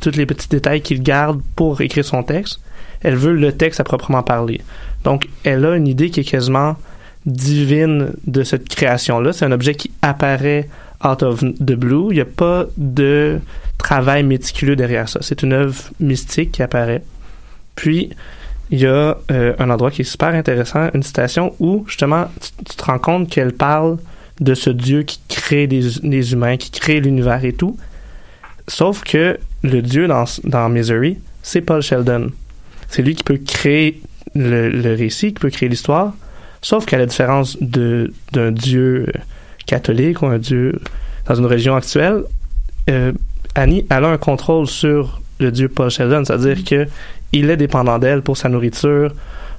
tous 0.00 0.16
les 0.16 0.26
petits 0.26 0.48
détails 0.48 0.80
qu'il 0.80 1.02
garde 1.02 1.40
pour 1.56 1.80
écrire 1.80 2.04
son 2.04 2.22
texte. 2.22 2.60
Elle 3.02 3.16
veut 3.16 3.34
le 3.34 3.52
texte 3.52 3.80
à 3.80 3.84
proprement 3.84 4.22
parler. 4.22 4.62
Donc, 5.04 5.28
elle 5.42 5.66
a 5.66 5.76
une 5.76 5.86
idée 5.86 6.08
qui 6.08 6.20
est 6.20 6.24
quasiment 6.24 6.76
divine 7.26 8.12
de 8.26 8.42
cette 8.42 8.68
création-là. 8.68 9.32
C'est 9.32 9.44
un 9.44 9.52
objet 9.52 9.74
qui 9.74 9.90
apparaît 10.00 10.68
out 11.02 11.22
of 11.22 11.40
the 11.40 11.74
blue. 11.74 12.08
Il 12.10 12.14
n'y 12.14 12.20
a 12.20 12.26
pas 12.26 12.66
de 12.76 13.38
travail 13.78 14.22
méticuleux 14.22 14.76
derrière 14.76 15.08
ça. 15.08 15.20
C'est 15.22 15.42
une 15.42 15.52
œuvre 15.52 15.82
mystique 16.00 16.52
qui 16.52 16.62
apparaît. 16.62 17.02
Puis, 17.74 18.10
il 18.70 18.80
y 18.80 18.86
a 18.86 19.18
euh, 19.30 19.54
un 19.58 19.70
endroit 19.70 19.90
qui 19.90 20.02
est 20.02 20.04
super 20.04 20.28
intéressant, 20.28 20.88
une 20.94 21.02
citation 21.02 21.54
où, 21.58 21.84
justement, 21.86 22.26
tu, 22.40 22.76
te 22.76 22.84
rends 22.84 22.98
compte 22.98 23.28
qu'elle 23.28 23.52
parle 23.52 23.98
de 24.40 24.54
ce 24.54 24.70
Dieu 24.70 25.02
qui 25.02 25.20
crée 25.28 25.66
les 25.66 26.32
humains, 26.32 26.56
qui 26.56 26.70
crée 26.70 27.00
l'univers 27.00 27.44
et 27.44 27.52
tout. 27.52 27.76
Sauf 28.66 29.02
que 29.04 29.38
le 29.62 29.82
Dieu 29.82 30.08
dans, 30.08 30.24
dans 30.44 30.68
Misery, 30.68 31.18
c'est 31.42 31.60
Paul 31.60 31.82
Sheldon. 31.82 32.30
C'est 32.88 33.02
lui 33.02 33.14
qui 33.14 33.22
peut 33.22 33.38
créer 33.38 34.00
le, 34.34 34.70
le 34.70 34.94
récit, 34.94 35.34
qui 35.34 35.40
peut 35.40 35.50
créer 35.50 35.68
l'histoire. 35.68 36.14
Sauf 36.62 36.86
qu'à 36.86 36.98
la 36.98 37.06
différence 37.06 37.58
d'un 37.60 38.50
Dieu 38.52 39.06
euh, 39.08 39.12
catholique 39.66 40.22
ou 40.22 40.26
un 40.26 40.38
Dieu 40.38 40.80
dans 41.26 41.34
une 41.34 41.46
religion 41.46 41.74
actuelle, 41.74 42.24
euh, 42.90 43.12
Annie, 43.54 43.86
elle 43.88 44.04
a 44.04 44.08
un 44.08 44.18
contrôle 44.18 44.66
sur 44.66 45.20
le 45.40 45.50
Dieu 45.50 45.68
Paul 45.68 45.90
Sheldon, 45.90 46.24
c'est-à-dire 46.24 46.64
que 46.64 46.86
il 47.32 47.50
est 47.50 47.56
dépendant 47.56 47.98
d'elle 47.98 48.22
pour 48.22 48.36
sa 48.36 48.48
nourriture, 48.48 49.12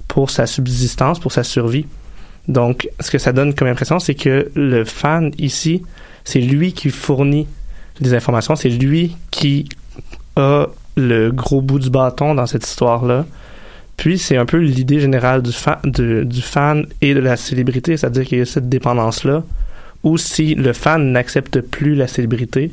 pour 0.08 0.30
sa 0.30 0.46
subsistance, 0.46 1.20
pour 1.20 1.32
sa 1.32 1.44
survie. 1.44 1.86
Donc, 2.48 2.88
ce 3.00 3.10
que 3.10 3.18
ça 3.18 3.34
donne 3.34 3.54
comme 3.54 3.68
impression, 3.68 4.00
c'est 4.00 4.16
que 4.16 4.52
le 4.56 4.86
fan 4.86 5.32
ici, 5.38 5.82
c'est 6.24 6.40
lui 6.40 6.74
qui 6.74 6.90
fournit 6.90 7.48
les 8.00 8.14
informations, 8.14 8.56
c'est 8.56 8.70
lui 8.70 9.18
qui 9.32 9.68
a 10.36 10.68
le 10.96 11.32
gros 11.32 11.62
bout 11.62 11.80
du 11.80 11.90
bâton 11.90 12.36
dans 12.36 12.46
cette 12.46 12.66
histoire-là. 12.66 13.26
Puis, 13.98 14.20
c'est 14.20 14.38
un 14.38 14.46
peu 14.46 14.58
l'idée 14.58 15.00
générale 15.00 15.42
du, 15.42 15.52
fa- 15.52 15.82
du 15.84 16.42
fan 16.42 16.86
et 17.02 17.14
de 17.14 17.20
la 17.20 17.36
célébrité, 17.36 17.98
c'est-à-dire 17.98 18.26
qu'il 18.26 18.38
y 18.38 18.42
a 18.42 18.46
cette 18.46 18.70
dépendance-là, 18.70 19.44
où 20.06 20.18
si 20.18 20.56
le 20.56 20.72
fan 20.72 21.12
n'accepte 21.12 21.60
plus 21.60 21.96
la 21.96 22.08
célébrité, 22.08 22.72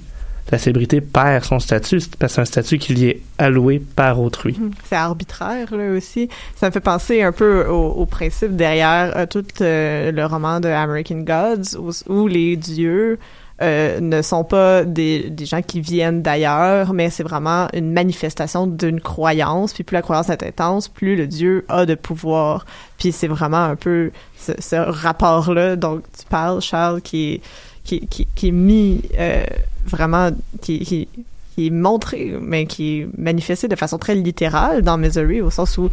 la 0.51 0.59
célébrité 0.59 1.01
perd 1.01 1.45
son 1.45 1.59
statut, 1.59 2.01
parce 2.18 2.33
que 2.33 2.35
c'est 2.35 2.40
un 2.42 2.45
statut 2.45 2.79
qui 2.79 2.95
lui 2.95 3.05
est 3.07 3.23
alloué 3.38 3.81
par 3.81 4.21
autrui. 4.21 4.59
C'est 4.85 4.97
arbitraire, 4.97 5.75
là, 5.75 5.92
aussi. 5.92 6.29
Ça 6.57 6.66
me 6.66 6.73
fait 6.73 6.81
penser 6.81 7.23
un 7.23 7.33
peu 7.33 7.66
au, 7.66 8.05
principe 8.05 8.55
derrière 8.55 9.16
euh, 9.16 9.27
tout 9.27 9.45
euh, 9.62 10.12
le 10.12 10.27
roman 10.27 10.61
de 10.61 10.68
American 10.68 11.21
Gods, 11.21 11.79
où 12.07 12.29
les 12.29 12.57
dieux 12.57 13.18
euh, 13.62 14.01
ne 14.01 14.22
sont 14.22 14.42
pas 14.42 14.85
des, 14.85 15.33
gens 15.44 15.62
qui 15.62 15.81
viennent 15.81 16.20
d'ailleurs, 16.20 16.92
mais 16.92 17.11
c'est 17.11 17.22
vraiment 17.22 17.68
une 17.72 17.92
manifestation 17.92 18.66
d'une 18.66 19.01
croyance. 19.01 19.72
Puis 19.72 19.85
plus 19.85 19.94
la 19.94 20.03
croyance 20.03 20.31
est 20.31 20.42
intense, 20.42 20.88
plus 20.88 21.14
le 21.14 21.29
dieu 21.29 21.64
a 21.68 21.87
de 21.87 21.94
pouvoir. 21.94 22.66
Puis 22.98 23.12
c'est 23.12 23.29
vraiment 23.29 23.62
un 23.62 23.77
peu 23.77 24.11
ce, 24.37 24.77
rapport-là 24.77 25.77
dont 25.77 25.98
tu 25.98 26.27
parles, 26.29 26.61
Charles, 26.61 27.03
qui 27.03 27.35
est, 27.35 27.40
qui, 27.85 28.07
qui, 28.09 28.27
qui 28.35 28.48
est 28.48 28.53
mis 28.53 29.03
euh, 29.18 29.44
vraiment... 29.87 30.31
qui, 30.61 31.09
qui 31.55 31.66
est 31.66 31.70
montré, 31.70 32.35
mais 32.40 32.64
qui 32.64 33.01
est 33.01 33.09
manifesté 33.18 33.68
de 33.68 33.76
façon 33.76 33.99
très 33.99 34.14
littérale 34.14 34.80
dans 34.80 34.97
Misery, 34.97 35.43
au 35.43 35.51
sens 35.51 35.76
où 35.76 35.91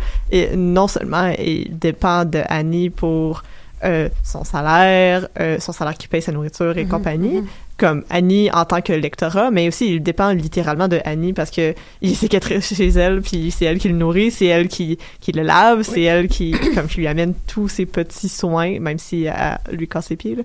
non 0.56 0.88
seulement 0.88 1.34
il 1.38 1.78
dépend 1.78 2.24
de 2.24 2.42
Annie 2.48 2.90
pour 2.90 3.44
euh, 3.84 4.10
son 4.24 4.44
salaire, 4.44 5.28
euh, 5.40 5.58
son 5.60 5.72
salaire 5.72 5.98
qui 5.98 6.08
paye 6.08 6.22
sa 6.22 6.32
nourriture 6.32 6.78
et 6.78 6.84
Mhm, 6.84 6.90
compagnie, 6.90 7.42
mhm. 7.42 7.48
comme 7.78 8.04
Annie 8.10 8.52
en 8.52 8.66
tant 8.66 8.82
que 8.82 8.92
lectorat, 8.92 9.52
mais 9.52 9.68
aussi 9.68 9.94
il 9.94 10.04
dépend 10.04 10.32
littéralement 10.32 10.88
de 10.88 11.00
Annie 11.06 11.34
parce 11.34 11.52
que 11.52 11.74
il 12.02 12.12
est 12.12 12.62
chez 12.62 12.88
elle, 12.90 13.22
puis 13.22 13.52
c'est 13.52 13.66
elle 13.66 13.78
qui 13.78 13.88
le 13.88 13.96
nourrit, 13.96 14.32
c'est 14.32 14.48
elle 14.48 14.68
qui, 14.68 14.98
qui 15.22 15.32
le 15.32 15.44
lave, 15.44 15.84
c'est 15.84 16.02
elle 16.02 16.28
qui, 16.28 16.52
comme, 16.76 16.88
qui 16.88 16.98
lui 16.98 17.08
amène 17.08 17.34
tous 17.48 17.70
ses 17.70 17.86
petits 17.86 18.30
soins, 18.30 18.80
même 18.80 18.98
si 18.98 19.26
elle 19.26 19.58
lui 19.72 19.88
casse 19.88 20.08
ses 20.08 20.16
pieds. 20.16 20.38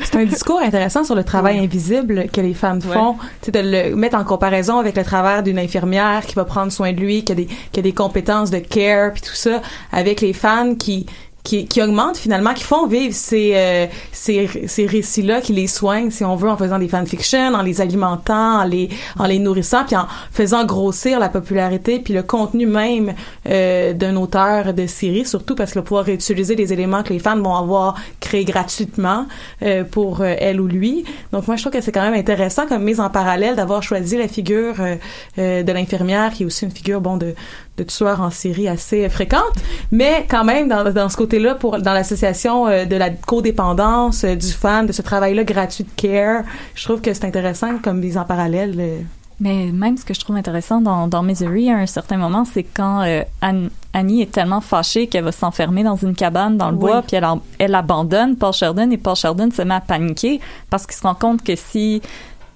C'est 0.00 0.16
un 0.16 0.24
discours 0.24 0.60
intéressant 0.60 1.04
sur 1.04 1.14
le 1.14 1.24
travail 1.24 1.58
invisible 1.58 2.26
que 2.32 2.40
les 2.40 2.54
femmes 2.54 2.82
font. 2.82 3.14
Tu 3.42 3.46
sais, 3.46 3.52
de 3.52 3.60
le 3.60 3.96
mettre 3.96 4.16
en 4.16 4.24
comparaison 4.24 4.78
avec 4.78 4.96
le 4.96 5.04
travail 5.04 5.42
d'une 5.42 5.58
infirmière 5.58 6.26
qui 6.26 6.34
va 6.34 6.44
prendre 6.44 6.70
soin 6.70 6.92
de 6.92 7.00
lui, 7.00 7.24
qui 7.24 7.32
a 7.32 7.34
des, 7.34 7.48
qui 7.72 7.80
a 7.80 7.82
des 7.82 7.92
compétences 7.92 8.50
de 8.50 8.58
care, 8.58 9.12
puis 9.12 9.22
tout 9.22 9.34
ça, 9.34 9.62
avec 9.92 10.20
les 10.20 10.32
fans 10.32 10.74
qui 10.74 11.06
qui, 11.44 11.66
qui 11.66 11.82
augmentent 11.82 12.16
finalement, 12.16 12.54
qui 12.54 12.64
font 12.64 12.86
vivre 12.86 13.14
ces, 13.14 13.52
euh, 13.54 13.86
ces, 14.12 14.48
ces 14.66 14.86
récits-là, 14.86 15.42
qui 15.42 15.52
les 15.52 15.66
soignent, 15.66 16.10
si 16.10 16.24
on 16.24 16.36
veut, 16.36 16.48
en 16.48 16.56
faisant 16.56 16.78
des 16.78 16.88
fanfictions, 16.88 17.54
en 17.54 17.62
les 17.62 17.82
alimentant, 17.82 18.62
en 18.62 18.64
les, 18.64 18.88
en 19.18 19.26
les 19.26 19.38
nourrissant, 19.38 19.84
puis 19.84 19.94
en 19.94 20.06
faisant 20.32 20.64
grossir 20.64 21.20
la 21.20 21.28
popularité, 21.28 22.00
puis 22.00 22.14
le 22.14 22.22
contenu 22.22 22.66
même 22.66 23.14
euh, 23.46 23.92
d'un 23.92 24.16
auteur 24.16 24.72
de 24.72 24.86
série, 24.86 25.26
surtout 25.26 25.54
parce 25.54 25.72
qu'il 25.72 25.80
va 25.80 25.84
pouvoir 25.84 26.06
réutiliser 26.06 26.56
les 26.56 26.72
éléments 26.72 27.02
que 27.02 27.12
les 27.12 27.18
fans 27.18 27.36
vont 27.36 27.54
avoir 27.54 27.94
créés 28.20 28.46
gratuitement 28.46 29.26
euh, 29.62 29.84
pour 29.84 30.22
euh, 30.22 30.34
elle 30.38 30.62
ou 30.62 30.66
lui. 30.66 31.04
Donc 31.32 31.46
moi, 31.46 31.56
je 31.56 31.62
trouve 31.62 31.72
que 31.72 31.82
c'est 31.82 31.92
quand 31.92 32.02
même 32.02 32.14
intéressant 32.14 32.66
comme 32.66 32.82
mise 32.84 33.00
en 33.00 33.10
parallèle 33.10 33.54
d'avoir 33.54 33.82
choisi 33.82 34.16
la 34.16 34.28
figure 34.28 34.76
euh, 34.80 34.96
euh, 35.38 35.62
de 35.62 35.72
l'infirmière, 35.72 36.32
qui 36.32 36.44
est 36.44 36.46
aussi 36.46 36.64
une 36.64 36.70
figure, 36.70 37.02
bon, 37.02 37.18
de 37.18 37.34
de 37.76 37.82
tueurs 37.82 38.20
en 38.20 38.30
série 38.30 38.68
assez 38.68 39.08
fréquente, 39.08 39.42
mais 39.90 40.26
quand 40.28 40.44
même 40.44 40.68
dans, 40.68 40.92
dans 40.92 41.08
ce 41.08 41.16
côté-là, 41.16 41.54
pour 41.56 41.78
dans 41.80 41.92
l'association 41.92 42.68
euh, 42.68 42.84
de 42.84 42.94
la 42.96 43.10
codépendance 43.10 44.24
euh, 44.24 44.34
du 44.36 44.46
fan, 44.52 44.86
de 44.86 44.92
ce 44.92 45.02
travail-là 45.02 45.44
gratuit 45.44 45.84
de 45.84 45.90
care, 45.96 46.44
je 46.74 46.84
trouve 46.84 47.00
que 47.00 47.12
c'est 47.12 47.24
intéressant 47.24 47.78
comme 47.82 47.98
mise 47.98 48.16
en 48.16 48.24
parallèle. 48.24 48.74
euh. 48.78 48.98
Mais 49.40 49.66
même 49.72 49.96
ce 49.96 50.04
que 50.04 50.14
je 50.14 50.20
trouve 50.20 50.36
intéressant 50.36 50.80
dans, 50.80 51.08
dans 51.08 51.24
Misery, 51.24 51.68
à 51.68 51.76
un 51.78 51.86
certain 51.86 52.16
moment, 52.16 52.44
c'est 52.44 52.62
quand 52.62 53.02
Anne- 53.42 53.70
Annie 53.92 54.22
est 54.22 54.30
tellement 54.30 54.60
fâchée 54.60 55.08
qu'elle 55.08 55.24
va 55.24 55.32
s'enfermer 55.32 55.82
dans 55.82 55.96
une 55.96 56.14
cabane 56.14 56.56
dans 56.56 56.68
le 56.70 56.76
Oui. 56.76 56.80
bois, 56.82 57.02
puis 57.02 57.16
elle, 57.16 57.26
elle 57.58 57.74
abandonne 57.74 58.36
Paul 58.36 58.52
Sheldon 58.52 58.88
et 58.92 58.96
Paul 58.96 59.16
Sheldon 59.16 59.50
se 59.50 59.62
met 59.62 59.74
à 59.74 59.80
paniquer 59.80 60.40
parce 60.70 60.86
qu'il 60.86 60.94
se 60.94 61.02
rend 61.02 61.16
compte 61.16 61.42
que 61.42 61.56
si 61.56 62.00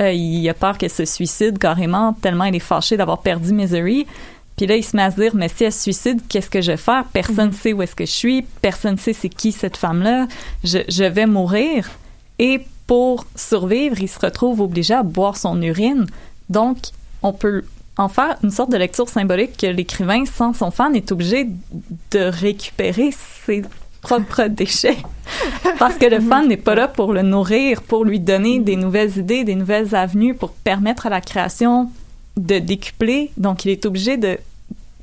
il 0.00 0.48
a 0.48 0.54
peur 0.54 0.78
qu'elle 0.78 0.90
se 0.90 1.04
suicide 1.04 1.58
carrément, 1.58 2.12
tellement 2.12 2.44
il 2.44 2.54
est 2.54 2.60
fâché 2.60 2.96
d'avoir 2.96 3.18
perdu 3.18 3.52
Misery. 3.52 4.06
Puis 4.58 4.66
là, 4.66 4.76
il 4.76 4.82
se 4.82 4.96
met 4.96 5.04
à 5.04 5.10
se 5.12 5.16
dire, 5.16 5.34
mais 5.34 5.48
si 5.48 5.64
elle 5.64 5.72
se 5.72 5.80
suicide, 5.82 6.20
qu'est-ce 6.28 6.50
que 6.50 6.60
je 6.60 6.72
vais 6.72 6.76
faire? 6.76 7.04
Personne 7.12 7.48
ne 7.48 7.54
sait 7.54 7.72
où 7.72 7.80
est-ce 7.80 7.94
que 7.94 8.04
je 8.04 8.10
suis, 8.10 8.42
personne 8.42 8.94
ne 8.94 8.98
sait 8.98 9.12
c'est 9.12 9.28
qui 9.28 9.52
cette 9.52 9.76
femme-là. 9.76 10.26
Je, 10.64 10.78
je 10.88 11.04
vais 11.04 11.26
mourir. 11.26 11.88
Et 12.40 12.66
pour 12.88 13.24
survivre, 13.36 13.96
il 14.00 14.08
se 14.08 14.18
retrouve 14.18 14.60
obligé 14.60 14.94
à 14.94 15.04
boire 15.04 15.36
son 15.36 15.62
urine. 15.62 16.06
Donc, 16.48 16.78
on 17.22 17.32
peut 17.32 17.62
en 17.98 18.08
faire 18.08 18.36
une 18.42 18.50
sorte 18.50 18.72
de 18.72 18.76
lecture 18.76 19.08
symbolique 19.08 19.56
que 19.56 19.66
l'écrivain, 19.66 20.24
sans 20.24 20.52
son 20.54 20.72
fan, 20.72 20.96
est 20.96 21.12
obligé 21.12 21.48
de 22.10 22.20
récupérer 22.20 23.10
ses 23.46 23.62
propres 24.00 24.44
déchets. 24.48 24.98
Parce 25.78 25.96
que 25.96 26.06
le 26.06 26.20
fan 26.20 26.48
n'est 26.48 26.56
pas 26.56 26.74
là 26.74 26.88
pour 26.88 27.12
le 27.12 27.22
nourrir, 27.22 27.82
pour 27.82 28.04
lui 28.04 28.18
donner 28.18 28.58
des 28.58 28.76
nouvelles 28.76 29.18
idées, 29.18 29.44
des 29.44 29.54
nouvelles 29.54 29.94
avenues, 29.94 30.34
pour 30.34 30.50
permettre 30.50 31.06
à 31.06 31.10
la 31.10 31.20
création 31.20 31.90
de 32.36 32.58
décupler. 32.58 33.30
Donc, 33.36 33.64
il 33.64 33.70
est 33.70 33.86
obligé 33.86 34.16
de 34.16 34.38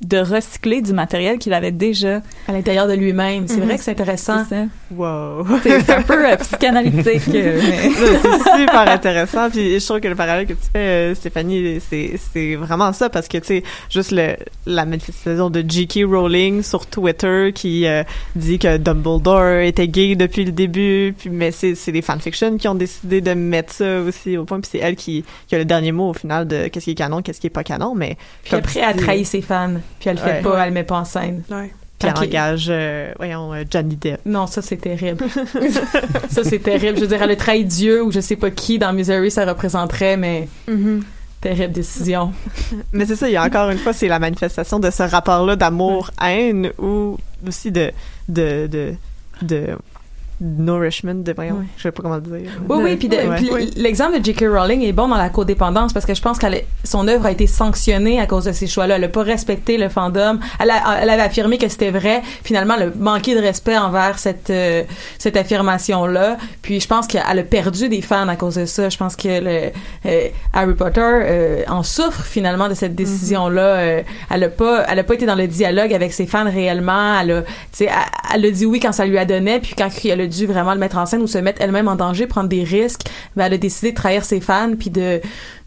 de 0.00 0.18
recycler 0.18 0.82
du 0.82 0.92
matériel 0.92 1.38
qu'il 1.38 1.52
avait 1.54 1.72
déjà 1.72 2.20
à 2.48 2.52
l'intérieur 2.52 2.86
de 2.88 2.92
lui-même. 2.94 3.48
C'est 3.48 3.56
Mhm. 3.56 3.64
vrai 3.64 3.78
que 3.78 3.84
c'est 3.84 3.90
intéressant. 3.92 4.44
C'est 4.48 4.54
ça. 4.56 4.64
Wow. 4.94 5.46
Un 5.46 6.02
peu 6.02 6.26
euh, 6.30 6.36
psychanalytique. 6.36 7.22
euh, 7.34 7.60
mais- 7.68 7.90
c'est 8.22 8.58
super 8.60 8.88
intéressant. 8.88 9.48
Puis 9.50 9.78
je 9.80 9.84
trouve 9.84 10.00
que 10.00 10.08
le 10.08 10.14
parallèle 10.14 10.46
que 10.46 10.52
tu 10.52 10.58
fais, 10.72 10.78
euh, 10.78 11.14
Stéphanie, 11.14 11.80
c'est 11.88 12.18
c'est 12.32 12.54
vraiment 12.56 12.92
ça 12.92 13.08
parce 13.08 13.28
que 13.28 13.38
tu 13.38 13.46
sais, 13.46 13.62
juste 13.90 14.10
le 14.12 14.36
la 14.66 14.84
manifestation 14.84 15.48
de 15.50 15.64
J.K. 15.66 16.00
Rowling 16.06 16.62
sur 16.62 16.86
Twitter 16.86 17.52
qui 17.54 17.86
euh, 17.86 18.02
dit 18.36 18.58
que 18.58 18.76
Dumbledore 18.76 19.60
était 19.60 19.88
gay 19.88 20.16
depuis 20.16 20.44
le 20.44 20.52
début. 20.52 21.14
Puis 21.18 21.30
mais 21.30 21.50
c'est 21.50 21.74
c'est 21.74 21.92
les 21.92 22.02
fanfictions 22.02 22.56
qui 22.58 22.68
ont 22.68 22.74
décidé 22.74 23.20
de 23.20 23.32
mettre 23.32 23.72
ça 23.72 24.00
aussi 24.00 24.36
au 24.36 24.44
point. 24.44 24.60
Puis 24.60 24.70
c'est 24.72 24.78
elle 24.78 24.96
qui 24.96 25.24
qui 25.48 25.54
a 25.54 25.58
le 25.58 25.64
dernier 25.64 25.92
mot 25.92 26.10
au 26.10 26.14
final 26.14 26.46
de 26.46 26.68
qu'est-ce 26.68 26.84
qui 26.84 26.90
est 26.90 26.94
canon, 26.94 27.22
qu'est-ce 27.22 27.40
qui 27.40 27.46
est 27.46 27.50
pas 27.50 27.64
canon. 27.64 27.94
Mais 27.94 28.16
Puis 28.44 28.54
après, 28.56 28.80
elle 28.80 28.96
trahit 28.96 29.26
ses 29.26 29.40
fans, 29.42 29.74
puis 30.00 30.10
elle 30.10 30.16
le 30.16 30.22
fait 30.22 30.32
Ouais. 30.36 30.42
pas, 30.42 30.58
elle 30.62 30.68
le 30.68 30.74
met 30.74 30.84
pas 30.84 30.98
en 30.98 31.04
scène. 31.04 31.42
Puis 31.98 32.08
elle 32.08 32.18
engage, 32.18 32.66
euh, 32.68 33.12
voyons, 33.16 33.52
euh, 33.54 33.62
Johnny 33.70 33.96
Depp. 33.96 34.20
Non, 34.26 34.46
ça 34.46 34.60
c'est 34.62 34.76
terrible. 34.76 35.24
ça 36.30 36.44
c'est 36.44 36.58
terrible. 36.58 36.96
Je 36.96 37.02
veux 37.02 37.06
dire, 37.06 37.22
elle 37.22 37.30
a 37.30 37.36
trahi 37.36 37.64
Dieu 37.64 38.02
ou 38.02 38.10
je 38.12 38.20
sais 38.20 38.36
pas 38.36 38.50
qui 38.50 38.78
dans 38.78 38.92
Misery 38.92 39.30
ça 39.30 39.44
représenterait, 39.46 40.16
mais 40.16 40.48
terrible 41.40 41.72
décision. 41.72 42.32
Mais 42.92 43.06
c'est 43.06 43.16
ça, 43.16 43.28
il 43.28 43.32
y 43.32 43.36
a 43.36 43.44
encore 43.44 43.70
une 43.70 43.78
fois, 43.78 43.92
c'est 43.92 44.08
la 44.08 44.18
manifestation 44.18 44.78
de 44.80 44.90
ce 44.90 45.02
rapport-là 45.02 45.56
d'amour-haine 45.56 46.70
ou 46.78 47.16
aussi 47.46 47.70
de, 47.70 47.92
de, 48.28 48.66
de, 48.66 48.94
de 49.42 49.76
nourishment, 50.44 51.14
de, 51.14 51.32
voyons, 51.32 51.64
je 51.76 51.82
sais 51.82 51.92
pas 51.92 52.02
comment 52.02 52.16
le 52.16 52.20
dire. 52.20 52.50
Oui, 52.68 52.78
oui, 52.82 52.96
puis 52.96 53.08
Ouais. 53.08 53.66
l'exemple 53.76 54.18
de 54.20 54.24
J.K. 54.24 54.44
Rowling 54.48 54.82
est 54.82 54.92
bon 54.92 55.08
dans 55.08 55.16
la 55.16 55.30
codépendance 55.30 55.92
parce 55.92 56.04
que 56.04 56.14
je 56.14 56.20
pense 56.20 56.38
que 56.38 56.46
son 56.84 57.08
œuvre 57.08 57.26
a 57.26 57.30
été 57.30 57.46
sanctionnée 57.46 58.20
à 58.20 58.26
cause 58.26 58.44
de 58.44 58.52
ces 58.52 58.66
choix-là. 58.66 58.96
Elle 58.96 59.00
n'a 59.02 59.08
pas 59.08 59.22
respecté 59.22 59.78
le 59.78 59.88
fandom. 59.88 60.38
Elle, 60.60 60.70
a- 60.70 60.98
elle 61.00 61.08
avait 61.10 61.22
affirmé 61.22 61.56
que 61.58 61.68
c'était 61.68 61.90
vrai. 61.90 62.22
Finalement, 62.44 62.74
elle 62.78 62.88
a 62.88 62.92
manqué 62.98 63.34
de 63.34 63.40
respect 63.40 63.76
envers 63.78 64.18
cette 64.18 64.50
euh, 64.50 64.82
cette 65.18 65.36
affirmation-là. 65.36 66.36
Puis 66.62 66.80
je 66.80 66.86
pense 66.88 67.06
qu'elle 67.06 67.22
a 67.38 67.42
perdu 67.42 67.88
des 67.88 68.02
fans 68.02 68.28
à 68.28 68.36
cause 68.36 68.56
de 68.56 68.66
ça. 68.66 68.88
Je 68.88 68.96
pense 68.98 69.16
que 69.16 69.28
le, 69.28 69.70
euh, 70.06 70.28
Harry 70.52 70.74
Potter 70.74 71.00
euh, 71.02 71.62
en 71.68 71.82
souffre 71.82 72.22
finalement 72.24 72.68
de 72.68 72.74
cette 72.74 72.94
décision-là. 72.94 73.62
Euh, 73.62 74.02
elle 74.30 74.44
a 74.44 74.48
pas 74.48 74.84
elle 74.88 74.98
a 74.98 75.04
pas 75.04 75.14
été 75.14 75.26
dans 75.26 75.34
le 75.34 75.46
dialogue 75.46 75.92
avec 75.94 76.12
ses 76.12 76.26
fans 76.26 76.44
réellement. 76.50 77.18
Elle 77.20 77.30
a, 77.32 77.42
elle, 77.80 77.88
elle 78.34 78.44
a 78.46 78.50
dit 78.50 78.66
oui 78.66 78.80
quand 78.80 78.92
ça 78.92 79.06
lui 79.06 79.18
a 79.18 79.24
donné, 79.24 79.60
puis 79.60 79.74
quand 79.76 79.88
elle 80.04 80.20
a 80.20 80.26
dû 80.36 80.46
vraiment 80.46 80.74
le 80.74 80.80
mettre 80.80 80.98
en 80.98 81.06
scène 81.06 81.22
ou 81.22 81.26
se 81.26 81.38
mettre 81.38 81.60
elle-même 81.60 81.88
en 81.88 81.96
danger, 81.96 82.26
prendre 82.26 82.48
des 82.48 82.64
risques, 82.64 83.02
ben, 83.36 83.46
elle 83.46 83.54
a 83.54 83.58
décidé 83.58 83.92
de 83.92 83.96
trahir 83.96 84.24
ses 84.24 84.40
fans 84.40 84.72
puis 84.78 84.90
de 84.90 85.20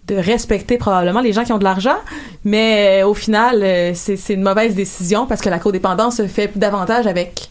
de 0.08 0.16
respecter 0.16 0.78
probablement 0.78 1.20
les 1.20 1.34
gens 1.34 1.44
qui 1.44 1.52
ont 1.52 1.58
de 1.58 1.66
l'argent, 1.66 1.98
mais 2.46 3.02
euh, 3.02 3.08
au 3.08 3.14
final, 3.14 3.62
euh, 3.62 3.92
c'est 3.94 4.16
c'est 4.16 4.36
une 4.36 4.42
mauvaise 4.42 4.74
décision 4.74 5.28
parce 5.28 5.42
que 5.42 5.50
la 5.50 5.60
codépendance 5.60 6.18
se 6.18 6.28
fait 6.28 6.58
davantage 6.58 7.08
avec 7.08 7.50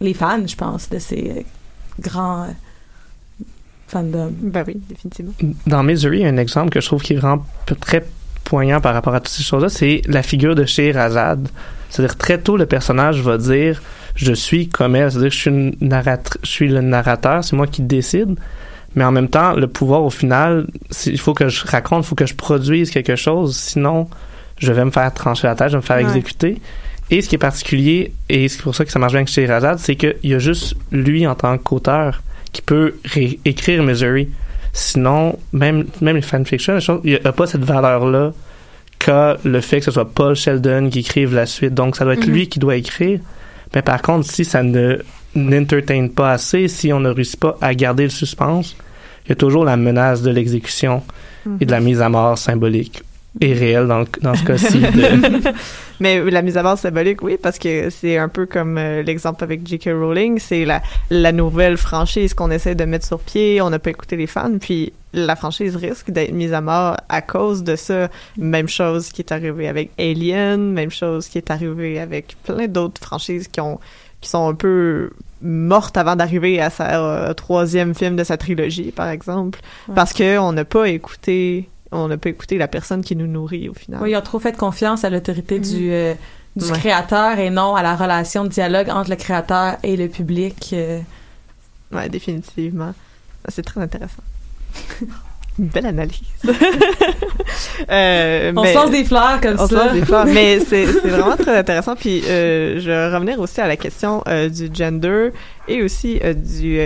les 0.00 0.14
fans, 0.14 0.46
je 0.46 0.56
pense, 0.56 0.88
de 0.88 0.98
ces 0.98 1.30
euh, 1.36 1.42
grands 2.00 2.46
fandoms. 3.86 4.32
Ben 4.40 4.64
oui, 4.66 4.80
définitivement. 4.88 5.32
Dans 5.66 5.82
Misery, 5.82 6.24
un 6.24 6.38
exemple 6.38 6.70
que 6.70 6.80
je 6.80 6.86
trouve 6.86 7.02
qui 7.02 7.12
est 7.12 7.16
vraiment 7.16 7.44
très 7.80 8.06
poignant 8.44 8.80
par 8.80 8.94
rapport 8.94 9.14
à 9.14 9.20
toutes 9.20 9.28
ces 9.28 9.42
choses-là, 9.42 9.68
c'est 9.68 10.00
la 10.06 10.22
figure 10.22 10.54
de 10.54 10.64
Scheherazade. 10.64 11.48
C'est-à-dire, 11.90 12.16
très 12.16 12.38
tôt, 12.38 12.56
le 12.56 12.66
personnage 12.66 13.20
va 13.20 13.36
dire 13.36 13.82
«je 14.20 14.32
suis 14.32 14.68
comme 14.68 14.96
elle», 14.96 15.10
c'est-à-dire, 15.12 15.30
je 15.30 15.36
suis, 15.36 15.50
une 15.50 15.74
je 16.42 16.48
suis 16.48 16.68
le 16.68 16.80
narrateur, 16.80 17.42
c'est 17.44 17.56
moi 17.56 17.66
qui 17.66 17.82
décide, 17.82 18.36
mais 18.94 19.04
en 19.04 19.12
même 19.12 19.28
temps, 19.28 19.54
le 19.54 19.66
pouvoir, 19.66 20.02
au 20.02 20.10
final, 20.10 20.66
il 21.06 21.18
faut 21.18 21.32
que 21.34 21.48
je 21.48 21.64
raconte, 21.66 22.04
il 22.04 22.08
faut 22.08 22.14
que 22.14 22.26
je 22.26 22.34
produise 22.34 22.90
quelque 22.90 23.16
chose, 23.16 23.56
sinon, 23.56 24.08
je 24.58 24.72
vais 24.72 24.84
me 24.84 24.90
faire 24.90 25.12
trancher 25.14 25.46
la 25.46 25.54
tête, 25.54 25.68
je 25.68 25.72
vais 25.72 25.78
me 25.78 25.82
faire 25.82 25.96
Ouais. 25.96 26.02
exécuter. 26.02 26.60
Et 27.10 27.22
ce 27.22 27.28
qui 27.28 27.34
est 27.34 27.38
particulier, 27.38 28.12
et 28.28 28.46
c'est 28.48 28.62
pour 28.62 28.74
ça 28.74 28.84
que 28.84 28.92
ça 28.92 28.98
marche 28.98 29.12
bien 29.12 29.20
avec 29.20 29.28
Scheherazade, 29.28 29.78
c'est 29.78 29.96
qu'il 29.96 30.14
y 30.22 30.34
a 30.34 30.38
juste 30.38 30.76
lui, 30.92 31.26
en 31.26 31.34
tant 31.34 31.56
qu'auteur, 31.58 32.22
qui 32.52 32.62
peut 32.62 32.94
écrire 33.44 33.82
Misery. 33.82 34.28
Sinon, 34.72 35.38
même, 35.52 35.86
même 36.00 36.16
les 36.16 36.22
fanfictions, 36.22 36.78
il 37.04 37.10
n'y 37.12 37.16
a 37.24 37.32
pas 37.32 37.46
cette 37.46 37.64
valeur-là 37.64 38.32
qu'a 39.00 39.38
le 39.44 39.60
fait 39.60 39.78
que 39.78 39.86
ce 39.86 39.90
soit 39.90 40.08
Paul 40.08 40.36
Sheldon 40.36 40.88
qui 40.90 41.00
écrive 41.00 41.34
la 41.34 41.46
suite. 41.46 41.74
Donc, 41.74 41.96
ça 41.96 42.04
doit 42.04 42.14
être 42.14 42.26
Mhm. 42.26 42.32
lui 42.34 42.48
qui 42.48 42.58
doit 42.60 42.76
écrire. 42.76 43.18
Mais 43.74 43.82
par 43.82 44.02
contre, 44.02 44.28
si 44.30 44.44
ça 44.44 44.62
ne 44.62 44.98
n'entertain 45.34 46.08
pas 46.08 46.32
assez, 46.32 46.68
si 46.68 46.92
on 46.92 47.00
ne 47.00 47.10
réussit 47.10 47.38
pas 47.38 47.56
à 47.60 47.74
garder 47.74 48.04
le 48.04 48.10
suspense, 48.10 48.76
il 49.24 49.30
y 49.30 49.32
a 49.32 49.36
toujours 49.36 49.64
la 49.64 49.76
menace 49.76 50.22
de 50.22 50.30
l'exécution 50.30 51.02
et 51.60 51.66
de 51.66 51.70
la 51.70 51.80
mise 51.80 52.00
à 52.00 52.08
mort 52.08 52.36
symbolique 52.36 53.02
et 53.40 53.52
réelle 53.52 53.86
dans, 53.86 54.00
le- 54.00 54.06
dans 54.22 54.34
ce 54.34 54.44
cas-ci. 54.44 54.78
de- 54.80 55.52
Mais 56.00 56.18
la 56.30 56.42
mise 56.42 56.56
à 56.56 56.62
mort 56.62 56.78
symbolique, 56.78 57.22
oui, 57.22 57.36
parce 57.40 57.58
que 57.58 57.90
c'est 57.90 58.16
un 58.16 58.28
peu 58.28 58.46
comme 58.46 58.78
euh, 58.78 59.02
l'exemple 59.02 59.44
avec 59.44 59.66
J.K. 59.66 59.90
Rowling, 59.92 60.38
c'est 60.38 60.64
la, 60.64 60.80
la 61.10 61.30
nouvelle 61.30 61.76
franchise 61.76 62.32
qu'on 62.34 62.50
essaie 62.50 62.74
de 62.74 62.84
mettre 62.84 63.06
sur 63.06 63.20
pied, 63.20 63.60
on 63.60 63.68
n'a 63.70 63.78
pas 63.78 63.90
écouté 63.90 64.16
les 64.16 64.26
fans, 64.26 64.58
puis 64.58 64.92
la 65.12 65.36
franchise 65.36 65.76
risque 65.76 66.10
d'être 66.10 66.32
mise 66.32 66.54
à 66.54 66.60
mort 66.60 66.96
à 67.08 67.20
cause 67.20 67.62
de 67.62 67.76
ça. 67.76 68.08
Même 68.38 68.68
chose 68.68 69.10
qui 69.10 69.20
est 69.22 69.32
arrivé 69.32 69.68
avec 69.68 69.90
Alien, 69.98 70.72
même 70.72 70.90
chose 70.90 71.28
qui 71.28 71.36
est 71.38 71.50
arrivé 71.50 71.98
avec 72.00 72.36
plein 72.44 72.66
d'autres 72.66 73.00
franchises 73.02 73.46
qui 73.48 73.60
ont 73.60 73.78
qui 74.22 74.28
sont 74.28 74.48
un 74.50 74.54
peu 74.54 75.10
mortes 75.40 75.96
avant 75.96 76.14
d'arriver 76.14 76.60
à 76.60 76.68
sa 76.68 77.02
euh, 77.02 77.32
troisième 77.32 77.94
film 77.94 78.16
de 78.16 78.24
sa 78.24 78.36
trilogie, 78.36 78.92
par 78.92 79.08
exemple, 79.08 79.58
Ouais. 79.88 79.94
parce 79.94 80.12
que 80.12 80.38
on 80.38 80.52
n'a 80.52 80.66
pas 80.66 80.88
écouté 80.88 81.68
on 81.92 82.08
n'a 82.08 82.16
pas 82.18 82.28
écouté 82.28 82.56
la 82.58 82.68
personne 82.68 83.02
qui 83.02 83.16
nous 83.16 83.26
nourrit 83.26 83.68
au 83.68 83.74
final. 83.74 84.00
Oui, 84.02 84.10
ils 84.12 84.16
ont 84.16 84.20
trop 84.20 84.38
fait 84.38 84.56
confiance 84.56 85.04
à 85.04 85.10
l'autorité 85.10 85.58
du, 85.58 85.90
euh, 85.92 86.14
du 86.56 86.64
Ouais. 86.64 86.78
créateur 86.78 87.38
et 87.38 87.50
non 87.50 87.74
à 87.74 87.82
la 87.82 87.96
relation 87.96 88.44
de 88.44 88.48
dialogue 88.48 88.88
entre 88.90 89.10
le 89.10 89.16
créateur 89.16 89.76
et 89.82 89.96
le 89.96 90.08
public. 90.08 90.70
euh. 90.72 91.00
Ouais, 91.92 92.08
définitivement. 92.08 92.94
C'est 93.48 93.62
très 93.64 93.80
intéressant. 93.80 94.22
Une 95.60 95.66
belle 95.66 95.86
analyse. 95.86 96.20
Euh, 97.90 98.52
On 98.56 98.62
mais- 98.62 98.72
se 98.72 98.78
lance 98.78 98.90
des 98.90 99.04
fleurs 99.04 99.40
comme 99.40 99.56
on 99.58 99.66
ça. 99.66 99.84
lance 99.86 99.92
des 99.92 100.04
fleurs. 100.04 100.26
Mais 100.26 100.60
c'est 100.68 100.84
vraiment 100.84 101.36
très 101.36 101.56
intéressant. 101.58 101.96
Puis 101.96 102.22
euh, 102.26 102.78
je 102.80 102.86
vais 102.86 103.12
revenir 103.14 103.40
aussi 103.40 103.60
à 103.60 103.66
la 103.66 103.76
question 103.76 104.22
euh, 104.28 104.48
du 104.48 104.70
gender 104.72 105.30
et 105.66 105.82
aussi 105.82 106.20
du, 106.36 106.78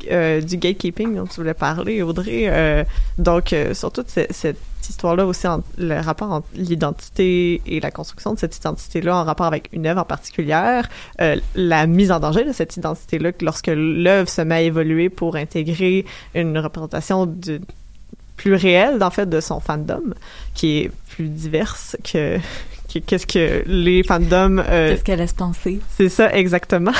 du 0.00 0.56
gatekeeping 0.56 1.16
dont 1.16 1.26
tu 1.26 1.36
voulais 1.36 1.54
parler, 1.54 2.02
Audrey. 2.02 2.84
Donc, 3.18 3.54
sur 3.72 3.90
toute 3.92 4.10
ce- 4.10 4.26
cette 4.30 4.58
histoire-là 4.88 5.26
aussi, 5.26 5.46
en- 5.46 5.62
le 5.78 5.98
rapport 6.00 6.30
entre 6.30 6.48
l'identité 6.54 7.62
et 7.66 7.80
la 7.80 7.90
construction 7.90 8.34
de 8.34 8.38
cette 8.38 8.56
identité-là 8.56 9.16
en 9.16 9.24
rapport 9.24 9.46
avec 9.46 9.68
une 9.72 9.86
œuvre 9.86 10.00
en 10.02 10.04
particulière, 10.04 10.88
la 11.54 11.86
mise 11.86 12.12
en 12.12 12.20
danger 12.20 12.44
de 12.44 12.52
cette 12.52 12.76
identité-là 12.76 13.30
lorsque 13.40 13.70
l'œuvre 13.74 14.28
se 14.28 14.42
met 14.42 14.54
à 14.56 14.60
évoluer 14.62 15.08
pour 15.08 15.36
intégrer 15.36 16.04
une 16.34 16.58
représentation 16.58 17.26
de 17.26 17.60
plus 18.42 18.54
réelle 18.54 19.02
en 19.02 19.10
fait 19.10 19.28
de 19.28 19.40
son 19.40 19.60
fandom 19.60 20.02
qui 20.54 20.78
est 20.80 20.90
plus 21.10 21.28
diverse 21.28 21.96
que 22.02 22.38
que- 22.92 22.98
qu'est-ce 22.98 23.26
que 23.26 23.62
les 23.66 24.02
fandoms 24.02 24.58
euh, 24.58 24.90
Qu'est-ce 24.90 25.04
qu'elle 25.04 25.20
laisse 25.20 25.32
penser? 25.32 25.78
c'est 25.96 26.08
ça 26.10 26.30
exactement. 26.34 26.92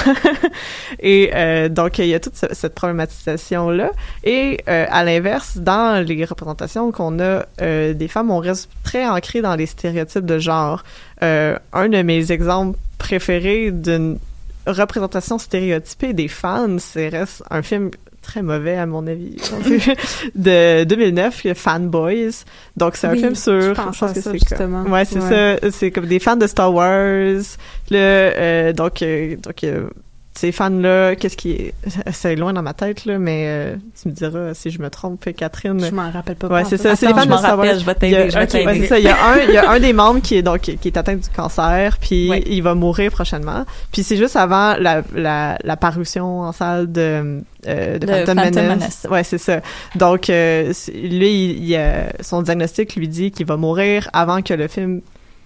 Et 1.01 1.31
euh, 1.35 1.69
donc 1.69 1.99
il 1.99 2.07
y 2.07 2.15
a 2.15 2.21
toute 2.21 2.37
ce- 2.37 2.53
cette 2.55 2.75
problématisation 2.75 3.71
là 3.71 3.91
et 4.25 4.61
euh, 4.69 4.87
à 4.89 5.05
l'inverse 5.05 5.59
dans 5.59 6.05
les 6.07 6.25
représentations 6.25 6.93
qu'on 6.93 7.19
a 7.21 7.45
euh, 7.61 7.93
des 7.93 8.09
femmes 8.09 8.31
on 8.31 8.39
reste 8.39 8.71
très 8.85 9.07
ancré 9.07 9.43
dans 9.43 9.55
les 9.57 9.67
stéréotypes 9.67 10.25
de 10.27 10.39
genre. 10.39 10.85
Un 11.21 11.89
de 11.89 12.03
mes 12.03 12.33
exemples 12.33 12.79
préférés 12.99 13.71
d'une 13.71 14.19
représentation 14.67 15.39
stéréotypée 15.39 16.13
des 16.15 16.29
fans 16.29 16.79
c'est 16.79 17.09
reste 17.09 17.43
un 17.51 17.63
film 17.63 17.91
très 18.23 18.41
mauvais 18.43 18.77
à 18.77 18.87
mon 18.87 19.07
avis 19.07 19.37
de 20.35 20.85
2009 20.85 21.47
Fanboys 21.55 22.45
donc 22.77 22.97
c'est 22.97 23.07
un 23.09 23.13
Oui, 23.13 23.19
film 23.21 23.35
sur 23.35 23.61
je 23.61 23.71
pense 23.73 23.99
pense 23.99 24.11
à 24.11 24.15
que 24.15 24.21
c'est 24.21 24.33
justement. 24.33 24.85
comme- 24.85 24.93
ouais 24.93 25.05
c'est 25.05 25.19
Ouais. 25.21 25.59
ça 25.61 25.71
c'est 25.71 25.91
comme 25.91 26.07
des 26.07 26.19
fans 26.21 26.37
de 26.37 26.47
Star 26.47 26.73
Wars 26.73 26.89
le 27.91 27.97
euh, 27.99 28.73
donc 28.73 29.03
euh, 29.03 29.37
donc 29.37 29.65
euh, 29.65 29.89
ces 30.35 30.51
fans 30.51 30.71
là 30.71 31.15
qu'est-ce 31.15 31.37
qui 31.37 31.53
est 31.53 31.75
c'est 32.13 32.37
loin 32.37 32.53
dans 32.55 32.63
ma 32.63 32.73
tête 32.73 33.05
là 33.05 33.19
mais 33.19 33.45
euh, 33.47 33.77
tu 34.01 34.09
me 34.09 34.15
diras 34.15 34.55
si 34.55 34.71
je 34.71 34.81
me 34.81 34.89
trompe 34.89 35.29
Catherine 35.37 35.79
Je 35.85 35.91
m'en 35.95 36.11
rappelle 36.11 36.37
pas. 36.37 36.49
ouais 36.49 36.65
c'est 36.65 36.79
ça 36.79 36.97
c'est 36.97 37.07
les 37.07 37.13
fans 37.13 37.23
je 37.23 37.29
de 37.29 37.33
rappelle, 37.35 37.79
je 37.79 37.85
vais 37.85 37.95
t'aider, 37.95 38.13
Il 38.13 38.19
y 38.33 38.37
a- 38.37 38.47
je 38.49 38.57
vais 38.57 38.67
ouais, 38.67 38.87
ça 38.87 38.99
il 38.99 39.05
y 39.05 39.09
a 39.09 39.27
un 39.27 39.39
il 39.41 39.51
y 39.51 39.57
a 39.59 39.71
un 39.71 39.79
des 39.79 39.93
membres 39.93 40.21
qui 40.23 40.37
est 40.37 40.43
donc 40.43 40.61
qui 40.63 40.79
est 40.89 40.97
atteint 40.97 41.17
du 41.17 41.29
cancer 41.37 41.99
puis 42.01 42.31
il 42.47 42.63
va 42.63 42.75
mourir 42.75 43.11
prochainement 43.11 43.65
puis 43.93 44.03
c'est 44.03 44.17
juste 44.17 44.37
avant 44.37 44.75
la 44.79 45.03
la, 45.15 45.59
la 45.63 45.77
parution 45.77 46.41
en 46.41 46.53
salle 46.53 46.91
de 46.91 47.43
euh, 47.69 47.99
de 47.99 48.07
Phantom, 48.07 48.39
Phantom 48.39 48.63
Menace. 48.65 48.77
Menace. 48.77 49.07
Ouais, 49.09 49.23
c'est 49.23 49.39
ça. 49.39 49.61
Donc, 49.95 50.29
euh, 50.31 50.73
lui, 50.95 51.45
il, 51.53 51.65
il, 51.71 51.77
euh, 51.77 52.07
son 52.21 52.43
diagnostic 52.43 52.97
lui 52.97 53.07
dit 53.07 53.31
qu'il 53.31 53.47
va 53.47 53.57
mourir 53.57 54.11
avant 54.13 54.43
que 54.43 54.53
le 54.53 54.67
film 54.67 55.01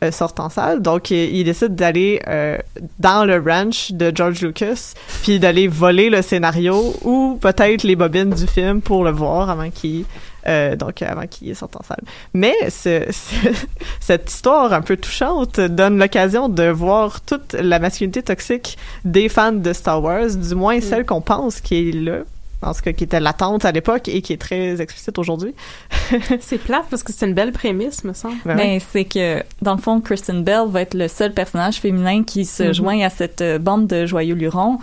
euh, 0.05 0.11
sorte 0.11 0.41
en 0.41 0.49
salle. 0.51 0.83
Donc, 0.83 1.11
il, 1.11 1.35
il 1.37 1.45
décide 1.45 1.75
d'aller 1.75 2.21
euh, 2.27 2.59
dans 2.99 3.25
le 3.25 3.39
ranch 3.41 3.93
de 3.93 4.13
George 4.15 4.41
Lucas, 4.43 4.93
puis 5.23 5.39
d'aller 5.39 5.69
voler 5.69 6.11
le 6.11 6.23
scénario 6.23 6.95
ou 7.03 7.39
peut-être 7.41 7.83
les 7.83 7.97
bobines 7.97 8.31
du 8.31 8.47
film 8.47 8.81
pour 8.83 9.05
le 9.05 9.11
voir 9.11 9.49
avant 9.51 9.71
qu'il 9.71 10.05
euh, 10.49 10.77
donc 10.77 11.03
avant 11.03 11.27
qu'il 11.27 11.57
sorte 11.57 11.75
en 11.75 11.83
salle. 11.83 12.03
Mais 12.33 12.55
ce- 12.71 13.05
ce- 13.11 13.49
cette 14.01 14.31
histoire 14.31 14.73
un 14.73 14.81
peu 14.81 14.97
touchante 14.97 15.59
donne 15.59 15.99
l'occasion 15.99 16.49
de 16.49 16.69
voir 16.69 17.21
toute 17.23 17.55
la 17.55 17.81
masculinité 17.81 18.23
toxique 18.23 18.79
des 19.05 19.29
fans 19.29 19.51
de 19.53 19.73
Star 19.73 20.01
Wars, 20.01 20.37
du 20.37 20.55
moins 20.55 20.81
celle 20.81 21.05
qu'on 21.05 21.21
pense 21.21 21.61
qui 21.61 21.89
est 21.89 21.93
là. 21.93 22.19
En 22.67 22.75
tout 22.75 22.83
cas, 22.83 22.93
qui 22.93 23.05
était 23.05 23.21
latente 23.21 23.64
à 23.64 23.73
l'époque 23.73 24.09
et 24.09 24.21
qui 24.23 24.33
est 24.33 24.41
très 24.41 24.81
explicite 24.81 25.19
aujourd'hui. 25.19 25.55
c'est 26.41 26.59
plate 26.59 26.87
parce 26.91 27.03
que 27.03 27.12
c'est 27.12 27.27
une 27.27 27.35
belle 27.35 27.53
prémisse, 27.53 28.05
me 28.05 28.12
semble. 28.12 28.37
Ben 28.45 28.57
Mais 28.57 28.81
c'est 28.93 29.05
que, 29.05 29.43
dans 29.62 29.75
le 29.75 29.81
fond, 29.81 30.01
Kristen 30.01 30.43
Bell 30.45 30.64
va 30.69 30.83
être 30.83 30.95
le 30.95 31.09
seul 31.09 31.33
personnage 31.33 31.77
féminin 31.77 32.25
qui 32.25 32.45
se 32.45 32.64
Mhm. 32.64 32.75
joint 32.75 33.01
à 33.03 33.11
cette 33.11 33.41
euh, 33.41 33.59
bande 33.59 33.87
de 33.87 34.05
joyeux 34.07 34.35
lurons. 34.35 34.79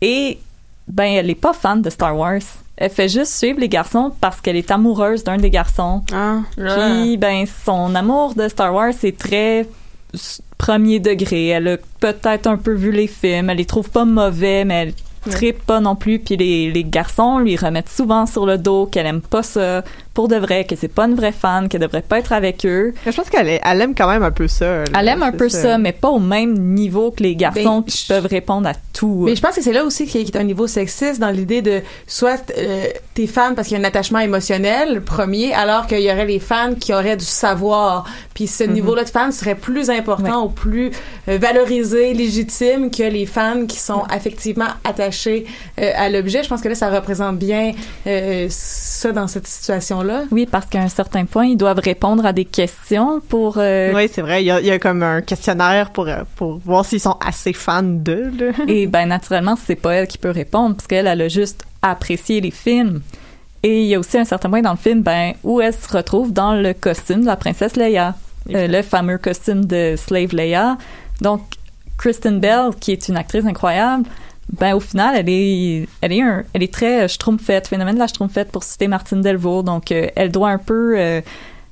Et, 0.00 0.38
ben, 0.86 1.04
elle 1.12 1.28
est 1.30 1.34
pas 1.34 1.52
fan 1.52 1.82
de 1.82 1.90
Star 1.90 2.16
Wars. 2.16 2.40
Elle 2.76 2.90
fait 2.90 3.08
juste 3.08 3.32
suivre 3.34 3.58
les 3.58 3.68
garçons 3.68 4.12
parce 4.20 4.40
qu'elle 4.40 4.54
est 4.56 4.70
amoureuse 4.70 5.24
d'un 5.24 5.36
des 5.36 5.50
garçons. 5.50 6.04
Ah, 6.12 6.38
Puis, 6.56 7.16
ben, 7.16 7.44
son 7.66 7.94
amour 7.96 8.34
de 8.34 8.46
Star 8.48 8.72
Wars 8.72 8.92
est 9.02 9.18
très 9.18 9.66
premier 10.56 11.00
degré. 11.00 11.48
Elle 11.48 11.68
a 11.68 11.76
peut-être 12.00 12.46
un 12.46 12.56
peu 12.56 12.72
vu 12.72 12.92
les 12.92 13.06
films. 13.08 13.50
Elle 13.50 13.58
les 13.58 13.64
trouve 13.64 13.90
pas 13.90 14.04
mauvais, 14.04 14.64
mais 14.64 14.74
elle 14.82 14.94
tripe 15.30 15.64
pas 15.64 15.80
non 15.80 15.96
plus. 15.96 16.18
Puis 16.18 16.36
les, 16.36 16.70
les 16.70 16.84
garçons 16.84 17.38
lui 17.38 17.56
remettent 17.56 17.88
souvent 17.88 18.26
sur 18.26 18.46
le 18.46 18.58
dos 18.58 18.86
qu'elle 18.86 19.06
aime 19.06 19.20
pas 19.20 19.42
ça 19.42 19.82
pour 20.14 20.28
de 20.28 20.36
vrai, 20.36 20.64
que 20.64 20.74
c'est 20.76 20.88
pas 20.88 21.04
une 21.04 21.14
vraie 21.14 21.32
fan, 21.32 21.68
qu'elle 21.68 21.80
devrait 21.80 22.02
pas 22.02 22.18
être 22.18 22.32
avec 22.32 22.66
eux. 22.66 22.92
Je 23.06 23.10
pense 23.12 23.30
qu'elle 23.30 23.48
est- 23.48 23.60
elle 23.64 23.80
aime 23.80 23.94
quand 23.94 24.08
même 24.08 24.22
un 24.22 24.30
peu 24.32 24.48
ça. 24.48 24.78
là. 24.78 24.84
Elle 24.98 25.08
aime 25.08 25.22
un 25.22 25.32
peu 25.32 25.48
ça, 25.48 25.78
mais 25.78 25.92
pas 25.92 26.08
au 26.08 26.18
même 26.18 26.58
niveau 26.58 27.10
que 27.12 27.22
les 27.22 27.36
garçons 27.36 27.80
Ben, 27.80 27.84
qui 27.84 28.06
peuvent 28.08 28.26
répondre 28.26 28.68
à 28.68 28.72
tout. 28.92 29.22
Mais 29.26 29.36
je 29.36 29.40
pense 29.42 29.54
que 29.54 29.62
c'est 29.62 29.72
là 29.72 29.84
aussi 29.84 30.06
qu'il 30.06 30.28
y 30.28 30.36
a 30.36 30.40
un 30.40 30.44
niveau 30.44 30.66
sexiste 30.66 31.20
dans 31.20 31.30
l'idée 31.30 31.62
de 31.62 31.82
soit 32.06 32.50
euh, 32.56 32.84
t'es 33.14 33.26
fan 33.26 33.54
parce 33.54 33.68
qu'il 33.68 33.76
y 33.78 33.80
a 33.80 33.84
un 33.84 33.88
attachement 33.88 34.18
émotionnel 34.18 35.02
premier, 35.02 35.52
alors 35.54 35.86
qu'il 35.86 36.00
y 36.00 36.10
aurait 36.10 36.26
les 36.26 36.40
fans 36.40 36.74
qui 36.78 36.92
auraient 36.92 37.16
du 37.16 37.24
savoir. 37.24 38.04
Puis 38.34 38.46
ce 38.48 38.64
Mhm. 38.64 38.72
niveau-là 38.72 39.04
de 39.04 39.10
fans 39.10 39.30
serait 39.30 39.54
plus 39.54 39.88
important 39.90 40.46
ou 40.46 40.48
plus 40.48 40.90
euh, 41.28 41.38
valorisé, 41.38 42.12
légitime 42.14 42.90
que 42.90 43.02
les 43.02 43.26
fans 43.26 43.66
qui 43.66 43.78
sont 43.78 44.02
affectivement 44.10 44.68
attachés 44.84 45.44
euh, 45.80 45.92
à 45.96 46.08
l'objet. 46.08 46.42
Je 46.42 46.48
pense 46.48 46.60
que 46.60 46.68
là, 46.68 46.74
ça 46.74 46.90
représente 46.90 47.38
bien 47.38 47.72
euh, 48.06 48.46
ça 48.50 49.12
dans 49.12 49.26
cette 49.28 49.46
situation-là. 49.46 50.07
Oui, 50.30 50.46
parce 50.50 50.66
qu'à 50.66 50.80
un 50.80 50.88
certain 50.88 51.24
point, 51.24 51.46
ils 51.46 51.56
doivent 51.56 51.80
répondre 51.80 52.24
à 52.26 52.32
des 52.32 52.44
questions 52.44 53.20
pour... 53.28 53.54
euh, 53.58 53.92
Oui, 53.94 54.08
c'est 54.12 54.22
vrai. 54.22 54.42
Il 54.42 54.46
y, 54.46 54.50
a, 54.50 54.60
il 54.60 54.66
y 54.66 54.70
a 54.70 54.78
comme 54.78 55.02
un 55.02 55.20
questionnaire 55.22 55.90
pour, 55.90 56.08
euh, 56.08 56.22
pour 56.36 56.58
voir 56.58 56.84
s'ils 56.84 57.00
sont 57.00 57.16
assez 57.24 57.52
fans 57.52 57.82
d'eux. 57.82 58.32
Et 58.68 58.86
ben 58.86 59.06
naturellement, 59.06 59.56
c'est 59.56 59.76
pas 59.76 59.94
elle 59.94 60.06
qui 60.06 60.18
peut 60.18 60.30
répondre 60.30 60.76
parce 60.76 60.86
qu'elle 60.86 61.06
elle 61.06 61.20
a 61.22 61.28
juste 61.28 61.64
apprécié 61.82 62.40
les 62.40 62.50
films. 62.50 63.00
Et 63.62 63.82
il 63.82 63.86
y 63.88 63.94
a 63.94 63.98
aussi 63.98 64.16
un 64.18 64.24
certain 64.24 64.48
point 64.50 64.62
dans 64.62 64.70
le 64.72 64.76
film 64.76 65.02
ben 65.02 65.32
où 65.42 65.60
elle 65.60 65.74
se 65.74 65.88
retrouve 65.96 66.32
dans 66.32 66.52
le 66.54 66.74
costume 66.74 67.22
de 67.22 67.26
la 67.26 67.36
princesse 67.36 67.76
Leia, 67.76 68.14
Euh, 68.54 68.66
le 68.68 68.82
fameux 68.82 69.18
costume 69.18 69.64
de 69.64 69.94
Slave 69.96 70.32
Leia. 70.34 70.78
Donc 71.20 71.42
Kristen 71.98 72.38
Bell, 72.40 72.70
qui 72.80 72.92
est 72.92 73.08
une 73.08 73.16
actrice 73.16 73.44
incroyable, 73.44 74.04
ben 74.52 74.74
au 74.74 74.80
final, 74.80 75.14
elle 75.16 75.28
est, 75.28 75.86
elle 76.00 76.12
est, 76.12 76.22
un, 76.22 76.44
elle 76.52 76.62
est 76.62 76.72
très 76.72 77.04
euh, 77.04 77.08
schtroumpfette, 77.08 77.68
phénomène 77.68 77.94
de 77.96 78.00
la 78.00 78.08
schtroumpfette 78.08 78.50
pour 78.50 78.64
citer 78.64 78.88
Martine 78.88 79.20
Delvaux. 79.20 79.62
Donc 79.62 79.92
euh, 79.92 80.08
elle 80.16 80.30
doit 80.30 80.50
un 80.50 80.58
peu 80.58 80.98
euh, 80.98 81.20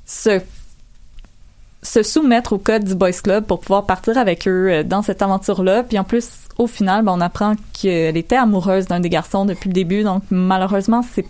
se 0.05 0.41
se 1.83 2.03
soumettre 2.03 2.53
au 2.53 2.57
code 2.57 2.83
du 2.83 2.95
Boys 2.95 3.11
Club 3.23 3.45
pour 3.45 3.61
pouvoir 3.61 3.85
partir 3.85 4.17
avec 4.17 4.47
eux 4.47 4.69
euh, 4.69 4.83
dans 4.83 5.01
cette 5.01 5.21
aventure-là. 5.21 5.83
Puis 5.83 5.97
en 5.97 6.03
plus, 6.03 6.27
au 6.57 6.67
final, 6.67 7.03
ben, 7.05 7.13
on 7.13 7.21
apprend 7.21 7.55
qu'elle 7.73 8.17
était 8.17 8.35
amoureuse 8.35 8.87
d'un 8.87 8.99
des 8.99 9.09
garçons 9.09 9.45
depuis 9.45 9.69
le 9.69 9.73
début. 9.73 10.03
Donc 10.03 10.23
malheureusement, 10.29 11.01
c'est 11.13 11.25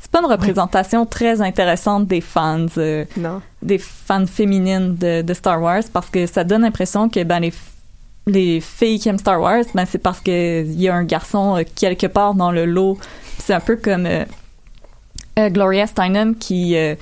c'est 0.00 0.10
pas 0.12 0.20
une 0.20 0.26
représentation 0.30 1.06
très 1.06 1.40
intéressante 1.42 2.06
des 2.06 2.20
fans, 2.20 2.66
euh, 2.78 3.04
Non. 3.16 3.42
des 3.62 3.78
fans 3.78 4.26
féminines 4.26 4.94
de, 4.94 5.22
de 5.22 5.34
Star 5.34 5.60
Wars 5.60 5.82
parce 5.92 6.08
que 6.08 6.26
ça 6.26 6.44
donne 6.44 6.62
l'impression 6.62 7.08
que 7.08 7.24
ben 7.24 7.40
les 7.40 7.52
les 8.28 8.60
filles 8.60 8.98
qui 9.00 9.08
aiment 9.08 9.18
Star 9.18 9.40
Wars, 9.40 9.64
ben 9.74 9.84
c'est 9.86 9.98
parce 9.98 10.20
que 10.20 10.62
il 10.64 10.80
y 10.80 10.88
a 10.88 10.94
un 10.94 11.04
garçon 11.04 11.56
euh, 11.56 11.62
quelque 11.74 12.06
part 12.06 12.34
dans 12.34 12.52
le 12.52 12.64
lot. 12.64 12.98
C'est 13.38 13.54
un 13.54 13.60
peu 13.60 13.76
comme 13.76 14.06
euh, 14.06 14.24
euh, 15.38 15.50
Gloria 15.50 15.86
Steinem 15.86 16.36
qui 16.36 16.76
euh, 16.76 16.94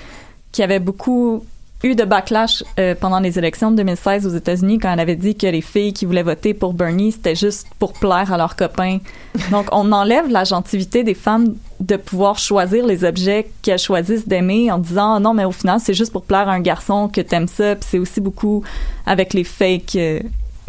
qui 0.52 0.62
avait 0.62 0.78
beaucoup 0.78 1.44
eu 1.82 1.94
de 1.94 2.04
backlash 2.04 2.64
euh, 2.78 2.94
pendant 2.98 3.20
les 3.20 3.38
élections 3.38 3.70
de 3.70 3.76
2016 3.76 4.26
aux 4.26 4.34
États-Unis 4.34 4.78
quand 4.78 4.92
elle 4.92 5.00
avait 5.00 5.16
dit 5.16 5.36
que 5.36 5.46
les 5.46 5.60
filles 5.60 5.92
qui 5.92 6.06
voulaient 6.06 6.22
voter 6.22 6.54
pour 6.54 6.72
Bernie 6.72 7.12
c'était 7.12 7.34
juste 7.34 7.66
pour 7.78 7.92
plaire 7.92 8.32
à 8.32 8.36
leurs 8.36 8.56
copains. 8.56 8.98
Donc 9.50 9.66
on 9.72 9.92
enlève 9.92 10.28
la 10.28 10.44
gentilité 10.44 11.04
des 11.04 11.14
femmes 11.14 11.54
de 11.80 11.96
pouvoir 11.96 12.38
choisir 12.38 12.86
les 12.86 13.04
objets 13.04 13.48
qu'elles 13.62 13.78
choisissent 13.78 14.26
d'aimer 14.26 14.70
en 14.70 14.78
disant 14.78 15.14
Ah 15.14 15.20
non 15.20 15.34
mais 15.34 15.44
au 15.44 15.52
final 15.52 15.78
c'est 15.80 15.94
juste 15.94 16.12
pour 16.12 16.22
plaire 16.22 16.48
à 16.48 16.52
un 16.52 16.60
garçon 16.60 17.08
que 17.08 17.20
t'aimes 17.20 17.48
ça 17.48 17.76
puis 17.76 17.86
c'est 17.90 17.98
aussi 17.98 18.20
beaucoup 18.20 18.62
avec 19.04 19.34
les 19.34 19.44
fake 19.44 19.96
euh, 19.96 20.20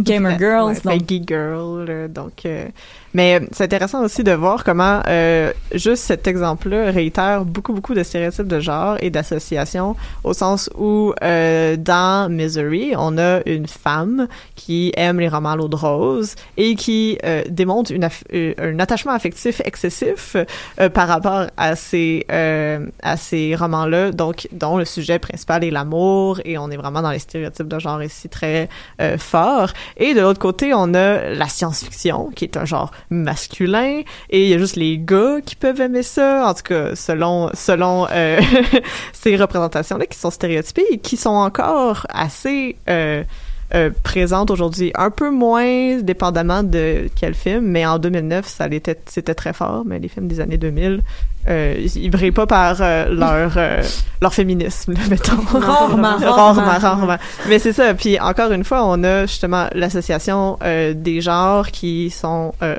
gamer 0.01 0.37
girls 0.39 0.81
ouais, 0.85 0.97
donc 0.97 1.23
girl. 1.25 1.85
là, 1.85 2.07
donc, 2.07 2.45
euh, 2.45 2.67
mais 3.17 3.41
c'est 3.51 3.63
intéressant 3.63 4.03
aussi 4.03 4.23
de 4.23 4.31
voir 4.31 4.63
comment 4.63 5.01
euh, 5.07 5.51
juste 5.73 6.03
cet 6.03 6.27
exemple-là 6.27 6.91
réitère 6.91 7.45
beaucoup, 7.45 7.73
beaucoup 7.73 7.95
de 7.95 8.03
stéréotypes 8.03 8.45
de 8.47 8.59
genre 8.59 8.97
et 9.01 9.09
d'association 9.09 9.95
au 10.23 10.33
sens 10.33 10.69
où 10.77 11.15
euh, 11.23 11.77
dans 11.77 12.31
Misery, 12.31 12.93
on 12.95 13.17
a 13.17 13.39
une 13.47 13.65
femme 13.65 14.27
qui 14.55 14.93
aime 14.95 15.19
les 15.19 15.29
romans 15.29 15.53
à 15.53 15.55
l'eau 15.55 15.67
de 15.67 15.75
rose 15.75 16.35
et 16.57 16.75
qui 16.75 17.17
euh, 17.25 17.41
démontre 17.49 17.91
une 17.91 18.07
euh, 18.35 18.53
un 18.59 18.77
attachement 18.77 19.13
affectif 19.13 19.63
excessif 19.65 20.35
euh, 20.35 20.89
par 20.89 21.07
rapport 21.07 21.47
à 21.57 21.75
ces 21.75 22.23
euh, 22.31 22.85
à 23.01 23.17
ces 23.17 23.55
romans-là, 23.55 24.11
donc 24.11 24.47
dont 24.51 24.77
le 24.77 24.85
sujet 24.85 25.17
principal 25.17 25.63
est 25.63 25.71
l'amour 25.71 26.39
et 26.45 26.59
on 26.59 26.69
est 26.69 26.77
vraiment 26.77 27.01
dans 27.01 27.09
les 27.09 27.17
stéréotypes 27.17 27.67
de 27.67 27.79
genre 27.79 28.03
ici 28.03 28.29
très 28.29 28.69
euh, 29.01 29.17
fort. 29.17 29.71
Et 29.97 30.13
de 30.13 30.21
l'autre 30.21 30.39
côté, 30.39 30.75
on 30.75 30.93
a 30.93 31.29
la 31.33 31.47
science-fiction 31.47 32.29
qui 32.35 32.45
est 32.45 32.57
un 32.57 32.65
genre 32.65 32.91
masculin 33.09 34.01
et 34.29 34.43
il 34.43 34.49
y 34.49 34.53
a 34.53 34.57
juste 34.57 34.75
les 34.75 34.97
gars 34.97 35.37
qui 35.45 35.55
peuvent 35.55 35.79
aimer 35.81 36.03
ça. 36.03 36.47
En 36.47 36.53
tout 36.53 36.63
cas, 36.63 36.95
selon 36.95 37.49
selon 37.53 38.07
euh, 38.11 38.39
ces 39.13 39.35
représentations-là 39.35 40.05
qui 40.05 40.17
sont 40.17 40.31
stéréotypées 40.31 40.85
et 40.91 40.97
qui 40.97 41.17
sont 41.17 41.29
encore 41.29 42.05
assez 42.09 42.75
euh, 42.89 43.23
euh, 43.73 43.89
présentes 44.01 44.49
aujourd'hui, 44.49 44.91
un 44.95 45.09
peu 45.09 45.29
moins 45.29 45.97
dépendamment 45.97 46.63
de 46.63 47.09
quel 47.15 47.33
film, 47.33 47.65
mais 47.65 47.85
en 47.85 47.99
2009, 47.99 48.47
ça 48.47 48.67
l'était, 48.67 48.97
c'était 49.07 49.35
très 49.35 49.51
fort. 49.51 49.83
Mais 49.85 49.99
les 49.99 50.07
films 50.07 50.29
des 50.29 50.39
années 50.39 50.57
2000, 50.57 51.01
euh, 51.49 51.75
ils 51.95 52.09
brillent 52.09 52.31
pas 52.31 52.45
par 52.47 52.77
euh, 52.81 53.09
leur 53.13 53.53
euh, 53.57 53.81
leur 54.21 54.33
féminisme, 54.33 54.93
là, 54.93 54.99
mettons. 55.09 55.37
Rarement, 55.59 56.17
rarement, 56.17 56.77
rarement. 56.79 57.17
Mais 57.47 57.59
c'est 57.59 57.73
ça. 57.73 57.93
Puis 57.93 58.19
encore 58.19 58.51
une 58.51 58.63
fois, 58.63 58.83
on 58.85 59.03
a 59.03 59.25
justement 59.25 59.67
l'association 59.73 60.57
euh, 60.63 60.93
des 60.95 61.21
genres 61.21 61.69
qui 61.71 62.09
sont 62.09 62.53
euh, 62.63 62.75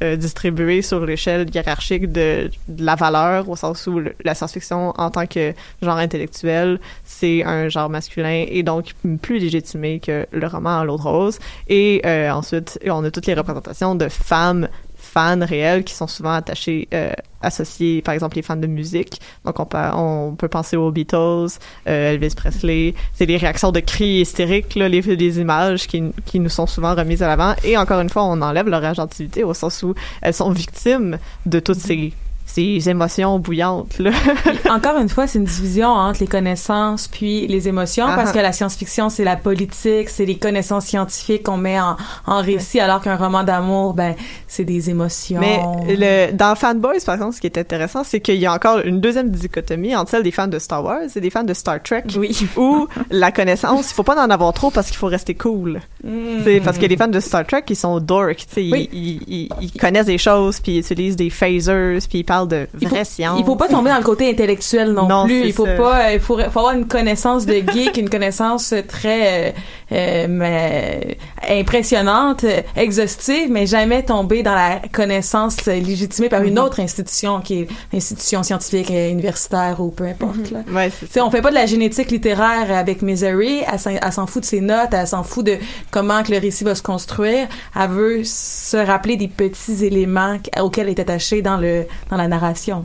redistribués 0.00 0.82
sur 0.82 1.04
l'échelle 1.04 1.48
hiérarchique 1.54 2.10
de, 2.12 2.50
de 2.68 2.84
la 2.84 2.94
valeur, 2.94 3.48
au 3.48 3.56
sens 3.56 3.86
où 3.86 3.98
le- 4.00 4.14
la 4.24 4.34
science-fiction 4.34 4.94
en 4.96 5.10
tant 5.10 5.26
que 5.26 5.52
genre 5.82 5.96
intellectuel, 5.98 6.78
c'est 7.04 7.44
un 7.44 7.68
genre 7.68 7.88
masculin 7.90 8.44
et 8.48 8.62
donc 8.62 8.94
plus 9.22 9.38
légitimé 9.38 10.00
que 10.00 10.26
le 10.32 10.46
roman 10.46 10.80
à 10.80 10.84
l'eau 10.84 10.96
de 10.96 11.02
rose. 11.02 11.38
Et 11.68 12.00
euh, 12.06 12.30
ensuite, 12.30 12.78
on 12.88 13.04
a 13.04 13.10
toutes 13.10 13.26
les 13.26 13.34
représentations 13.34 13.94
de 13.94 14.08
femmes 14.08 14.68
fans 14.96 15.38
réels 15.44 15.84
qui 15.84 15.94
sont 15.94 16.06
souvent 16.06 16.32
attachés, 16.34 16.88
euh, 16.92 17.10
associés, 17.42 18.02
par 18.02 18.14
exemple, 18.14 18.36
les 18.36 18.42
fans 18.42 18.56
de 18.56 18.66
musique. 18.66 19.20
Donc, 19.44 19.60
on 19.60 19.64
peut, 19.64 19.78
on 19.94 20.34
peut 20.36 20.48
penser 20.48 20.76
aux 20.76 20.90
Beatles, 20.90 21.58
euh, 21.86 22.12
Elvis 22.12 22.34
Presley. 22.34 22.94
C'est 23.14 23.26
les 23.26 23.36
réactions 23.36 23.72
de 23.72 23.80
cris 23.80 24.20
hystériques, 24.20 24.74
là, 24.74 24.88
les 24.88 25.40
images 25.40 25.86
qui, 25.86 26.02
qui 26.24 26.40
nous 26.40 26.48
sont 26.48 26.66
souvent 26.66 26.94
remises 26.94 27.22
à 27.22 27.28
l'avant. 27.28 27.54
Et 27.64 27.76
encore 27.76 28.00
une 28.00 28.10
fois, 28.10 28.24
on 28.24 28.40
enlève 28.42 28.68
leur 28.68 28.84
agentivité 28.84 29.44
au 29.44 29.54
sens 29.54 29.82
où 29.82 29.94
elles 30.22 30.34
sont 30.34 30.50
victimes 30.50 31.18
de 31.46 31.60
toutes 31.60 31.78
ces, 31.78 32.12
ces 32.50 32.88
émotions 32.88 33.38
bouillantes, 33.38 33.98
là. 33.98 34.10
Encore 34.70 34.98
une 34.98 35.08
fois, 35.10 35.26
c'est 35.26 35.38
une 35.38 35.44
division 35.44 35.88
entre 35.88 36.20
les 36.20 36.26
connaissances 36.26 37.06
puis 37.06 37.46
les 37.46 37.68
émotions, 37.68 38.06
parce 38.06 38.32
que 38.32 38.38
la 38.38 38.52
science-fiction, 38.52 39.10
c'est 39.10 39.22
la 39.24 39.36
politique, 39.36 40.08
c'est 40.08 40.24
les 40.24 40.38
connaissances 40.38 40.86
scientifiques 40.86 41.42
qu'on 41.44 41.58
met 41.58 41.78
en, 41.78 41.96
en 42.26 42.40
récit, 42.42 42.80
alors 42.80 43.02
qu'un 43.02 43.16
roman 43.16 43.44
d'amour, 43.44 43.92
ben, 43.94 44.14
c'est 44.46 44.64
des 44.64 44.88
émotions. 44.90 45.40
Mais 45.40 45.60
le, 45.88 46.32
dans 46.32 46.54
Fanboys, 46.54 47.00
par 47.04 47.16
exemple, 47.16 47.34
ce 47.36 47.40
qui 47.40 47.46
est 47.46 47.58
intéressant, 47.58 48.02
c'est 48.02 48.20
qu'il 48.20 48.36
y 48.36 48.46
a 48.46 48.52
encore 48.52 48.78
une 48.78 49.00
deuxième 49.00 49.30
dichotomie 49.30 49.94
entre 49.94 50.10
celle 50.12 50.22
des 50.22 50.30
fans 50.32 50.48
de 50.48 50.58
Star 50.58 50.82
Wars 50.82 51.00
et 51.14 51.20
des 51.20 51.30
fans 51.30 51.44
de 51.44 51.52
Star 51.54 51.82
Trek. 51.82 52.04
Oui. 52.16 52.36
Où 52.56 52.88
la 53.10 53.30
connaissance, 53.30 53.90
il 53.90 53.94
faut 53.94 54.02
pas 54.04 54.16
en 54.24 54.30
avoir 54.30 54.52
trop 54.54 54.70
parce 54.70 54.88
qu'il 54.88 54.96
faut 54.96 55.06
rester 55.06 55.34
cool. 55.34 55.80
Mm. 56.02 56.10
C'est 56.44 56.60
parce 56.60 56.78
que 56.78 56.86
les 56.86 56.96
fans 56.96 57.08
de 57.08 57.20
Star 57.20 57.46
Trek, 57.46 57.64
ils 57.68 57.76
sont 57.76 58.00
dork, 58.00 58.36
tu 58.36 58.46
sais, 58.54 58.64
ils- 58.64 58.72
Oui. 58.72 58.88
ils, 58.92 59.22
ils, 59.28 59.48
ils 59.60 59.72
connaissent 59.72 60.06
des 60.06 60.18
choses, 60.18 60.60
puis 60.60 60.76
ils 60.76 60.78
utilisent 60.78 61.16
des 61.16 61.30
phasers, 61.30 61.98
puis 62.08 62.20
ils 62.20 62.24
parlent 62.24 62.37
de 62.46 62.68
vraie 62.74 63.04
science. 63.04 63.38
Il 63.40 63.44
faut 63.44 63.56
pas 63.56 63.68
tomber 63.68 63.90
dans 63.90 63.98
le 63.98 64.02
côté 64.04 64.30
intellectuel 64.30 64.92
non, 64.92 65.08
Non, 65.08 65.24
plus. 65.24 65.46
Il 65.46 65.52
faut 65.52 65.66
ça. 65.66 65.72
pas, 65.74 66.06
euh, 66.08 66.12
il 66.14 66.20
faut, 66.20 66.36
faut 66.38 66.58
avoir 66.60 66.72
une 66.74 66.86
connaissance 66.86 67.46
de 67.46 67.54
geek, 67.72 67.96
une 67.96 68.08
connaissance 68.10 68.72
très 68.86 69.48
euh, 69.48 69.52
euh, 69.92 70.26
mais, 70.28 71.16
impressionnante, 71.48 72.44
exhaustive, 72.76 73.50
mais 73.50 73.66
jamais 73.66 74.02
tomber 74.04 74.42
dans 74.42 74.54
la 74.54 74.80
connaissance 74.92 75.64
légitimée 75.66 76.28
par 76.28 76.42
une 76.42 76.54
Mhm. 76.58 76.64
autre 76.64 76.80
institution 76.80 77.40
qui 77.40 77.62
est 77.62 77.68
l'institution 77.92 78.42
scientifique, 78.42 78.90
universitaire 78.90 79.80
ou 79.80 79.90
peu 79.90 80.04
importe. 80.04 80.50
là. 80.50 80.60
Ouais, 80.72 80.90
c'est 80.90 81.06
Tu 81.06 81.12
sais, 81.12 81.20
on 81.20 81.30
fait 81.30 81.42
pas 81.42 81.50
de 81.50 81.54
la 81.54 81.66
génétique 81.66 82.10
littéraire 82.10 82.70
avec 82.76 83.02
Misery. 83.02 83.62
Elle, 83.70 84.12
s'en- 84.12 84.26
fout 84.26 84.42
de 84.42 84.46
ses 84.46 84.60
notes, 84.60 84.90
elle 84.92 85.06
s'en 85.06 85.22
fout 85.22 85.44
de 85.46 85.56
comment 85.90 86.22
que 86.22 86.30
le 86.32 86.38
récit 86.38 86.64
va 86.64 86.74
se 86.74 86.82
construire. 86.82 87.46
Elle 87.78 87.88
veut 87.90 88.20
se 88.24 88.76
rappeler 88.76 89.16
des 89.16 89.28
petits 89.28 89.84
éléments 89.84 90.38
qu- 90.38 90.60
auxquels 90.60 90.84
elle 90.88 90.90
est 90.92 91.00
attachée 91.00 91.42
dans 91.42 91.56
le 91.56 91.86
dans 92.10 92.16
la 92.16 92.27
narration. 92.28 92.84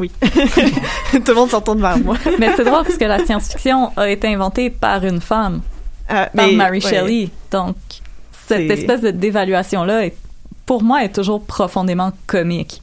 Oui. 0.00 0.10
Tout 1.12 1.22
le 1.28 1.34
monde 1.34 1.50
s'en 1.50 1.60
tourne 1.60 1.80
vers 1.80 1.98
moi. 1.98 2.16
Mais 2.38 2.50
c'est 2.56 2.64
drôle 2.64 2.82
parce 2.84 2.96
que 2.96 3.04
la 3.04 3.24
science-fiction 3.24 3.92
a 3.96 4.08
été 4.10 4.26
inventée 4.28 4.70
par 4.70 5.04
une 5.04 5.20
femme, 5.20 5.60
Euh, 6.10 6.26
par 6.34 6.46
mais- 6.48 6.52
Mary 6.52 6.80
ouais. 6.82 6.90
Shelley. 6.90 7.28
Donc, 7.52 7.76
cette 8.48 8.70
espèce 8.70 9.00
de 9.02 9.10
dévaluation-là, 9.12 10.08
pour 10.66 10.82
moi, 10.82 11.04
est 11.04 11.12
toujours 11.14 11.44
profondément 11.44 12.12
comique. 12.26 12.82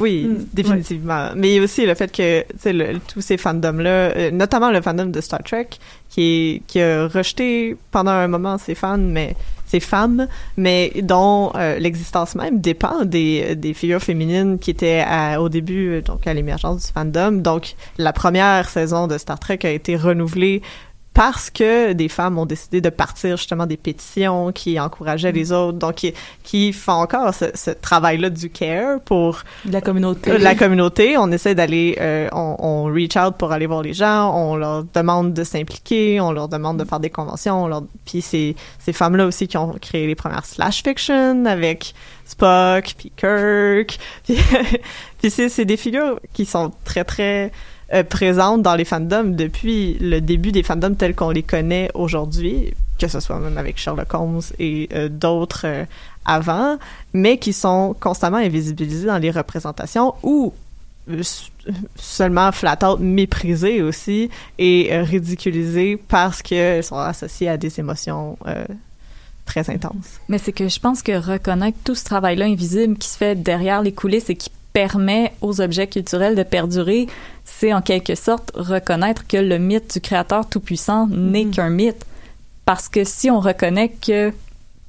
Oui, 0.00 0.24
Mm, 0.28 0.46
définitivement. 0.52 1.30
Mais 1.34 1.50
il 1.50 1.54
y 1.56 1.58
a 1.58 1.62
aussi 1.62 1.84
le 1.86 1.94
fait 1.94 2.10
que 2.12 2.44
le- 2.70 2.98
tous 2.98 3.20
ces 3.20 3.36
fandoms-là, 3.36 3.90
euh, 3.90 4.30
notamment 4.30 4.70
le 4.70 4.80
fandom 4.80 5.06
de 5.06 5.20
Star 5.20 5.42
Trek, 5.42 5.68
qui, 6.08 6.22
est, 6.22 6.62
qui 6.68 6.80
a 6.80 7.08
rejeté 7.08 7.76
pendant 7.90 8.12
un 8.12 8.28
moment 8.28 8.58
ses 8.58 8.74
fans, 8.76 8.96
mais 8.98 9.34
ses 9.68 9.80
femmes, 9.80 10.26
mais 10.56 10.92
dont 11.02 11.52
euh, 11.54 11.78
l'existence 11.78 12.34
même 12.34 12.60
dépend 12.60 13.04
des, 13.04 13.54
des 13.54 13.74
figures 13.74 14.02
féminines 14.02 14.58
qui 14.58 14.70
étaient 14.70 15.04
à- 15.06 15.40
au 15.40 15.48
début, 15.48 15.90
euh, 15.90 16.00
donc 16.00 16.26
à 16.26 16.34
l'émergence 16.34 16.86
du 16.86 16.92
fandom. 16.92 17.32
Donc, 17.42 17.74
la 17.98 18.12
première 18.12 18.68
saison 18.68 19.06
de 19.06 19.18
Star 19.18 19.38
Trek 19.38 19.60
a 19.64 19.70
été 19.70 19.96
renouvelée 19.96 20.62
parce 21.18 21.50
que 21.50 21.94
des 21.94 22.08
femmes 22.08 22.38
ont 22.38 22.46
décidé 22.46 22.80
de 22.80 22.90
partir 22.90 23.36
justement 23.36 23.66
des 23.66 23.76
pétitions 23.76 24.52
qui 24.52 24.78
encourageaient 24.78 25.32
les 25.32 25.50
autres, 25.50 25.76
donc 25.76 25.96
qui, 25.96 26.14
qui 26.44 26.72
font 26.72 26.92
encore 26.92 27.34
ce, 27.34 27.46
ce 27.54 27.72
travail-là 27.72 28.30
du 28.30 28.50
care 28.50 29.00
pour 29.00 29.42
la 29.68 29.80
communauté. 29.80 30.38
la 30.38 30.54
communauté. 30.54 31.18
On 31.18 31.32
essaie 31.32 31.56
d'aller, 31.56 31.98
euh, 32.00 32.28
on, 32.30 32.54
on 32.60 32.84
reach 32.84 33.16
out 33.16 33.34
pour 33.36 33.50
aller 33.50 33.66
voir 33.66 33.82
les 33.82 33.94
gens, 33.94 34.32
on 34.32 34.54
leur 34.54 34.84
demande 34.94 35.34
de 35.34 35.42
s'impliquer, 35.42 36.20
on 36.20 36.30
leur 36.30 36.46
demande 36.46 36.78
de 36.78 36.84
faire 36.84 37.00
des 37.00 37.10
conventions. 37.10 37.64
On 37.64 37.66
leur... 37.66 37.82
Puis 38.06 38.22
c'est 38.22 38.54
ces 38.78 38.92
femmes-là 38.92 39.26
aussi 39.26 39.48
qui 39.48 39.56
ont 39.56 39.72
créé 39.72 40.06
les 40.06 40.14
premières 40.14 40.46
slash 40.46 40.84
fiction 40.84 41.44
avec 41.46 41.94
Spock, 42.26 42.94
puis 42.96 43.10
Kirk. 43.16 43.98
Puis, 44.24 44.38
puis 45.18 45.30
c'est 45.30 45.64
des 45.64 45.76
figures 45.76 46.20
qui 46.32 46.44
sont 46.44 46.70
très 46.84 47.02
très 47.02 47.50
euh, 47.92 48.04
présentes 48.04 48.62
dans 48.62 48.74
les 48.74 48.84
fandoms 48.84 49.34
depuis 49.34 49.96
le 50.00 50.20
début 50.20 50.52
des 50.52 50.62
fandoms 50.62 50.94
tels 50.94 51.14
qu'on 51.14 51.30
les 51.30 51.42
connaît 51.42 51.90
aujourd'hui, 51.94 52.74
que 52.98 53.08
ce 53.08 53.20
soit 53.20 53.38
même 53.38 53.56
avec 53.56 53.78
Sherlock 53.78 54.12
Holmes 54.12 54.40
et 54.58 54.88
euh, 54.92 55.08
d'autres 55.08 55.62
euh, 55.64 55.84
avant, 56.24 56.78
mais 57.12 57.38
qui 57.38 57.52
sont 57.52 57.96
constamment 57.98 58.38
invisibilisés 58.38 59.06
dans 59.06 59.18
les 59.18 59.30
représentations 59.30 60.14
ou 60.22 60.52
euh, 61.08 61.22
seulement 61.96 62.52
flat 62.52 62.78
out 62.84 63.00
méprisés 63.00 63.82
aussi 63.82 64.28
et 64.58 64.90
ridiculisés 65.00 65.96
parce 66.08 66.42
qu'elles 66.42 66.84
sont 66.84 66.98
associées 66.98 67.48
à 67.48 67.56
des 67.56 67.80
émotions 67.80 68.36
très 69.44 69.70
intenses. 69.70 70.20
Mais 70.28 70.38
c'est 70.38 70.52
que 70.52 70.68
je 70.68 70.80
pense 70.80 71.02
que 71.02 71.12
reconnaître 71.12 71.78
tout 71.84 71.94
ce 71.94 72.04
travail-là 72.04 72.46
invisible 72.46 72.98
qui 72.98 73.08
se 73.08 73.16
fait 73.16 73.34
derrière 73.34 73.80
les 73.82 73.92
coulisses 73.92 74.28
et 74.28 74.36
qui 74.36 74.50
permet 74.72 75.32
aux 75.40 75.60
objets 75.60 75.86
culturels 75.86 76.34
de 76.34 76.42
perdurer, 76.42 77.06
c'est 77.44 77.72
en 77.72 77.82
quelque 77.82 78.14
sorte 78.14 78.52
reconnaître 78.54 79.26
que 79.26 79.36
le 79.36 79.58
mythe 79.58 79.94
du 79.94 80.00
créateur 80.00 80.48
tout-puissant 80.48 81.06
n'est 81.08 81.46
qu'un 81.46 81.70
mythe. 81.70 82.06
Parce 82.64 82.88
que 82.88 83.04
si 83.04 83.30
on 83.30 83.40
reconnaît 83.40 83.88
que 83.88 84.32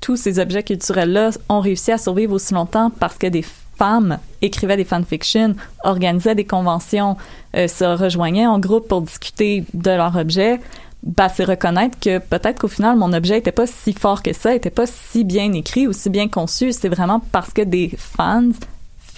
tous 0.02 0.16
ces 0.16 0.40
objets 0.40 0.64
culturels-là 0.64 1.32
ont 1.50 1.60
réussi 1.60 1.92
à 1.92 1.98
survivre 1.98 2.34
aussi 2.34 2.54
longtemps 2.54 2.92
parce 3.00 3.18
que 3.18 3.28
des 3.28 3.44
femmes 3.76 4.20
écrivaient 4.42 4.78
des 4.78 4.86
fanfictions, 4.86 5.56
organisaient 5.84 6.36
des 6.36 6.46
conventions, 6.46 7.16
euh, 7.56 7.68
se 7.68 7.86
rejoignaient 7.86 8.48
en 8.48 8.60
groupe 8.60 8.88
pour 8.88 9.02
discuter 9.02 9.64
de 9.74 9.92
leur 9.92 10.16
objet, 10.18 10.60
bah, 11.04 11.30
c'est 11.30 11.46
reconnaître 11.46 11.98
que 12.00 12.20
peut-être 12.20 12.60
qu'au 12.60 12.68
final, 12.68 12.98
mon 12.98 13.14
objet 13.14 13.38
était 13.38 13.54
pas 13.54 13.68
si 13.68 13.94
fort 13.94 14.22
que 14.22 14.34
ça, 14.34 14.54
était 14.54 14.70
pas 14.70 14.86
si 14.86 15.24
bien 15.24 15.54
écrit 15.54 15.88
ou 15.88 15.94
si 15.94 16.10
bien 16.10 16.28
conçu. 16.28 16.74
C'est 16.74 16.90
vraiment 16.90 17.22
parce 17.32 17.54
que 17.54 17.62
des 17.62 17.90
fans 17.98 18.50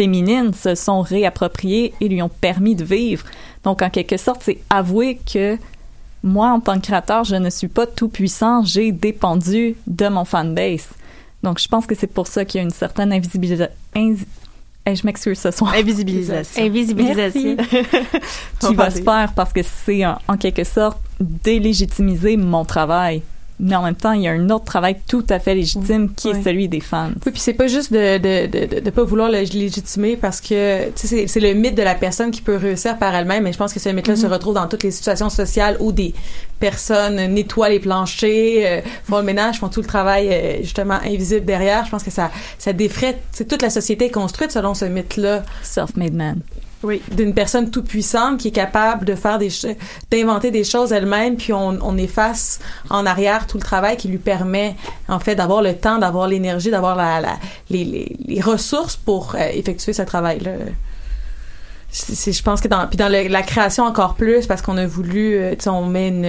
féminines 0.01 0.51
se 0.51 0.73
sont 0.73 1.01
réappropriées 1.01 1.93
et 2.01 2.09
lui 2.09 2.23
ont 2.23 2.29
permis 2.41 2.75
de 2.75 2.83
vivre. 2.83 3.23
Donc, 3.63 3.83
en 3.83 3.89
quelque 3.91 4.17
sorte, 4.17 4.41
c'est 4.43 4.57
avouer 4.71 5.19
que 5.31 5.59
moi, 6.23 6.49
en 6.49 6.59
tant 6.59 6.79
que 6.79 6.87
créateur, 6.87 7.23
je 7.23 7.35
ne 7.35 7.51
suis 7.51 7.67
pas 7.67 7.85
tout 7.85 8.07
puissant, 8.07 8.63
j'ai 8.63 8.91
dépendu 8.91 9.75
de 9.85 10.07
mon 10.07 10.25
fanbase. 10.25 10.89
Donc, 11.43 11.59
je 11.59 11.67
pense 11.67 11.85
que 11.85 11.93
c'est 11.93 12.07
pour 12.07 12.25
ça 12.25 12.45
qu'il 12.45 12.57
y 12.57 12.61
a 12.61 12.63
une 12.63 12.71
certaine 12.71 13.13
invisibilisation. 13.13 13.75
je 13.95 15.05
m'excuse 15.05 15.39
ce 15.39 15.51
soir. 15.51 15.71
Invisibilisation. 15.75 16.63
Invisibilisation. 16.65 17.57
qui 18.59 18.73
va 18.73 18.89
se 18.89 19.03
faire 19.03 19.33
parce 19.35 19.53
que 19.53 19.61
c'est 19.61 20.03
en, 20.03 20.17
en 20.27 20.35
quelque 20.35 20.63
sorte 20.63 20.97
délégitimiser 21.19 22.37
mon 22.37 22.65
travail. 22.65 23.21
Mais 23.63 23.75
en 23.75 23.83
même 23.83 23.95
temps, 23.95 24.13
il 24.13 24.23
y 24.23 24.27
a 24.27 24.31
un 24.31 24.49
autre 24.49 24.65
travail 24.65 24.95
tout 25.07 25.23
à 25.29 25.39
fait 25.39 25.53
légitime 25.55 26.11
qui 26.15 26.29
est 26.29 26.43
celui 26.43 26.67
des 26.67 26.79
fans. 26.79 27.11
Oui, 27.25 27.31
puis 27.31 27.39
c'est 27.39 27.53
pas 27.53 27.67
juste 27.67 27.93
de 27.93 28.17
de, 28.17 28.47
de, 28.47 28.79
de, 28.81 28.89
pas 28.89 29.03
vouloir 29.03 29.29
le 29.29 29.39
légitimer 29.39 30.17
parce 30.17 30.41
que 30.41 30.85
tu 30.89 30.91
sais 30.95 31.07
c'est- 31.07 31.27
c'est 31.27 31.39
le 31.39 31.53
mythe 31.53 31.75
de 31.75 31.83
la 31.83 31.93
personne 31.95 32.31
qui 32.31 32.41
peut 32.41 32.55
réussir 32.55 32.97
par 32.97 33.13
elle-même 33.13 33.43
mais 33.43 33.53
je 33.53 33.57
pense 33.57 33.71
que 33.73 33.79
ce 33.79 33.89
mythe-là 33.89 34.15
se 34.15 34.25
Mhm. 34.25 34.33
retrouve 34.33 34.55
dans 34.55 34.67
toutes 34.67 34.83
les 34.83 34.91
situations 34.91 35.29
sociales 35.29 35.77
où 35.79 35.91
des 35.91 36.13
personnes 36.59 37.15
nettoient 37.33 37.69
les 37.69 37.79
planchers, 37.79 38.63
euh, 38.65 38.81
font 39.03 39.17
le 39.17 39.23
ménage, 39.23 39.59
font 39.59 39.69
tout 39.69 39.81
le 39.81 39.87
travail 39.87 40.27
euh, 40.31 40.57
justement 40.61 40.99
invisible 41.03 41.45
derrière. 41.45 41.85
Je 41.85 41.91
pense 41.91 42.03
que 42.03 42.11
ça 42.11 42.31
ça 42.57 42.73
défraie, 42.73 43.17
toute 43.47 43.61
la 43.61 43.69
société 43.69 44.05
est 44.05 44.11
construite 44.11 44.51
selon 44.51 44.73
ce 44.73 44.85
mythe-là. 44.85 45.43
Self-made 45.63 46.13
man. 46.13 46.39
Oui. 46.83 47.01
d'une 47.11 47.33
personne 47.33 47.69
tout 47.71 47.83
puissante 47.83 48.39
qui 48.39 48.47
est 48.49 48.51
capable 48.51 49.05
de 49.05 49.15
faire 49.15 49.37
des 49.37 49.49
d'inventer 50.09 50.51
des 50.51 50.63
choses 50.63 50.91
elle-même 50.91 51.35
puis 51.37 51.53
on, 51.53 51.77
on 51.81 51.97
efface 51.97 52.59
en 52.89 53.05
arrière 53.05 53.47
tout 53.47 53.57
le 53.57 53.63
travail 53.63 53.97
qui 53.97 54.07
lui 54.07 54.17
permet 54.17 54.75
en 55.07 55.19
fait 55.19 55.35
d'avoir 55.35 55.61
le 55.61 55.75
temps 55.75 55.97
d'avoir 55.99 56.27
l'énergie 56.27 56.71
d'avoir 56.71 56.95
la, 56.95 57.21
la- 57.21 57.39
les, 57.69 57.83
les, 57.85 58.15
les 58.27 58.41
ressources 58.41 58.95
pour 58.95 59.35
euh, 59.35 59.47
effectuer 59.53 59.93
ce 59.93 60.01
travail 60.01 60.39
là 60.39 60.51
c'est, 61.93 62.31
je 62.31 62.41
pense 62.41 62.61
que 62.61 62.69
dans 62.69 62.87
puis 62.87 62.95
dans 62.97 63.09
le- 63.09 63.27
la 63.27 63.41
création 63.43 63.83
encore 63.83 64.15
plus 64.15 64.47
parce 64.47 64.61
qu'on 64.61 64.77
a 64.77 64.85
voulu 64.87 65.35
euh, 65.35 65.51
tu 65.55 65.63
sais 65.63 65.69
on 65.69 65.85
met 65.85 66.07
une, 66.07 66.25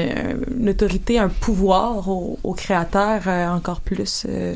une 0.61 0.69
autorité 0.71 1.19
un 1.21 1.29
pouvoir 1.29 2.09
au, 2.09 2.39
au 2.43 2.53
créateur 2.53 3.23
euh, 3.27 3.49
encore 3.49 3.81
plus 3.81 4.27
euh, 4.29 4.55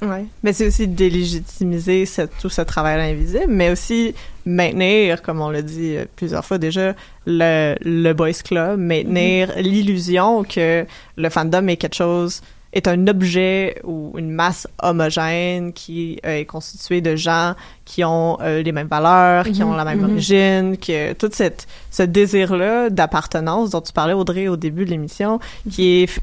Ouais. 0.00 0.24
Mais 0.42 0.52
c'est 0.52 0.66
aussi 0.66 0.88
délégitimiser 0.88 2.06
ce- 2.06 2.22
tout 2.40 2.48
ce 2.48 2.60
travail 2.62 3.12
invisible, 3.12 3.44
mais 3.46 3.70
aussi 3.70 4.16
maintenir, 4.44 5.22
comme 5.22 5.40
on 5.40 5.50
l'a 5.50 5.62
dit 5.62 5.96
euh, 5.96 6.04
plusieurs 6.16 6.44
fois 6.44 6.58
déjà, 6.58 6.94
le, 7.26 7.74
le 7.80 8.12
boys 8.12 8.32
club, 8.44 8.78
maintenir 8.78 9.52
l'illusion 9.56 10.44
que 10.44 10.84
le 11.16 11.28
fandom 11.28 11.68
est 11.68 11.76
quelque 11.76 11.94
chose 11.96 12.42
est 12.72 12.88
un 12.88 13.06
objet 13.06 13.80
ou 13.84 14.12
une 14.16 14.30
masse 14.30 14.66
homogène 14.82 15.72
qui 15.72 16.18
euh, 16.24 16.38
est 16.38 16.46
constituée 16.46 17.00
de 17.00 17.16
gens 17.16 17.54
qui 17.84 18.02
ont 18.02 18.38
euh, 18.40 18.62
les 18.62 18.72
mêmes 18.72 18.88
valeurs, 18.88 19.44
qui 19.44 19.62
Mhm, 19.62 19.68
ont 19.68 19.74
la 19.74 19.84
même 19.84 20.00
mhm. 20.00 20.10
origine, 20.10 20.76
que 20.78 21.12
tout 21.12 21.28
cette, 21.32 21.66
ce 21.90 22.02
désir-là 22.02 22.88
d'appartenance 22.90 23.70
dont 23.70 23.82
tu 23.82 23.92
parlais, 23.92 24.14
Audrey, 24.14 24.48
au 24.48 24.56
début 24.56 24.84
de 24.84 24.90
l'émission, 24.90 25.38
qui 25.70 26.02
est 26.02 26.20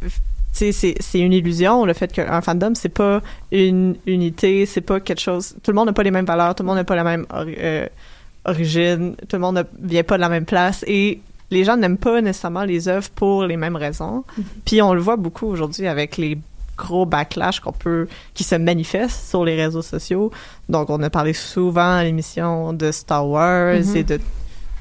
c'est 0.52 1.20
une 1.20 1.32
illusion 1.32 1.86
le 1.86 1.94
fait 1.94 2.12
qu'un 2.12 2.42
fandom 2.42 2.74
c'est 2.74 2.90
pas 2.90 3.22
une 3.52 3.96
unité 4.08 4.66
c'est 4.66 4.82
pas 4.82 5.00
quelque 5.00 5.22
chose 5.22 5.56
tout 5.62 5.72
le 5.72 5.76
monde 5.76 5.86
n'a 5.86 5.94
pas 5.94 6.04
les 6.04 6.12
mêmes 6.12 6.26
valeurs 6.26 6.56
tout 6.56 6.64
le 6.64 6.68
monde 6.68 6.78
n'a 6.78 6.84
pas 6.84 6.96
la 6.96 7.04
même 7.04 7.26
euh, 7.32 7.88
origine 8.46 9.16
tout 9.28 9.36
le 9.36 9.40
monde 9.40 9.56
ne 9.82 9.88
vient 9.90 10.04
pas 10.04 10.16
de 10.16 10.22
la 10.22 10.30
même 10.30 10.46
place 10.46 10.84
et 10.88 11.20
les 11.52 11.64
gens 11.64 11.78
n'aiment 11.78 11.98
pas 11.98 12.22
nécessairement 12.22 12.64
les 12.64 12.88
œuvres 12.88 13.10
pour 13.16 13.44
les 13.46 13.58
mêmes 13.58 13.76
raisons. 13.76 14.24
Puis 14.66 14.82
on 14.82 14.94
le 14.94 15.02
voit 15.02 15.18
beaucoup 15.18 15.48
aujourd'hui 15.48 15.88
avec 15.88 16.18
les 16.18 16.38
gros 16.78 17.06
backlash 17.06 17.60
qu'on 17.60 17.72
peut 17.74 18.08
qui 18.34 18.44
se 18.44 18.56
manifestent 18.56 19.28
sur 19.30 19.44
les 19.44 19.56
réseaux 19.56 19.82
sociaux. 19.82 20.32
Donc 20.70 20.90
on 20.90 21.02
a 21.04 21.10
parlé 21.10 21.34
souvent 21.34 21.96
à 21.96 22.04
l'émission 22.04 22.72
de 22.74 22.92
Star 22.92 23.28
Wars 23.28 23.76
Mhm. 23.80 23.96
et 23.98 24.04
de 24.04 24.20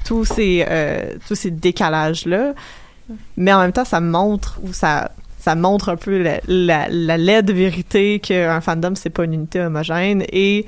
tous 0.05 0.25
ces 0.25 0.65
euh, 0.69 1.15
tous 1.27 1.35
ces 1.35 1.51
décalages 1.51 2.25
là 2.25 2.53
mais 3.35 3.51
en 3.51 3.59
même 3.59 3.73
temps 3.73 3.83
ça 3.85 3.99
montre 3.99 4.59
ou 4.63 4.71
ça 4.71 5.11
ça 5.39 5.55
montre 5.55 5.89
un 5.89 5.95
peu 5.97 6.21
la, 6.21 6.39
la, 6.47 6.87
la 6.89 7.17
laide 7.17 7.51
vérité 7.51 8.19
qu'un 8.19 8.61
fandom 8.61 8.93
c'est 8.95 9.09
pas 9.09 9.23
une 9.25 9.33
unité 9.33 9.59
homogène 9.59 10.23
et 10.31 10.65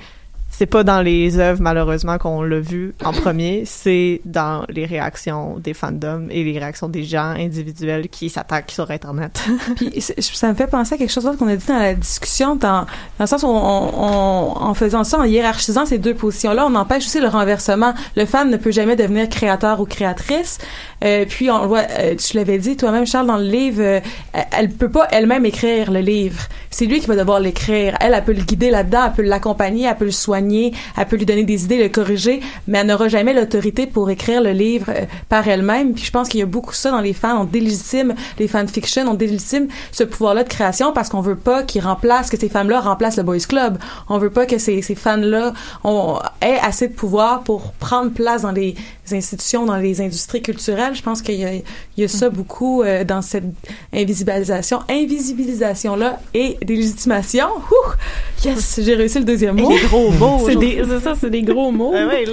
c'est 0.61 0.67
pas 0.67 0.83
dans 0.83 1.01
les 1.01 1.39
œuvres 1.39 1.59
malheureusement 1.59 2.19
qu'on 2.19 2.43
l'a 2.43 2.59
vu 2.59 2.93
en 3.03 3.13
premier 3.13 3.63
c'est 3.65 4.21
dans 4.25 4.63
les 4.69 4.85
réactions 4.85 5.57
des 5.57 5.73
fandoms 5.73 6.27
et 6.29 6.43
les 6.43 6.59
réactions 6.59 6.87
des 6.87 7.03
gens 7.03 7.33
individuels 7.35 8.09
qui 8.09 8.29
s'attaquent 8.29 8.69
sur 8.69 8.91
internet 8.91 9.41
Puis 9.75 10.01
ça 10.01 10.49
me 10.49 10.53
fait 10.53 10.67
penser 10.67 10.95
à 10.95 10.97
quelque 10.97 11.11
chose 11.11 11.27
qu'on 11.37 11.47
a 11.47 11.55
dit 11.55 11.65
dans 11.65 11.77
la 11.77 11.93
discussion, 11.93 12.55
dans, 12.55 12.81
dans 12.81 12.85
le 13.19 13.25
sens 13.25 13.43
où 13.43 13.47
en 13.47 14.73
faisant 14.73 15.03
ça, 15.03 15.19
en 15.19 15.23
hiérarchisant 15.23 15.85
ces 15.85 15.97
deux 15.97 16.13
positions-là, 16.13 16.65
on 16.67 16.75
empêche 16.75 17.05
aussi 17.05 17.19
le 17.19 17.27
renversement. 17.27 17.93
Le 18.15 18.25
fan 18.25 18.49
ne 18.49 18.57
peut 18.57 18.71
jamais 18.71 18.95
devenir 18.95 19.29
créateur 19.29 19.79
ou 19.79 19.85
créatrice. 19.85 20.57
Euh, 21.03 21.25
puis 21.27 21.49
on 21.49 21.67
voit, 21.67 21.83
euh, 21.99 22.15
tu 22.15 22.37
l'avais 22.37 22.57
dit 22.57 22.77
toi-même, 22.77 23.05
Charles, 23.05 23.27
dans 23.27 23.37
le 23.37 23.45
livre, 23.45 23.81
euh, 23.81 23.99
elle 24.51 24.69
peut 24.69 24.89
pas 24.89 25.07
elle-même 25.11 25.45
écrire 25.45 25.91
le 25.91 25.99
livre. 25.99 26.41
C'est 26.69 26.85
lui 26.85 26.99
qui 26.99 27.07
va 27.07 27.15
devoir 27.15 27.39
l'écrire. 27.39 27.97
Elle, 27.99 28.13
elle 28.13 28.23
peut 28.23 28.33
le 28.33 28.43
guider 28.43 28.69
là-dedans, 28.69 29.05
elle 29.07 29.13
peut 29.13 29.21
l'accompagner, 29.23 29.87
elle 29.87 29.97
peut 29.97 30.05
le 30.05 30.11
soigner, 30.11 30.50
elle 30.97 31.05
peut 31.07 31.15
lui 31.15 31.25
donner 31.25 31.43
des 31.43 31.63
idées, 31.65 31.77
le 31.77 31.89
corriger, 31.89 32.41
mais 32.67 32.79
elle 32.79 32.87
n'aura 32.87 33.07
jamais 33.07 33.33
l'autorité 33.33 33.87
pour 33.87 34.09
écrire 34.09 34.41
le 34.41 34.51
livre 34.51 34.87
euh, 34.89 35.05
par 35.29 35.47
elle-même. 35.47 35.93
Puis 35.93 36.05
je 36.05 36.11
pense 36.11 36.27
qu'il 36.29 36.39
y 36.39 36.43
a 36.43 36.47
beaucoup 36.47 36.73
ça 36.73 36.91
dans 36.91 37.01
les 37.01 37.13
fans. 37.13 37.41
On 37.41 37.45
délégitime 37.45 38.15
les 38.39 38.47
fanfictions, 38.47 39.03
on 39.07 39.13
délégitime 39.13 39.67
ce 39.91 40.03
pouvoir-là 40.03 40.43
de 40.43 40.49
création 40.49 40.93
parce 40.93 41.09
qu'on 41.09 41.21
veut 41.21 41.35
pas 41.35 41.63
qu'ils 41.63 41.81
remplacent, 41.83 42.29
que 42.29 42.37
ces 42.37 42.49
femmes-là 42.49 42.81
remplacent 42.81 43.17
le 43.17 43.23
boys 43.23 43.39
club. 43.47 43.77
On 44.09 44.17
veut 44.17 44.29
pas 44.29 44.45
que 44.45 44.57
ces, 44.57 44.81
ces 44.81 44.95
fans-là 44.95 45.53
aient 46.41 46.59
assez 46.61 46.87
de 46.87 46.93
pouvoir 46.93 47.41
pour 47.43 47.71
prendre 47.73 48.11
place 48.11 48.43
dans 48.43 48.51
les 48.51 48.75
institutions, 49.11 49.65
dans 49.65 49.77
les 49.77 50.01
industries 50.01 50.41
culturelles. 50.41 50.95
Je 50.95 51.01
pense 51.01 51.21
qu'il 51.21 51.35
y 51.35 51.45
a, 51.45 51.53
il 51.53 51.63
y 51.97 52.03
a 52.03 52.07
ça 52.07 52.29
beaucoup 52.29 52.83
euh, 52.83 53.03
dans 53.03 53.21
cette 53.21 53.43
invisibilisation, 53.93 54.79
invisibilisation-là 54.89 56.19
et 56.33 56.57
délégitimation. 56.63 57.47
Ouh! 57.71 57.91
Yes, 58.45 58.79
j'ai 58.81 58.95
réussi 58.95 59.19
le 59.19 59.25
deuxième 59.25 59.59
mot. 59.59 59.71
Et 59.71 59.79
les 59.79 59.87
gros 59.87 60.11
mots 60.11 60.30
Des, 60.59 60.83
c'est 60.87 60.99
ça, 60.99 61.13
c'est 61.19 61.29
des 61.29 61.41
gros 61.41 61.71
mots. 61.71 61.93
Ah 61.95 62.07
ouais. 62.07 62.25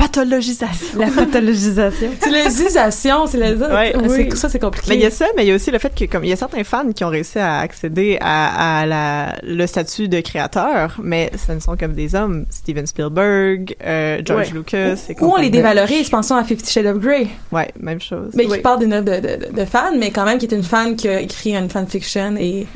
Pathologisation 0.00 0.98
La 0.98 1.06
pathologisation. 1.08 2.10
C'est 2.20 2.30
l'usisation, 2.30 3.26
c'est 3.26 3.38
la... 3.38 3.52
Ouais. 3.52 3.92
c'est- 4.08 4.36
Ça, 4.36 4.48
c'est 4.48 4.58
compliqué. 4.58 4.86
Mais 4.88 4.96
il 4.96 5.02
y 5.02 5.06
a 5.06 5.10
ça, 5.10 5.26
mais 5.36 5.44
il 5.44 5.48
y 5.48 5.52
a 5.52 5.54
aussi 5.54 5.70
le 5.70 5.78
fait 5.78 5.94
que 5.94 6.04
comme 6.06 6.24
il 6.24 6.30
y 6.30 6.32
a 6.32 6.36
certains 6.36 6.64
fans 6.64 6.90
qui 6.94 7.04
ont 7.04 7.08
réussi 7.08 7.38
à 7.38 7.58
accéder 7.58 8.18
à, 8.20 8.80
à 8.80 8.86
la, 8.86 9.34
le 9.42 9.66
statut 9.66 10.08
de 10.08 10.20
créateur, 10.20 10.96
mais 11.02 11.30
ce 11.36 11.52
ne 11.52 11.60
sont 11.60 11.76
comme 11.76 11.92
des 11.92 12.14
hommes. 12.14 12.46
Steven 12.50 12.86
Spielberg, 12.86 13.74
euh, 13.84 14.20
George 14.24 14.48
Ouais. 14.48 14.54
Lucas. 14.54 14.94
et 15.08 15.16
Ou 15.20 15.32
on 15.32 15.36
les 15.36 15.50
dévalorise, 15.50 16.08
pensons 16.08 16.34
à 16.36 16.44
Fifty 16.44 16.70
Shades 16.72 16.86
of 16.86 16.98
Grey. 16.98 17.26
Ouais, 17.52 17.70
même 17.78 18.00
chose. 18.00 18.30
Mais 18.34 18.46
Oui. 18.46 18.56
qui 18.56 18.62
parle 18.62 18.80
d'une 18.80 18.92
œuvre 18.92 19.04
de, 19.04 19.20
de, 19.46 19.52
de 19.60 19.64
fan, 19.64 19.98
mais 19.98 20.10
quand 20.10 20.24
même 20.24 20.38
qui 20.38 20.46
est 20.46 20.54
une 20.54 20.62
fan 20.62 20.96
qui 20.96 21.08
a 21.08 21.20
écrit 21.20 21.54
une 21.56 21.68
fanfiction 21.68 22.34
et... 22.38 22.66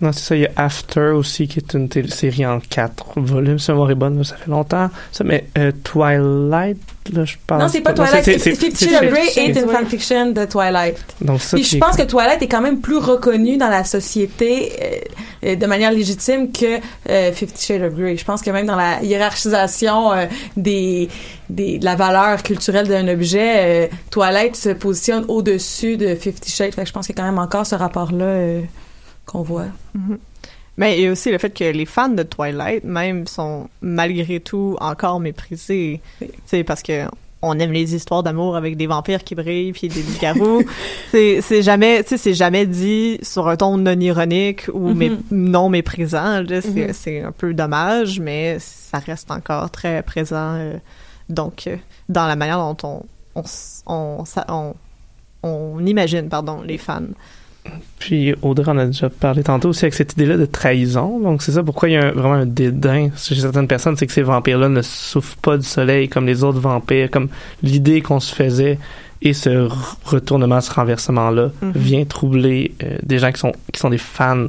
Non, 0.00 0.12
c'est 0.12 0.20
ça. 0.24 0.36
Il 0.36 0.42
y 0.42 0.46
a 0.46 0.50
After 0.56 1.00
aussi, 1.14 1.48
qui 1.48 1.58
est 1.58 1.74
une 1.74 1.88
série 2.08 2.44
en 2.46 2.60
quatre 2.60 3.18
volumes. 3.20 3.58
Si 3.58 3.70
ma 3.70 3.74
mémoire 3.74 3.90
est 3.90 3.94
bonne, 3.94 4.22
ça 4.24 4.36
fait 4.36 4.50
longtemps. 4.50 4.90
Ça, 5.12 5.24
mais 5.24 5.46
euh, 5.58 5.72
Twilight, 5.82 6.73
là, 7.12 7.24
je 7.24 7.34
pense. 7.46 7.60
non, 7.60 7.68
c'est 7.68 7.80
pas 7.80 7.92
Twilight, 7.92 8.24
c'est- 8.24 8.38
Grey 9.10 9.28
est 9.36 9.48
une 9.60 9.68
fanfiction 9.68 10.30
de 10.32 10.44
Twilight. 10.44 10.96
Donc, 11.20 11.40
ça, 11.40 11.56
Puis 11.56 11.64
je 11.64 11.78
pense 11.78 11.96
que 11.96 12.02
Twilight 12.02 12.40
est 12.42 12.48
quand 12.48 12.60
même 12.60 12.80
plus 12.80 12.96
reconnu 12.98 13.56
dans 13.56 13.68
la 13.68 13.84
société 13.84 14.72
euh, 14.82 14.86
euh, 15.50 15.56
de 15.56 15.66
manière 15.66 15.90
légitime 15.92 16.50
que 16.52 16.78
euh, 17.10 17.32
Fifty 17.32 17.64
Shades 17.66 17.82
of 17.82 17.94
Grey. 17.94 18.16
Je 18.16 18.24
pense 18.24 18.40
que 18.42 18.50
même 18.50 18.66
dans 18.66 18.76
la 18.76 19.02
hiérarchisation 19.02 20.12
euh, 20.12 20.26
des, 20.56 21.08
des 21.50 21.78
de 21.78 21.84
la 21.84 21.96
valeur 21.96 22.42
culturelle 22.42 22.88
d'un 22.88 23.06
objet, 23.08 23.52
euh, 23.56 23.86
Twilight 24.10 24.56
se 24.56 24.70
positionne 24.70 25.24
au-dessus 25.28 25.96
de 25.96 26.14
Fifty 26.14 26.50
Shades. 26.50 26.74
Fait 26.74 26.82
que 26.82 26.88
je 26.88 26.92
pense 26.92 27.06
qu'il 27.06 27.14
y 27.16 27.18
a 27.18 27.22
quand 27.22 27.28
même 27.30 27.38
encore 27.38 27.66
ce 27.66 27.74
rapport-là 27.74 28.24
euh, 28.24 28.60
qu'on 29.26 29.42
voit. 29.42 29.66
Mhm. 29.94 30.18
Mais 30.76 30.98
il 30.98 31.04
y 31.04 31.06
a 31.06 31.12
aussi 31.12 31.30
le 31.30 31.38
fait 31.38 31.50
que 31.50 31.64
les 31.64 31.86
fans 31.86 32.08
de 32.08 32.22
Twilight, 32.24 32.82
même, 32.84 33.26
sont 33.26 33.68
malgré 33.80 34.40
tout 34.40 34.76
encore 34.80 35.20
méprisés. 35.20 36.00
Tu 36.18 36.26
sais, 36.46 36.64
parce 36.64 36.82
que 36.82 37.04
on 37.46 37.58
aime 37.58 37.72
les 37.72 37.94
histoires 37.94 38.22
d'amour 38.22 38.56
avec 38.56 38.76
des 38.78 38.86
vampires 38.86 39.22
qui 39.22 39.34
brillent 39.34 39.72
puis 39.72 39.88
des 39.88 40.02
loups-garous. 40.02 40.62
c'est 41.12 41.40
c'est 41.42 41.62
jamais, 41.62 42.02
tu 42.02 42.08
sais, 42.10 42.16
c'est 42.16 42.32
jamais 42.34 42.64
dit 42.66 43.18
sur 43.22 43.48
un 43.48 43.56
ton 43.56 43.76
non 43.76 44.00
ironique 44.00 44.66
ou 44.72 44.92
mé- 44.94 45.18
non 45.30 45.68
méprisant. 45.68 46.42
C'est 46.48 46.92
c'est 46.94 47.20
un 47.20 47.32
peu 47.32 47.52
dommage, 47.54 48.18
mais 48.18 48.56
ça 48.60 48.98
reste 48.98 49.30
encore 49.30 49.70
très 49.70 50.02
présent. 50.02 50.54
euh, 50.54 50.76
donc, 51.28 51.66
euh, 51.66 51.76
dans 52.08 52.26
la 52.26 52.34
manière 52.36 52.58
dont 52.58 52.76
on 52.82 53.02
on 53.36 53.42
on, 53.86 54.24
on, 54.48 54.74
on 55.42 55.86
imagine, 55.86 56.28
pardon, 56.28 56.62
les 56.62 56.78
fans. 56.78 57.02
Puis 57.98 58.34
Audrey 58.42 58.70
en 58.70 58.76
a 58.78 58.86
déjà 58.86 59.08
parlé 59.08 59.42
tantôt 59.42 59.70
aussi 59.70 59.84
avec 59.86 59.94
cette 59.94 60.12
idée-là 60.12 60.36
de 60.36 60.44
trahison. 60.44 61.18
Donc 61.20 61.42
c'est 61.42 61.52
ça 61.52 61.62
pourquoi 61.62 61.88
il 61.88 61.92
y 61.92 61.96
a 61.96 62.06
un- 62.08 62.12
vraiment 62.12 62.34
un 62.34 62.46
dédain 62.46 63.08
chez 63.16 63.34
certaines 63.36 63.66
personnes, 63.68 63.96
c'est 63.96 64.06
que 64.06 64.12
ces 64.12 64.22
vampires-là 64.22 64.68
ne 64.68 64.82
souffrent 64.82 65.36
pas 65.38 65.56
du 65.56 65.64
soleil 65.66 66.08
comme 66.08 66.26
les 66.26 66.44
autres 66.44 66.60
vampires, 66.60 67.10
comme 67.10 67.28
l'idée 67.62 68.02
qu'on 68.02 68.20
se 68.20 68.34
faisait 68.34 68.78
et 69.22 69.32
ce 69.32 69.68
retournement, 70.04 70.60
ce 70.60 70.70
renversement-là 70.72 71.50
Mhm. 71.62 71.72
vient 71.74 72.04
troubler 72.04 72.74
euh, 72.82 72.98
des 73.02 73.18
gens 73.18 73.32
qui 73.32 73.40
sont 73.40 73.52
qui 73.72 73.80
sont 73.80 73.90
des 73.90 73.96
fans 73.98 74.48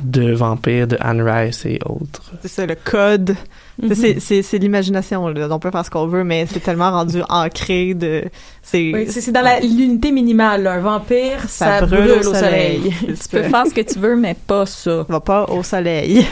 de 0.00 0.32
vampires, 0.32 0.86
de 0.88 0.96
Anne 1.00 1.22
Rice 1.22 1.64
et 1.66 1.78
autres. 1.86 2.32
C'est 2.42 2.48
ça, 2.48 2.66
le 2.66 2.74
code. 2.74 3.36
Mhm. 3.80 3.94
C'est- 3.94 4.20
C'est 4.20 4.42
c'est 4.42 4.58
l'imagination, 4.58 5.28
là. 5.28 5.48
On 5.50 5.58
peut 5.58 5.70
faire 5.70 5.84
ce 5.84 5.90
qu'on 5.90 6.06
veut, 6.06 6.24
mais 6.24 6.46
c'est 6.50 6.60
tellement 6.60 6.90
rendu 6.90 7.22
ancré 7.28 7.94
de. 7.94 8.24
C'est 8.62 8.90
Oui, 8.92 9.06
c'est 9.08 9.20
c'est 9.20 9.32
dans 9.32 9.42
la- 9.42 9.60
l'unité 9.60 10.10
minimale. 10.10 10.64
là. 10.64 10.72
Un 10.74 10.80
vampire, 10.80 11.40
ça, 11.48 11.78
Ça 11.80 11.86
brûle, 11.86 12.10
au 12.10 12.22
soleil. 12.34 12.92
Tu 13.06 13.28
peux 13.30 13.42
faire 13.44 13.66
ce 13.66 13.74
que 13.74 13.80
tu 13.82 13.98
veux, 13.98 14.16
mais 14.16 14.34
pas 14.46 14.66
ça. 14.66 15.04
Va 15.08 15.20
pas 15.20 15.44
au 15.46 15.62
soleil. 15.62 16.26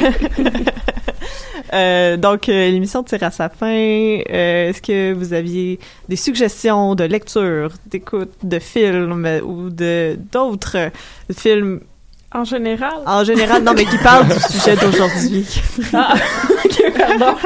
Euh, 1.75 2.17
donc, 2.19 2.49
euh, 2.49 2.71
l'émission 2.71 3.03
tire 3.03 3.23
à 3.23 3.31
sa 3.31 3.49
fin. 3.49 3.67
Euh, 3.69 4.69
Est-ce 4.69 4.83
que 4.83 5.13
vous 5.15 5.33
aviez 5.33 5.79
des 6.09 6.17
suggestions 6.17 6.95
de 6.95 7.05
lecture, 7.05 7.71
d'écoute, 7.87 8.33
de 8.43 8.59
films 8.59 9.27
ou 9.47 9.71
de 9.71 10.19
d'autres 10.33 10.91
films 11.35 11.81
En 12.35 12.45
général? 12.45 12.93
en 13.07 13.25
général? 13.25 13.63
Non, 13.63 13.73
mais 13.77 13.85
qui 13.85 13.99
parlent 13.99 14.27
du 14.27 14.41
sujet 14.53 14.75
d'aujourd'hui. 14.77 15.47
Ah, 15.93 16.15
ok, 16.65 16.93
pardon. 16.97 17.37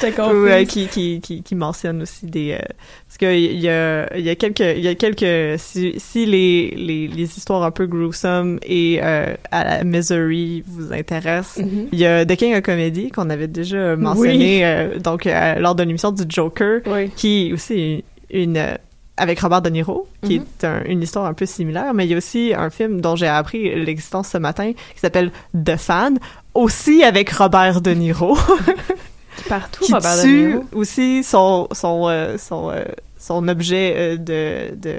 J'étais 0.00 0.12
confuse. 0.16 0.34
Ou, 0.36 0.46
euh, 0.46 0.64
qui, 0.64 0.86
qui, 0.88 1.20
qui, 1.20 1.42
qui 1.42 1.54
mentionne 1.54 2.02
aussi 2.02 2.26
des... 2.26 2.52
euh, 2.52 2.58
parce 3.06 3.18
qu'il 3.18 3.60
y 3.60 3.68
a, 3.68 4.16
y 4.18 4.28
a 4.30 4.34
quelques... 4.34 4.60
Y 4.60 4.88
a 4.88 4.94
quelques 4.94 5.58
si, 5.60 5.94
si 5.98 6.26
les, 6.26 6.70
les, 6.76 7.08
les 7.08 7.36
histoires 7.38 7.62
un 7.62 7.70
peu 7.70 7.86
gruesome 7.86 8.58
et 8.66 8.98
euh, 9.02 9.34
à 9.50 9.64
la 9.64 9.84
misery 9.84 10.64
vous 10.66 10.92
intéressent, 10.92 11.58
Mhm. 11.64 11.88
il 11.92 11.98
y 11.98 12.06
a 12.06 12.24
The 12.26 12.36
King 12.36 12.54
of 12.56 12.62
Comedy 12.62 13.10
qu'on 13.10 13.30
avait 13.30 13.46
déjà 13.48 13.94
mentionné 13.96 14.66
euh, 14.66 14.98
donc 14.98 15.26
euh, 15.26 15.54
lors 15.60 15.74
de 15.74 15.82
l'émission 15.84 16.10
du 16.10 16.24
Joker, 16.28 16.80
qui 17.16 17.48
est 17.48 17.52
aussi 17.52 18.04
une... 18.30 18.56
euh, 18.56 18.74
avec 19.16 19.40
Robert 19.40 19.60
De 19.62 19.68
Niro, 19.70 20.06
qui 20.24 20.38
Mhm. 20.38 20.44
est 20.60 20.64
un- 20.64 20.82
une 20.86 21.02
histoire 21.02 21.26
un 21.26 21.34
peu 21.34 21.44
similaire, 21.46 21.92
mais 21.94 22.06
il 22.06 22.10
y 22.10 22.14
a 22.14 22.16
aussi 22.16 22.52
un 22.56 22.70
film 22.70 23.00
dont 23.00 23.14
j'ai 23.16 23.28
appris 23.28 23.74
l'existence 23.84 24.28
ce 24.28 24.38
matin 24.38 24.72
qui 24.72 25.00
s'appelle 25.00 25.30
The 25.54 25.76
Fan, 25.76 26.18
aussi 26.54 27.02
avec 27.04 27.30
Robert 27.30 27.80
De 27.82 27.90
Niro. 27.92 28.36
Partout, 29.48 29.84
qui 29.84 29.92
Robert 29.92 30.16
De 30.16 30.22
tue 30.22 30.46
Niro. 30.48 30.64
aussi 30.72 31.24
son 31.24 31.68
son 31.72 32.08
euh, 32.08 32.36
son 32.38 32.70
euh, 32.70 32.84
son 33.18 33.48
objet 33.48 33.94
euh, 33.96 34.16
de, 34.16 34.74
de 34.76 34.94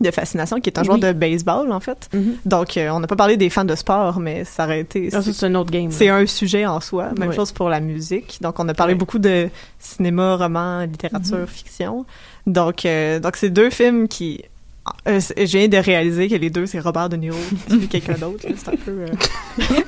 de 0.00 0.10
fascination 0.10 0.60
qui 0.60 0.70
est 0.70 0.78
un 0.78 0.84
joueur 0.84 0.96
Oui. 0.96 1.02
de 1.02 1.12
baseball 1.12 1.72
en 1.72 1.80
fait. 1.80 2.08
Donc 2.44 2.76
euh, 2.76 2.90
on 2.90 3.00
n'a 3.00 3.06
pas 3.06 3.16
parlé 3.16 3.36
des 3.36 3.50
fans 3.50 3.64
de 3.64 3.74
sport 3.74 4.20
mais 4.20 4.44
ça 4.44 4.64
aurait 4.64 4.80
été 4.80 5.08
Ah, 5.12 5.22
c'est 5.22 5.46
un 5.46 5.54
autre 5.54 5.70
game. 5.70 5.90
C'est 5.90 6.08
un 6.08 6.24
sujet 6.26 6.66
en 6.66 6.80
soi, 6.80 7.10
même 7.18 7.30
Oui. 7.30 7.34
chose 7.34 7.52
pour 7.52 7.68
la 7.68 7.80
musique. 7.80 8.38
Donc 8.40 8.58
on 8.60 8.68
a 8.68 8.74
parlé 8.74 8.92
Oui. 8.94 8.98
beaucoup 8.98 9.18
de 9.18 9.48
cinéma, 9.78 10.36
roman, 10.36 10.82
littérature, 10.82 11.38
Mhm. 11.38 11.46
fiction. 11.46 12.06
Donc 12.46 12.86
euh, 12.86 13.20
donc 13.20 13.36
c'est 13.36 13.50
deux 13.50 13.70
films 13.70 14.08
qui 14.08 14.42
euh, 15.08 15.20
je 15.36 15.44
viens 15.58 15.68
de 15.68 15.76
réaliser 15.76 16.28
que 16.28 16.34
les 16.34 16.50
deux 16.50 16.66
c'est 16.66 16.80
Robert 16.80 17.08
De 17.08 17.16
Niro 17.16 17.36
qui 17.68 17.88
quelqu'un 17.88 18.14
d'autre, 18.14 18.44
c'est 18.56 18.68
un 18.68 18.76
peu 18.76 18.90
euh, 18.90 19.06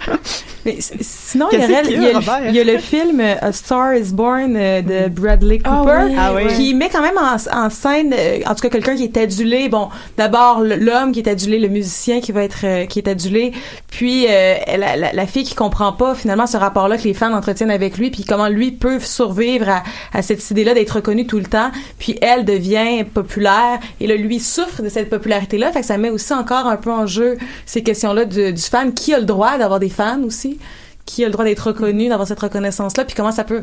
Mais 0.66 0.76
sinon, 1.00 1.48
il 1.52 1.58
y, 1.58 1.62
a, 1.62 1.82
il 1.82 1.90
y 1.92 1.96
a, 2.06 2.08
le- 2.10 2.14
Robert? 2.18 2.40
il 2.48 2.54
y 2.54 2.60
a 2.60 2.64
le 2.64 2.76
film 2.78 3.18
euh, 3.20 3.34
A 3.40 3.50
Star 3.52 3.94
is 3.94 4.12
Born 4.12 4.54
euh, 4.56 4.82
de 4.82 5.08
Bradley 5.08 5.58
Ah 5.64 5.78
Cooper, 5.82 6.04
oui, 6.10 6.14
Ah 6.18 6.34
oui. 6.34 6.46
qui 6.54 6.74
met 6.74 6.90
quand 6.90 7.00
même 7.00 7.16
en, 7.16 7.36
en 7.64 7.70
scène, 7.70 8.14
euh, 8.16 8.40
en 8.46 8.54
tout 8.54 8.60
cas, 8.60 8.68
quelqu'un 8.68 8.94
qui 8.94 9.04
est 9.04 9.16
adulé. 9.16 9.70
Bon, 9.70 9.88
d'abord, 10.18 10.60
l'homme 10.60 11.12
qui 11.12 11.20
est 11.20 11.28
adulé, 11.30 11.58
le 11.58 11.68
musicien 11.68 12.20
qui 12.20 12.32
va 12.32 12.44
être, 12.44 12.86
qui 12.88 12.98
est 12.98 13.08
adulé, 13.08 13.52
puis 13.90 14.26
euh, 14.28 14.56
la, 14.76 14.96
la, 14.96 15.12
la 15.14 15.26
fille 15.26 15.44
qui 15.44 15.54
comprend 15.54 15.94
pas 15.94 16.14
finalement 16.14 16.46
ce 16.46 16.58
rapport-là 16.58 16.98
que 16.98 17.04
les 17.04 17.14
fans 17.14 17.32
entretiennent 17.32 17.70
avec 17.70 17.96
lui, 17.96 18.10
puis 18.10 18.24
comment 18.24 18.48
lui 18.48 18.70
peut 18.70 19.00
survivre 19.00 19.66
à, 19.70 19.82
à 20.12 20.20
cette 20.20 20.50
idée-là 20.50 20.74
d'être 20.74 20.90
reconnu 20.96 21.26
tout 21.26 21.38
le 21.38 21.46
temps, 21.46 21.70
puis 21.98 22.18
elle 22.20 22.44
devient 22.44 23.04
populaire, 23.04 23.78
et 23.98 24.06
là, 24.06 24.14
lui 24.14 24.38
souffre 24.40 24.82
de 24.82 24.89
cette 24.90 25.08
popularité-là, 25.08 25.72
fait 25.72 25.80
que 25.80 25.86
ça 25.86 25.96
met 25.96 26.10
aussi 26.10 26.32
encore 26.34 26.66
un 26.66 26.76
peu 26.76 26.92
en 26.92 27.06
jeu 27.06 27.38
ces 27.64 27.82
questions-là 27.82 28.24
du, 28.26 28.52
du 28.52 28.62
fan, 28.62 28.92
qui 28.92 29.14
a 29.14 29.18
le 29.18 29.24
droit 29.24 29.56
d'avoir 29.58 29.80
des 29.80 29.88
fans 29.90 30.22
aussi 30.22 30.58
qui 31.06 31.24
a 31.24 31.26
le 31.26 31.32
droit 31.32 31.44
d'être 31.44 31.66
reconnu, 31.66 32.08
d'avoir 32.08 32.28
cette 32.28 32.38
reconnaissance-là, 32.38 33.04
puis 33.04 33.16
comment 33.16 33.32
ça 33.32 33.42
peut 33.42 33.62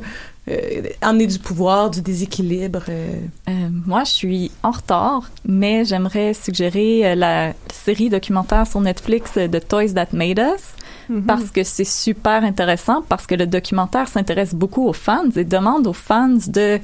euh, 0.49 0.81
amener 1.01 1.27
du 1.27 1.39
pouvoir, 1.39 1.89
du 1.89 2.01
déséquilibre. 2.01 2.83
euh. 2.89 3.21
Euh, 3.49 3.51
moi, 3.85 4.03
je 4.03 4.11
suis 4.11 4.51
en 4.63 4.71
retard, 4.71 5.29
mais 5.45 5.85
j'aimerais 5.85 6.33
suggérer 6.33 7.15
la 7.15 7.53
série 7.71 8.09
documentaire 8.09 8.67
sur 8.67 8.81
Netflix 8.81 9.35
de 9.37 9.59
Toys 9.59 9.93
That 9.93 10.07
Made 10.11 10.39
Us. 10.39 10.63
Mhm. 11.09 11.23
Parce 11.23 11.49
que 11.51 11.63
c'est 11.63 11.85
super 11.85 12.43
intéressant, 12.43 13.01
parce 13.07 13.25
que 13.25 13.35
le 13.35 13.47
documentaire 13.47 14.09
s'intéresse 14.09 14.53
beaucoup 14.53 14.85
aux 14.85 14.93
fans 14.93 15.29
et 15.35 15.45
demande 15.45 15.87
aux 15.87 15.93
fans 15.93 16.37
de 16.47 16.79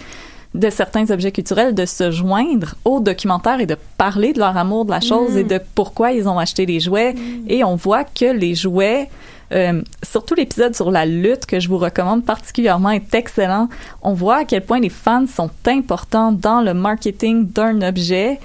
de 0.53 0.69
certains 0.69 1.09
objets 1.09 1.31
culturels 1.31 1.73
de 1.73 1.85
se 1.85 2.11
joindre 2.11 2.75
au 2.85 2.99
documentaire 2.99 3.59
et 3.59 3.65
de 3.65 3.77
parler 3.97 4.33
de 4.33 4.39
leur 4.39 4.55
amour 4.55 4.85
de 4.85 4.91
la 4.91 5.01
chose 5.01 5.31
Mm. 5.33 5.37
et 5.37 5.43
de 5.43 5.59
pourquoi 5.73 6.11
ils 6.11 6.27
ont 6.27 6.37
acheté 6.37 6.65
les 6.65 6.79
jouets. 6.79 7.15
Et 7.47 7.63
on 7.63 7.75
voit 7.75 8.03
que 8.03 8.31
les 8.31 8.53
jouets, 8.53 9.09
euh, 9.51 9.81
surtout 10.03 10.35
l'épisode 10.35 10.75
sur 10.75 10.91
la 10.91 11.05
lutte 11.05 11.45
que 11.45 11.59
je 11.59 11.67
vous 11.69 11.77
recommande 11.79 12.23
particulièrement 12.23 12.91
est 12.91 13.13
excellent. 13.15 13.67
On 14.03 14.13
voit 14.13 14.37
à 14.37 14.45
quel 14.45 14.63
point 14.63 14.79
les 14.79 14.89
fans 14.89 15.25
sont 15.27 15.49
importants 15.67 16.31
dans 16.31 16.61
le 16.61 16.73
marketing 16.73 17.47
d'un 17.51 17.81
objet 17.81 18.39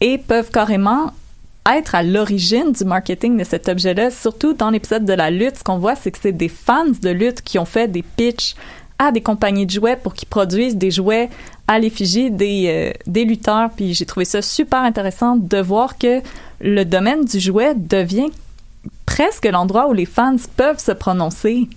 et 0.00 0.18
peuvent 0.18 0.50
carrément 0.52 1.12
être 1.70 1.94
à 1.94 2.02
l'origine 2.02 2.72
du 2.72 2.84
marketing 2.84 3.36
de 3.36 3.44
cet 3.44 3.68
objet-là. 3.68 4.10
Surtout 4.10 4.54
dans 4.54 4.70
l'épisode 4.70 5.04
de 5.04 5.12
la 5.12 5.30
lutte, 5.30 5.58
ce 5.58 5.64
qu'on 5.64 5.78
voit, 5.78 5.96
c'est 5.96 6.10
que 6.10 6.18
c'est 6.20 6.32
des 6.32 6.48
fans 6.48 6.84
de 7.02 7.10
lutte 7.10 7.42
qui 7.42 7.58
ont 7.58 7.66
fait 7.66 7.88
des 7.88 8.02
pitchs 8.02 8.54
à 8.98 9.12
des 9.12 9.20
compagnies 9.20 9.66
de 9.66 9.70
jouets 9.70 9.96
pour 9.96 10.14
qu'ils 10.14 10.28
produisent 10.28 10.76
des 10.76 10.90
jouets 10.90 11.30
à 11.66 11.78
l'effigie 11.78 12.30
des, 12.30 12.66
euh, 12.68 12.92
des 13.06 13.24
lutteurs. 13.24 13.70
Puis 13.76 13.94
j'ai 13.94 14.06
trouvé 14.06 14.24
ça 14.24 14.42
super 14.42 14.80
intéressant 14.80 15.36
de 15.36 15.58
voir 15.58 15.98
que 15.98 16.20
le 16.60 16.84
domaine 16.84 17.24
du 17.24 17.38
jouet 17.38 17.74
devient 17.76 18.30
presque 19.06 19.46
l'endroit 19.46 19.88
où 19.88 19.92
les 19.92 20.06
fans 20.06 20.36
peuvent 20.56 20.78
se 20.78 20.92
prononcer 20.92 21.68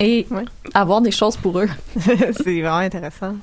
et 0.00 0.26
avoir 0.74 1.00
des 1.00 1.10
choses 1.10 1.36
pour 1.36 1.58
eux. 1.60 1.68
c'est 1.96 2.60
vraiment 2.60 2.76
intéressant. 2.76 3.34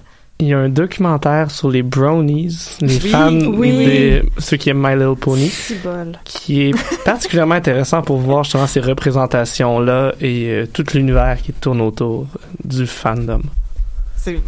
Il 0.41 0.47
y 0.47 0.53
a 0.53 0.57
un 0.59 0.69
documentaire 0.69 1.51
sur 1.51 1.69
les 1.69 1.83
brownies, 1.83 2.57
les 2.81 2.95
Oui, 3.03 3.09
fans, 3.11 3.29
oui. 3.53 3.71
des, 3.77 4.23
ceux 4.39 4.57
qui 4.57 4.71
aiment 4.71 4.81
My 4.81 4.95
Little 4.95 5.15
Pony, 5.15 5.51
qui 6.23 6.61
est 6.63 6.73
particulièrement 7.05 7.53
intéressant 7.55 8.01
pour 8.01 8.17
voir 8.17 8.43
justement 8.43 8.65
ces 8.65 8.79
représentations-là 8.79 10.13
et 10.19 10.47
euh, 10.49 10.65
tout 10.73 10.83
l'univers 10.95 11.37
qui 11.41 11.53
tourne 11.53 11.79
autour 11.81 12.25
du 12.63 12.87
fandom. 12.87 13.41
C'est- 14.15 14.39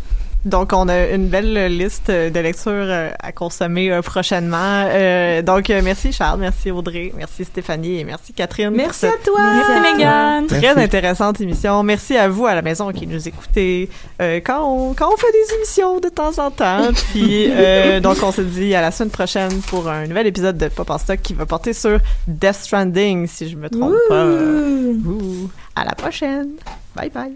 Donc, 0.45 0.71
on 0.73 0.89
a 0.89 1.07
une 1.07 1.27
belle 1.27 1.77
liste 1.77 2.11
de 2.11 2.39
lectures 2.39 2.71
euh, 2.73 3.09
à 3.21 3.31
consommer 3.31 3.91
euh, 3.91 4.01
prochainement. 4.01 4.85
Euh, 4.89 5.41
donc, 5.41 5.69
merci 5.69 6.11
Charles, 6.11 6.39
merci 6.39 6.69
Audrey, 6.71 7.13
merci 7.15 7.45
Stéphanie 7.45 7.99
et 7.99 8.03
merci 8.03 8.33
Catherine. 8.33 8.71
Merci 8.71 9.05
à 9.05 9.11
toi! 9.23 9.39
Merci, 9.41 9.93
Mégane! 9.95 10.47
Très 10.47 10.59
Merci. 10.59 10.79
intéressante 10.81 11.39
émission. 11.41 11.81
Merci 11.83 12.17
à 12.17 12.27
vous 12.27 12.45
à 12.45 12.55
la 12.55 12.61
maison 12.61 12.91
qui 12.91 13.07
nous 13.07 13.27
écoutez 13.27 13.89
euh, 14.21 14.39
quand, 14.43 14.63
on, 14.63 14.93
quand 14.93 15.09
on 15.13 15.17
fait 15.17 15.31
des 15.31 15.55
émissions 15.55 15.99
de 15.99 16.09
temps 16.09 16.37
en 16.39 16.51
temps. 16.51 16.89
Puis, 17.11 17.47
euh, 17.49 17.99
donc, 17.99 18.17
on 18.23 18.31
se 18.31 18.41
dit 18.41 18.75
à 18.75 18.81
la 18.81 18.91
semaine 18.91 19.11
prochaine 19.11 19.61
pour 19.67 19.87
un 19.89 20.07
nouvel 20.07 20.27
épisode 20.27 20.57
de 20.57 20.67
Pop 20.67 20.89
en 20.89 20.97
Stock 20.97 21.19
qui 21.21 21.33
va 21.33 21.45
porter 21.45 21.73
sur 21.73 21.99
Death 22.27 22.55
Stranding, 22.55 23.27
si 23.27 23.49
je 23.49 23.55
me 23.55 23.69
trompe 23.69 23.95
pas. 24.09 24.25
Ouh. 24.25 25.49
À 25.75 25.85
la 25.85 25.95
prochaine. 25.95 26.49
Bye 26.95 27.09
bye. 27.09 27.33